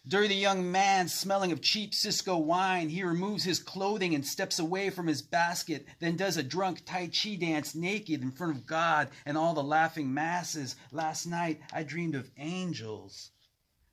Dirty 0.07 0.33
young 0.33 0.71
man 0.71 1.07
smelling 1.07 1.51
of 1.51 1.61
cheap 1.61 1.93
Cisco 1.93 2.35
wine. 2.35 2.89
He 2.89 3.03
removes 3.03 3.43
his 3.43 3.59
clothing 3.59 4.15
and 4.15 4.25
steps 4.25 4.57
away 4.57 4.89
from 4.89 5.05
his 5.05 5.21
basket, 5.21 5.85
then 5.99 6.17
does 6.17 6.37
a 6.37 6.43
drunk 6.43 6.83
Tai 6.85 7.09
Chi 7.09 7.35
dance 7.35 7.75
naked 7.75 8.23
in 8.23 8.31
front 8.31 8.57
of 8.57 8.65
God 8.65 9.11
and 9.27 9.37
all 9.37 9.53
the 9.53 9.63
laughing 9.63 10.11
masses. 10.11 10.75
Last 10.91 11.27
night 11.27 11.61
I 11.71 11.83
dreamed 11.83 12.15
of 12.15 12.31
angels. 12.35 13.29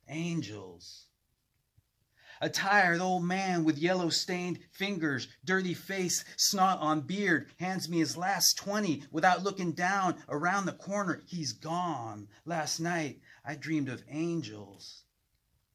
Angels. 0.09 1.09
A 2.41 2.49
tired 2.49 3.03
old 3.03 3.25
man 3.25 3.63
with 3.63 3.77
yellow 3.77 4.09
stained 4.09 4.61
fingers, 4.73 5.29
dirty 5.45 5.75
face, 5.75 6.25
snot 6.39 6.79
on 6.79 7.03
beard, 7.03 7.53
hands 7.59 7.87
me 7.87 7.99
his 7.99 8.17
last 8.17 8.57
20 8.57 9.05
without 9.11 9.43
looking 9.43 9.73
down. 9.73 10.23
Around 10.27 10.65
the 10.65 10.73
corner, 10.73 11.23
he's 11.27 11.53
gone. 11.53 12.29
Last 12.47 12.81
night, 12.81 13.21
I 13.45 13.57
dreamed 13.57 13.91
of 13.91 14.05
angels. 14.09 15.05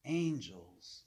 Angels. 0.06 1.04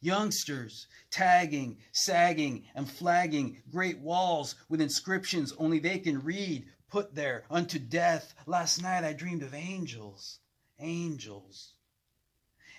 Youngsters 0.00 0.86
tagging, 1.10 1.78
sagging, 1.92 2.66
and 2.74 2.90
flagging 2.90 3.62
great 3.70 3.98
walls 3.98 4.54
with 4.68 4.80
inscriptions 4.80 5.52
only 5.58 5.78
they 5.78 5.98
can 5.98 6.22
read, 6.22 6.66
put 6.88 7.14
there 7.14 7.44
unto 7.50 7.78
death. 7.78 8.34
Last 8.46 8.82
night 8.82 9.04
I 9.04 9.12
dreamed 9.12 9.42
of 9.42 9.54
angels. 9.54 10.40
Angels 10.78 11.74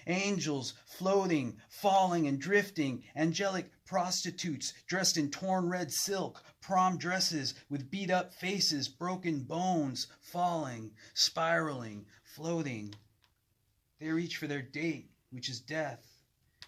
angels 0.07 0.73
floating, 0.85 1.57
falling, 1.69 2.27
and 2.27 2.39
drifting, 2.39 3.03
angelic 3.15 3.69
prostitutes 3.85 4.73
dressed 4.87 5.17
in 5.17 5.29
torn 5.29 5.67
red 5.67 5.91
silk, 5.91 6.43
prom 6.61 6.97
dresses 6.97 7.53
with 7.69 7.91
beat 7.91 8.09
up 8.09 8.33
faces, 8.33 8.87
broken 8.87 9.41
bones, 9.41 10.07
falling, 10.21 10.91
spiraling, 11.13 12.05
floating. 12.23 12.93
They 13.99 14.09
reach 14.09 14.37
for 14.37 14.47
their 14.47 14.61
date, 14.61 15.09
which 15.31 15.49
is 15.49 15.59
death. 15.59 16.05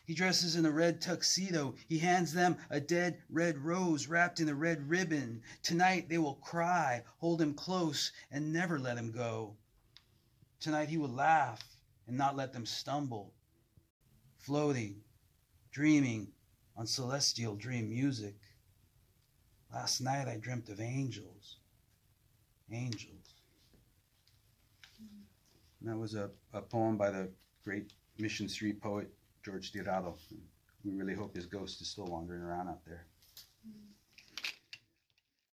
He 0.05 0.15
dresses 0.15 0.55
in 0.55 0.65
a 0.65 0.71
red 0.71 1.01
tuxedo. 1.01 1.75
He 1.87 1.99
hands 1.99 2.33
them 2.33 2.57
a 2.71 2.79
dead 2.79 3.21
red 3.29 3.59
rose 3.59 4.07
wrapped 4.07 4.39
in 4.39 4.49
a 4.49 4.55
red 4.55 4.89
ribbon. 4.89 5.43
Tonight 5.61 6.09
they 6.09 6.17
will 6.17 6.35
cry, 6.35 7.03
hold 7.19 7.39
him 7.39 7.53
close, 7.53 8.11
and 8.31 8.51
never 8.51 8.79
let 8.79 8.97
him 8.97 9.11
go. 9.11 9.55
Tonight 10.59 10.89
he 10.89 10.97
will 10.97 11.09
laugh 11.09 11.61
and 12.07 12.17
not 12.17 12.35
let 12.35 12.53
them 12.53 12.65
stumble. 12.65 13.35
Floating, 14.39 15.03
dreaming 15.71 16.31
on 16.75 16.87
celestial 16.87 17.55
dream 17.55 17.89
music. 17.89 18.35
Last 19.71 20.01
night 20.01 20.27
I 20.27 20.37
dreamt 20.37 20.69
of 20.69 20.81
angels. 20.81 21.57
Angels. 22.71 23.18
And 25.79 25.89
that 25.89 25.97
was 25.97 26.15
a, 26.15 26.29
a 26.53 26.61
poem 26.61 26.97
by 26.97 27.11
the 27.11 27.29
great 27.63 27.93
Mission 28.17 28.49
Street 28.49 28.81
poet 28.81 29.09
George 29.43 29.71
Tirado. 29.71 30.15
We 30.83 30.91
really 30.91 31.13
hope 31.13 31.35
his 31.35 31.45
ghost 31.45 31.81
is 31.81 31.87
still 31.87 32.07
wandering 32.07 32.41
around 32.41 32.69
out 32.69 32.85
there. 32.85 33.05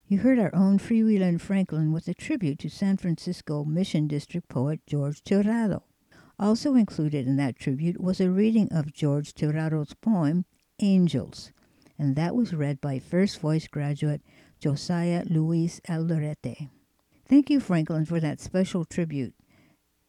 You 0.08 0.18
heard 0.18 0.38
our 0.38 0.54
own 0.54 0.78
Freewheelin' 0.78 1.40
Franklin 1.40 1.92
with 1.92 2.06
a 2.06 2.14
tribute 2.14 2.60
to 2.60 2.70
San 2.70 2.96
Francisco 2.96 3.64
Mission 3.64 4.06
District 4.06 4.48
poet 4.48 4.80
George 4.86 5.22
Tirado. 5.24 5.82
Also 6.38 6.74
included 6.74 7.26
in 7.26 7.36
that 7.36 7.56
tribute 7.56 8.00
was 8.00 8.20
a 8.20 8.30
reading 8.30 8.68
of 8.70 8.92
George 8.92 9.32
Tirado's 9.34 9.94
poem, 9.94 10.44
Angels, 10.80 11.50
and 11.98 12.14
that 12.14 12.36
was 12.36 12.54
read 12.54 12.80
by 12.80 12.98
First 12.98 13.40
Voice 13.40 13.66
graduate 13.66 14.20
Josiah 14.60 15.24
Luis 15.28 15.80
Alderete. 15.88 16.68
Thank 17.26 17.50
you, 17.50 17.58
Franklin, 17.58 18.04
for 18.04 18.20
that 18.20 18.40
special 18.40 18.84
tribute. 18.84 19.34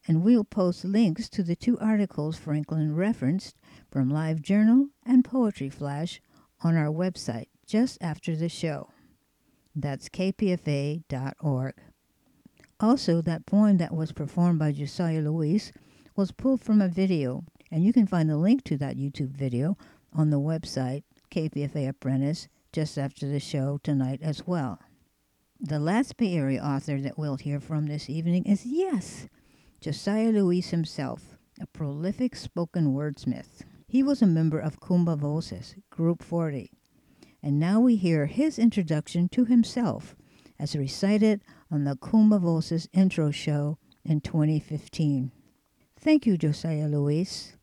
And 0.08 0.24
we'll 0.24 0.42
post 0.42 0.86
links 0.86 1.28
to 1.28 1.42
the 1.42 1.54
two 1.54 1.78
articles 1.78 2.38
Franklin 2.38 2.96
referenced 2.96 3.54
from 3.90 4.08
Live 4.08 4.40
Journal 4.40 4.88
and 5.04 5.22
Poetry 5.22 5.68
Flash 5.68 6.22
on 6.62 6.76
our 6.76 6.86
website 6.86 7.48
just 7.66 7.98
after 8.00 8.34
the 8.34 8.48
show. 8.48 8.88
That's 9.76 10.08
kpfa.org. 10.08 11.74
Also, 12.80 13.20
that 13.20 13.44
poem 13.44 13.76
that 13.76 13.94
was 13.94 14.12
performed 14.12 14.58
by 14.58 14.72
Josiah 14.72 15.20
Luis 15.20 15.72
was 16.16 16.32
pulled 16.32 16.62
from 16.62 16.80
a 16.80 16.88
video, 16.88 17.44
and 17.70 17.84
you 17.84 17.92
can 17.92 18.06
find 18.06 18.30
the 18.30 18.36
link 18.36 18.64
to 18.64 18.78
that 18.78 18.96
YouTube 18.96 19.36
video 19.36 19.76
on 20.12 20.30
the 20.30 20.40
website 20.40 21.02
KPFA 21.30 21.88
Apprentice 21.88 22.48
just 22.72 22.96
after 22.96 23.28
the 23.28 23.40
show 23.40 23.78
tonight 23.82 24.20
as 24.22 24.46
well. 24.46 24.80
The 25.60 25.80
last 25.80 26.16
Bay 26.16 26.34
Area 26.34 26.62
author 26.62 27.00
that 27.00 27.18
we'll 27.18 27.36
hear 27.36 27.60
from 27.60 27.86
this 27.86 28.08
evening 28.08 28.46
is, 28.46 28.64
yes, 28.64 29.28
Josiah 29.80 30.30
Luis 30.30 30.70
himself, 30.70 31.36
a 31.60 31.66
prolific 31.68 32.34
spoken 32.34 32.94
wordsmith. 32.94 33.62
He 33.86 34.02
was 34.02 34.20
a 34.20 34.26
member 34.26 34.58
of 34.58 34.80
Kumba 34.80 35.16
Voces, 35.16 35.76
Group 35.88 36.20
40, 36.20 36.72
and 37.44 37.60
now 37.60 37.78
we 37.78 37.94
hear 37.94 38.26
his 38.26 38.58
introduction 38.58 39.28
to 39.28 39.44
himself 39.44 40.16
as 40.58 40.74
recited 40.74 41.42
on 41.70 41.84
the 41.84 41.94
Kumba 41.94 42.40
Voces 42.40 42.88
intro 42.92 43.30
show 43.30 43.78
in 44.04 44.20
2015. 44.20 45.30
Thank 45.96 46.26
you, 46.26 46.36
Josiah 46.36 46.88
Luis. 46.88 47.56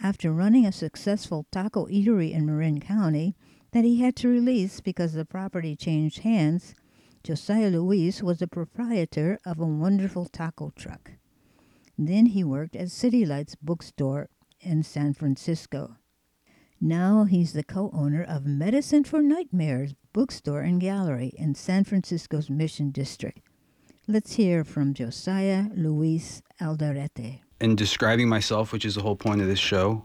after 0.00 0.32
running 0.32 0.64
a 0.64 0.72
successful 0.72 1.44
taco 1.50 1.86
eatery 1.88 2.32
in 2.32 2.46
Marin 2.46 2.80
County 2.80 3.36
that 3.72 3.84
he 3.84 4.00
had 4.00 4.16
to 4.16 4.28
release 4.28 4.80
because 4.80 5.12
the 5.12 5.26
property 5.26 5.76
changed 5.76 6.20
hands, 6.20 6.74
Josiah 7.22 7.68
Luis 7.68 8.22
was 8.22 8.38
the 8.38 8.46
proprietor 8.46 9.38
of 9.44 9.60
a 9.60 9.66
wonderful 9.66 10.24
taco 10.24 10.72
truck. 10.74 11.10
Then 11.98 12.26
he 12.26 12.44
worked 12.44 12.76
at 12.76 12.92
City 12.92 13.26
Lights 13.26 13.56
bookstore 13.56 14.28
in 14.60 14.84
San 14.84 15.14
Francisco. 15.14 15.96
Now 16.80 17.24
he's 17.24 17.54
the 17.54 17.64
co 17.64 17.90
owner 17.92 18.22
of 18.22 18.46
Medicine 18.46 19.02
for 19.02 19.20
Nightmares 19.20 19.94
bookstore 20.12 20.60
and 20.60 20.80
gallery 20.80 21.32
in 21.36 21.56
San 21.56 21.82
Francisco's 21.82 22.48
Mission 22.48 22.92
District. 22.92 23.40
Let's 24.06 24.34
hear 24.34 24.62
from 24.62 24.94
Josiah 24.94 25.66
Luis 25.74 26.40
Alderete. 26.60 27.40
In 27.60 27.74
describing 27.74 28.28
myself, 28.28 28.72
which 28.72 28.84
is 28.84 28.94
the 28.94 29.02
whole 29.02 29.16
point 29.16 29.40
of 29.40 29.48
this 29.48 29.58
show, 29.58 30.04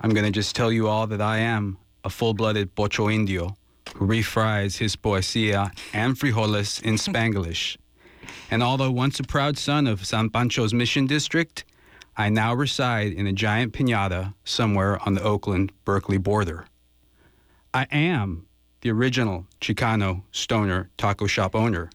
I'm 0.00 0.10
going 0.10 0.24
to 0.24 0.30
just 0.30 0.54
tell 0.54 0.70
you 0.70 0.86
all 0.86 1.08
that 1.08 1.20
I 1.20 1.38
am 1.38 1.76
a 2.04 2.10
full 2.10 2.34
blooded 2.34 2.74
Pocho 2.76 3.10
Indio 3.10 3.56
who 3.96 4.06
refries 4.06 4.78
his 4.78 4.94
poesia 4.94 5.72
and 5.92 6.16
frijoles 6.16 6.80
in 6.82 6.94
Spanglish. 6.94 7.76
And 8.50 8.62
although 8.62 8.90
once 8.90 9.20
a 9.20 9.24
proud 9.24 9.58
son 9.58 9.86
of 9.86 10.04
San 10.04 10.30
Pancho's 10.30 10.74
Mission 10.74 11.06
District, 11.06 11.64
I 12.16 12.28
now 12.28 12.54
reside 12.54 13.12
in 13.12 13.26
a 13.26 13.32
giant 13.32 13.72
pinata 13.72 14.34
somewhere 14.44 14.98
on 15.06 15.14
the 15.14 15.22
Oakland 15.22 15.72
Berkeley 15.84 16.18
border. 16.18 16.66
I 17.72 17.86
am 17.90 18.46
the 18.82 18.90
original 18.90 19.46
Chicano 19.60 20.22
stoner 20.30 20.90
taco 20.98 21.26
shop 21.26 21.54
owner. 21.54 21.90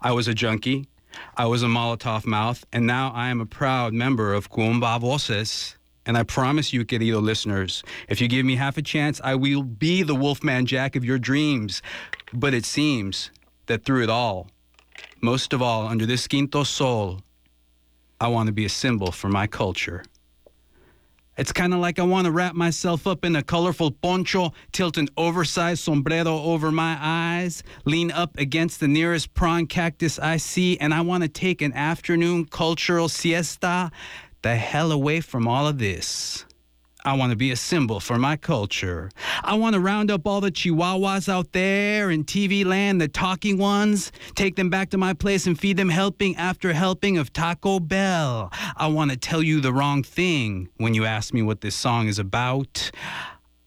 I 0.00 0.12
was 0.12 0.26
a 0.26 0.34
junkie, 0.34 0.88
I 1.36 1.46
was 1.46 1.62
a 1.62 1.66
Molotov 1.66 2.26
mouth, 2.26 2.64
and 2.72 2.86
now 2.86 3.12
I 3.14 3.28
am 3.28 3.40
a 3.40 3.46
proud 3.46 3.92
member 3.92 4.34
of 4.34 4.50
Kumba 4.50 5.00
Voces. 5.00 5.76
And 6.06 6.18
I 6.18 6.22
promise 6.22 6.72
you, 6.72 6.84
querido 6.84 7.22
listeners, 7.22 7.82
if 8.08 8.20
you 8.20 8.28
give 8.28 8.44
me 8.44 8.56
half 8.56 8.76
a 8.76 8.82
chance, 8.82 9.20
I 9.24 9.36
will 9.36 9.62
be 9.62 10.02
the 10.02 10.14
Wolfman 10.14 10.66
Jack 10.66 10.96
of 10.96 11.04
your 11.04 11.18
dreams. 11.18 11.80
But 12.32 12.52
it 12.52 12.66
seems 12.66 13.30
that 13.66 13.84
through 13.84 14.02
it 14.02 14.10
all, 14.10 14.48
most 15.24 15.52
of 15.52 15.62
all, 15.62 15.88
under 15.88 16.06
this 16.06 16.28
quinto 16.28 16.64
sol, 16.64 17.20
I 18.20 18.28
want 18.28 18.46
to 18.48 18.52
be 18.52 18.64
a 18.64 18.68
symbol 18.68 19.10
for 19.10 19.28
my 19.28 19.46
culture. 19.46 20.04
It's 21.36 21.50
kind 21.50 21.74
of 21.74 21.80
like 21.80 21.98
I 21.98 22.04
want 22.04 22.26
to 22.26 22.30
wrap 22.30 22.54
myself 22.54 23.08
up 23.08 23.24
in 23.24 23.34
a 23.34 23.42
colorful 23.42 23.90
poncho, 23.90 24.52
tilt 24.70 24.98
an 24.98 25.08
oversized 25.16 25.82
sombrero 25.82 26.40
over 26.40 26.70
my 26.70 26.96
eyes, 27.00 27.64
lean 27.84 28.12
up 28.12 28.38
against 28.38 28.78
the 28.78 28.86
nearest 28.86 29.34
prawn 29.34 29.66
cactus 29.66 30.18
I 30.18 30.36
see, 30.36 30.78
and 30.78 30.94
I 30.94 31.00
want 31.00 31.24
to 31.24 31.28
take 31.28 31.60
an 31.60 31.72
afternoon 31.72 32.44
cultural 32.44 33.08
siesta 33.08 33.90
the 34.42 34.54
hell 34.56 34.92
away 34.92 35.22
from 35.22 35.48
all 35.48 35.66
of 35.66 35.78
this. 35.78 36.44
I 37.06 37.12
want 37.12 37.30
to 37.30 37.36
be 37.36 37.50
a 37.50 37.56
symbol 37.56 38.00
for 38.00 38.18
my 38.18 38.36
culture. 38.36 39.10
I 39.42 39.56
want 39.56 39.74
to 39.74 39.80
round 39.80 40.10
up 40.10 40.26
all 40.26 40.40
the 40.40 40.50
chihuahuas 40.50 41.28
out 41.28 41.52
there 41.52 42.10
in 42.10 42.24
TV 42.24 42.64
land, 42.64 42.98
the 42.98 43.08
talking 43.08 43.58
ones, 43.58 44.10
take 44.34 44.56
them 44.56 44.70
back 44.70 44.88
to 44.90 44.96
my 44.96 45.12
place 45.12 45.46
and 45.46 45.58
feed 45.58 45.76
them 45.76 45.90
helping 45.90 46.34
after 46.36 46.72
helping 46.72 47.18
of 47.18 47.30
Taco 47.30 47.78
Bell. 47.78 48.50
I 48.76 48.86
want 48.86 49.10
to 49.10 49.18
tell 49.18 49.42
you 49.42 49.60
the 49.60 49.72
wrong 49.72 50.02
thing 50.02 50.70
when 50.78 50.94
you 50.94 51.04
ask 51.04 51.34
me 51.34 51.42
what 51.42 51.60
this 51.60 51.74
song 51.74 52.08
is 52.08 52.18
about. 52.18 52.90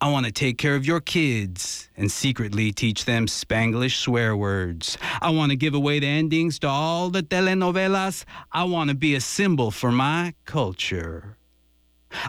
I 0.02 0.12
want 0.12 0.26
to 0.26 0.32
take 0.32 0.58
care 0.58 0.76
of 0.76 0.86
your 0.86 1.00
kids 1.00 1.90
and 1.96 2.12
secretly 2.12 2.72
teach 2.72 3.06
them 3.06 3.28
Spanglish 3.28 3.98
swear 3.98 4.36
words. 4.36 4.98
I 5.22 5.30
want 5.30 5.52
to 5.52 5.56
give 5.56 5.76
away 5.76 6.00
the 6.00 6.08
endings 6.08 6.58
to 6.60 6.68
all 6.68 7.12
the 7.12 7.22
telenovelas. 7.22 8.26
I 8.52 8.64
want 8.64 8.90
to 8.90 8.96
be 8.96 9.14
a 9.14 9.22
symbol 9.22 9.70
for 9.70 9.92
my 9.92 10.34
culture. 10.46 11.37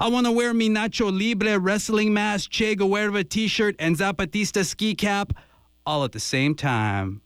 I 0.00 0.08
want 0.08 0.26
to 0.26 0.32
wear 0.32 0.52
mi 0.52 0.68
Nacho 0.68 1.16
Libre 1.16 1.58
wrestling 1.58 2.12
mask, 2.12 2.50
Che 2.50 2.74
Guevara 2.74 3.24
t 3.24 3.48
shirt, 3.48 3.76
and 3.78 3.96
Zapatista 3.96 4.64
ski 4.64 4.94
cap 4.94 5.32
all 5.86 6.04
at 6.04 6.12
the 6.12 6.20
same 6.20 6.54
time. 6.54 7.22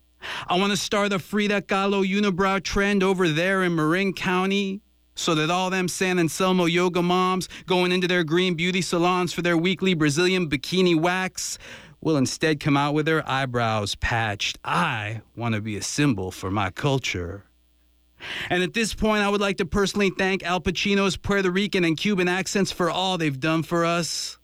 I 0.47 0.59
want 0.59 0.71
to 0.71 0.77
start 0.77 1.11
the 1.11 1.19
Frida 1.19 1.63
Kahlo 1.63 2.07
unibrow 2.07 2.63
trend 2.63 3.03
over 3.03 3.29
there 3.29 3.65
in 3.65 3.75
Marin 3.75 4.13
County 4.13 4.81
so 5.15 5.35
that 5.35 5.51
all 5.51 5.69
them 5.69 5.89
San 5.89 6.19
Anselmo 6.19 6.67
yoga 6.67 7.03
moms 7.03 7.49
going 7.67 7.93
into 7.93 8.07
their 8.07 8.25
green 8.25 8.55
beauty 8.55 8.81
salons 8.81 9.33
for 9.33 9.43
their 9.43 9.57
weekly 9.57 9.95
Brazilian 9.95 10.49
bikini 10.49 10.99
wax 10.99 11.59
will 12.01 12.17
instead 12.17 12.61
come 12.61 12.77
out 12.77 12.95
with 12.95 13.07
their 13.07 13.29
eyebrows 13.29 13.95
patched. 13.97 14.59
I 14.65 15.23
want 15.37 15.55
to 15.55 15.61
be 15.61 15.77
a 15.77 15.83
symbol 15.83 16.31
for 16.31 16.51
my 16.51 16.71
culture. 16.71 17.45
And 18.51 18.63
at 18.63 18.75
this 18.75 18.95
point, 18.95 19.23
I 19.23 19.29
would 19.29 19.41
like 19.41 19.59
to 19.59 19.67
personally 19.67 20.11
thank 20.11 20.43
Al 20.43 20.61
Pacino's 20.61 21.17
Puerto 21.17 21.51
Rican 21.51 21.85
and 21.85 21.97
Cuban 21.97 22.29
accents 22.29 22.73
for 22.73 22.91
all 22.91 23.19
they've 23.19 23.39
done 23.39 23.63
for 23.63 23.85
us. 23.85 24.39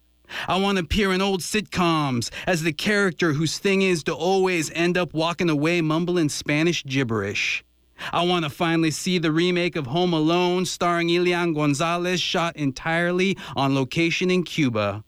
I 0.46 0.58
want 0.60 0.78
to 0.78 0.84
appear 0.84 1.12
in 1.12 1.22
old 1.22 1.40
sitcoms 1.40 2.30
as 2.46 2.62
the 2.62 2.72
character 2.72 3.32
whose 3.32 3.58
thing 3.58 3.82
is 3.82 4.02
to 4.04 4.14
always 4.14 4.70
end 4.72 4.98
up 4.98 5.14
walking 5.14 5.48
away 5.48 5.80
mumbling 5.80 6.28
Spanish 6.28 6.84
gibberish. 6.84 7.64
I 8.12 8.24
want 8.24 8.44
to 8.44 8.50
finally 8.50 8.90
see 8.90 9.18
the 9.18 9.32
remake 9.32 9.74
of 9.74 9.86
Home 9.86 10.12
Alone 10.12 10.66
starring 10.66 11.10
Elian 11.10 11.52
Gonzalez 11.52 12.20
shot 12.20 12.56
entirely 12.56 13.36
on 13.56 13.74
location 13.74 14.30
in 14.30 14.44
Cuba. 14.44 15.04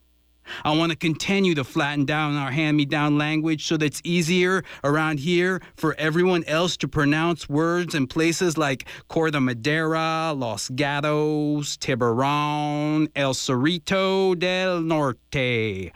I 0.64 0.76
want 0.76 0.90
to 0.90 0.96
continue 0.96 1.54
to 1.54 1.64
flatten 1.64 2.04
down 2.04 2.36
our 2.36 2.50
hand 2.50 2.76
me 2.76 2.84
down 2.84 3.18
language 3.18 3.66
so 3.66 3.76
that 3.76 3.86
it's 3.86 4.00
easier 4.04 4.62
around 4.84 5.20
here 5.20 5.60
for 5.76 5.94
everyone 5.98 6.44
else 6.44 6.76
to 6.78 6.88
pronounce 6.88 7.48
words 7.48 7.94
in 7.94 8.06
places 8.06 8.56
like 8.56 8.86
Corte 9.08 9.40
Madera, 9.40 10.32
Los 10.36 10.68
Gatos, 10.70 11.76
Tiburon, 11.76 13.08
El 13.16 13.34
Cerrito 13.34 14.38
del 14.38 14.80
Norte. 14.80 15.92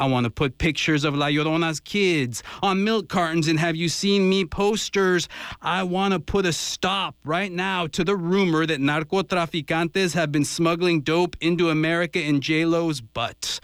I 0.00 0.06
want 0.06 0.24
to 0.24 0.30
put 0.30 0.58
pictures 0.58 1.02
of 1.02 1.16
La 1.16 1.26
Llorona's 1.26 1.80
kids 1.80 2.44
on 2.62 2.84
milk 2.84 3.08
cartons 3.08 3.48
and 3.48 3.58
have 3.58 3.74
you 3.74 3.88
seen 3.88 4.28
me 4.28 4.44
posters. 4.44 5.28
I 5.60 5.82
want 5.82 6.14
to 6.14 6.20
put 6.20 6.46
a 6.46 6.52
stop 6.52 7.16
right 7.24 7.50
now 7.50 7.88
to 7.88 8.04
the 8.04 8.16
rumor 8.16 8.64
that 8.64 8.80
narcotraficantes 8.80 10.14
have 10.14 10.30
been 10.30 10.44
smuggling 10.44 11.00
dope 11.00 11.36
into 11.40 11.70
America 11.70 12.22
in 12.22 12.40
J-Lo's 12.40 13.00
butt. 13.00 13.58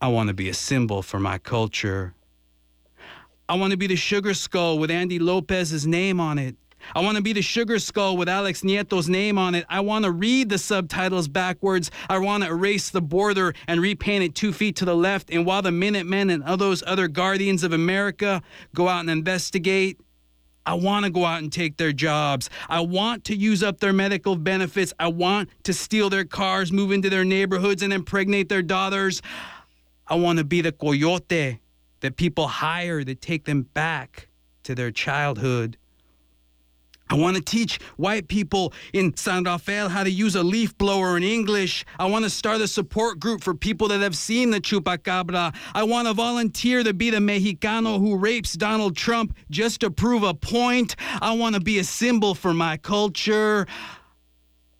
I 0.00 0.08
want 0.08 0.28
to 0.28 0.34
be 0.34 0.48
a 0.48 0.54
symbol 0.54 1.02
for 1.02 1.20
my 1.20 1.38
culture. 1.38 2.14
I 3.48 3.54
want 3.54 3.70
to 3.70 3.76
be 3.76 3.86
the 3.86 3.96
sugar 3.96 4.34
skull 4.34 4.78
with 4.78 4.90
Andy 4.90 5.20
Lopez's 5.20 5.86
name 5.86 6.18
on 6.18 6.38
it. 6.38 6.56
I 6.94 7.00
want 7.00 7.16
to 7.16 7.22
be 7.22 7.32
the 7.32 7.42
sugar 7.42 7.78
skull 7.78 8.16
with 8.16 8.28
Alex 8.28 8.62
Nieto's 8.62 9.08
name 9.08 9.38
on 9.38 9.54
it. 9.54 9.64
I 9.68 9.80
want 9.80 10.04
to 10.04 10.10
read 10.10 10.48
the 10.48 10.58
subtitles 10.58 11.28
backwards. 11.28 11.90
I 12.08 12.18
want 12.18 12.42
to 12.44 12.50
erase 12.50 12.90
the 12.90 13.02
border 13.02 13.54
and 13.66 13.80
repaint 13.80 14.24
it 14.24 14.34
two 14.34 14.52
feet 14.52 14.76
to 14.76 14.84
the 14.84 14.96
left. 14.96 15.30
And 15.30 15.46
while 15.46 15.62
the 15.62 15.72
Minutemen 15.72 16.30
and 16.30 16.44
all 16.44 16.56
those 16.56 16.82
other 16.86 17.08
guardians 17.08 17.62
of 17.62 17.72
America 17.72 18.42
go 18.74 18.88
out 18.88 19.00
and 19.00 19.10
investigate, 19.10 19.98
I 20.66 20.74
want 20.74 21.04
to 21.04 21.10
go 21.10 21.24
out 21.24 21.42
and 21.42 21.52
take 21.52 21.76
their 21.76 21.92
jobs. 21.92 22.48
I 22.68 22.80
want 22.80 23.24
to 23.24 23.36
use 23.36 23.62
up 23.62 23.80
their 23.80 23.92
medical 23.92 24.34
benefits. 24.36 24.94
I 24.98 25.08
want 25.08 25.50
to 25.64 25.74
steal 25.74 26.08
their 26.08 26.24
cars, 26.24 26.72
move 26.72 26.90
into 26.90 27.10
their 27.10 27.24
neighborhoods, 27.24 27.82
and 27.82 27.92
impregnate 27.92 28.48
their 28.48 28.62
daughters. 28.62 29.20
I 30.06 30.14
want 30.14 30.38
to 30.38 30.44
be 30.44 30.62
the 30.62 30.72
coyote 30.72 31.60
that 32.00 32.16
people 32.16 32.46
hire 32.48 33.04
to 33.04 33.14
take 33.14 33.44
them 33.44 33.62
back 33.62 34.28
to 34.62 34.74
their 34.74 34.90
childhood. 34.90 35.76
I 37.10 37.16
want 37.16 37.36
to 37.36 37.42
teach 37.42 37.78
white 37.96 38.28
people 38.28 38.72
in 38.92 39.14
San 39.16 39.44
Rafael 39.44 39.90
how 39.90 40.04
to 40.04 40.10
use 40.10 40.34
a 40.34 40.42
leaf 40.42 40.76
blower 40.78 41.16
in 41.16 41.22
English. 41.22 41.84
I 41.98 42.06
want 42.06 42.24
to 42.24 42.30
start 42.30 42.60
a 42.62 42.68
support 42.68 43.20
group 43.20 43.42
for 43.42 43.54
people 43.54 43.88
that 43.88 44.00
have 44.00 44.16
seen 44.16 44.50
the 44.50 44.60
chupacabra. 44.60 45.54
I 45.74 45.82
want 45.82 46.08
to 46.08 46.14
volunteer 46.14 46.82
to 46.82 46.94
be 46.94 47.10
the 47.10 47.18
Mexicano 47.18 47.98
who 47.98 48.16
rapes 48.16 48.54
Donald 48.54 48.96
Trump 48.96 49.36
just 49.50 49.80
to 49.80 49.90
prove 49.90 50.22
a 50.22 50.32
point. 50.32 50.96
I 51.20 51.32
want 51.32 51.54
to 51.56 51.60
be 51.60 51.78
a 51.78 51.84
symbol 51.84 52.34
for 52.34 52.54
my 52.54 52.78
culture. 52.78 53.66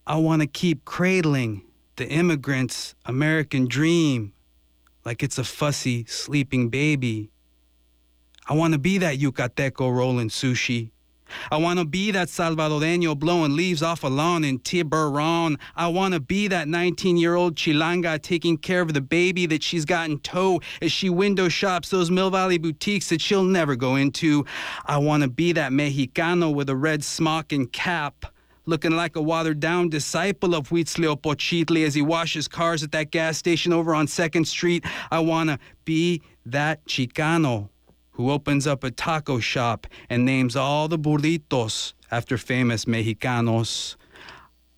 I 0.07 0.17
want 0.17 0.41
to 0.41 0.47
keep 0.47 0.83
cradling 0.83 1.63
the 1.95 2.07
immigrant's 2.07 2.95
American 3.05 3.67
dream 3.67 4.33
like 5.05 5.21
it's 5.21 5.37
a 5.37 5.43
fussy, 5.43 6.05
sleeping 6.05 6.69
baby. 6.69 7.29
I 8.47 8.53
want 8.53 8.73
to 8.73 8.79
be 8.79 8.97
that 8.97 9.19
Yucateco 9.19 9.95
rolling 9.95 10.29
sushi. 10.29 10.91
I 11.51 11.57
want 11.57 11.79
to 11.79 11.85
be 11.85 12.11
that 12.11 12.27
Salvadoreño 12.27 13.17
blowing 13.17 13.55
leaves 13.55 13.81
off 13.81 14.03
a 14.03 14.07
lawn 14.07 14.43
in 14.43 14.59
Tiburon. 14.59 15.57
I 15.75 15.87
want 15.87 16.13
to 16.13 16.19
be 16.19 16.47
that 16.47 16.67
19 16.67 17.17
year 17.17 17.35
old 17.35 17.55
Chilanga 17.55 18.21
taking 18.21 18.57
care 18.57 18.81
of 18.81 18.93
the 18.93 19.01
baby 19.01 19.45
that 19.47 19.63
she's 19.63 19.85
got 19.85 20.09
in 20.09 20.19
tow 20.19 20.61
as 20.81 20.91
she 20.91 21.09
window 21.09 21.49
shops 21.49 21.89
those 21.89 22.11
Mill 22.11 22.29
Valley 22.29 22.57
boutiques 22.57 23.09
that 23.09 23.21
she'll 23.21 23.43
never 23.43 23.75
go 23.75 23.95
into. 23.95 24.45
I 24.85 24.97
want 24.97 25.23
to 25.23 25.29
be 25.29 25.51
that 25.53 25.71
Mexicano 25.71 26.53
with 26.53 26.69
a 26.69 26.75
red 26.75 27.03
smock 27.03 27.51
and 27.51 27.71
cap. 27.71 28.25
Looking 28.67 28.93
like 28.93 29.15
a 29.15 29.21
watered 29.21 29.59
down 29.59 29.89
disciple 29.89 30.55
of 30.55 30.69
Huitzilopochtli 30.69 31.85
as 31.85 31.93
he 31.93 32.01
washes 32.01 32.47
cars 32.47 32.81
at 32.81 32.91
that 32.93 33.11
gas 33.11 33.37
station 33.37 33.71
over 33.71 33.93
on 33.93 34.07
2nd 34.07 34.47
Street. 34.47 34.83
I 35.11 35.19
want 35.19 35.51
to 35.51 35.59
be 35.83 36.23
that 36.47 36.83
Chicano 36.87 37.69
who 38.15 38.31
opens 38.31 38.65
up 38.65 38.83
a 38.83 38.91
taco 38.91 39.39
shop 39.39 39.87
and 40.09 40.25
names 40.25 40.55
all 40.55 40.87
the 40.87 40.97
burritos 40.97 41.93
after 42.11 42.37
famous 42.37 42.85
Mexicanos. 42.85 43.95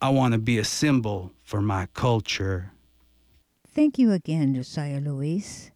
I 0.02 0.10
want 0.10 0.34
to 0.34 0.40
be 0.40 0.58
a 0.58 0.64
symbol 0.64 1.32
for 1.44 1.62
my 1.62 1.88
culture. 1.94 2.72
Thank 3.74 3.98
you 4.00 4.12
again, 4.12 4.56
Josiah 4.56 5.00
Luis. 5.00 5.72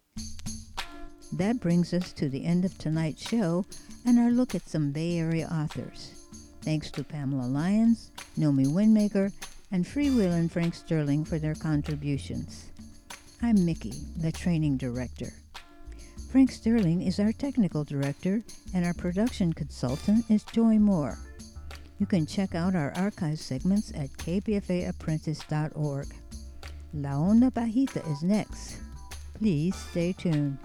That 1.33 1.59
brings 1.59 1.93
us 1.93 2.11
to 2.13 2.29
the 2.29 2.45
end 2.45 2.65
of 2.65 2.77
tonight's 2.77 3.27
show 3.27 3.65
and 4.05 4.19
our 4.19 4.31
look 4.31 4.55
at 4.55 4.67
some 4.67 4.91
Bay 4.91 5.17
Area 5.19 5.47
authors. 5.51 6.27
Thanks 6.63 6.91
to 6.91 7.03
Pamela 7.03 7.47
Lyons, 7.47 8.11
Nomi 8.37 8.65
Windmaker, 8.65 9.31
and 9.71 9.85
Freewheelin' 9.85 10.51
Frank 10.51 10.75
Sterling 10.75 11.23
for 11.23 11.39
their 11.39 11.55
contributions. 11.55 12.71
I'm 13.41 13.65
Mickey, 13.65 13.93
the 14.17 14.31
training 14.31 14.77
director. 14.77 15.31
Frank 16.31 16.49
Sterling 16.53 17.01
is 17.01 17.19
our 17.19 17.33
technical 17.33 17.83
director, 17.83 18.41
and 18.73 18.85
our 18.85 18.93
production 18.93 19.51
consultant 19.51 20.23
is 20.29 20.45
Joy 20.45 20.79
Moore. 20.79 21.17
You 21.99 22.05
can 22.05 22.25
check 22.25 22.55
out 22.55 22.73
our 22.73 22.93
archive 22.95 23.37
segments 23.37 23.91
at 23.91 24.09
kpfaapprentice.org. 24.11 26.07
La 26.93 27.09
Onda 27.09 27.51
Bajita 27.51 28.09
is 28.09 28.23
next. 28.23 28.77
Please 29.33 29.75
stay 29.75 30.13
tuned. 30.13 30.57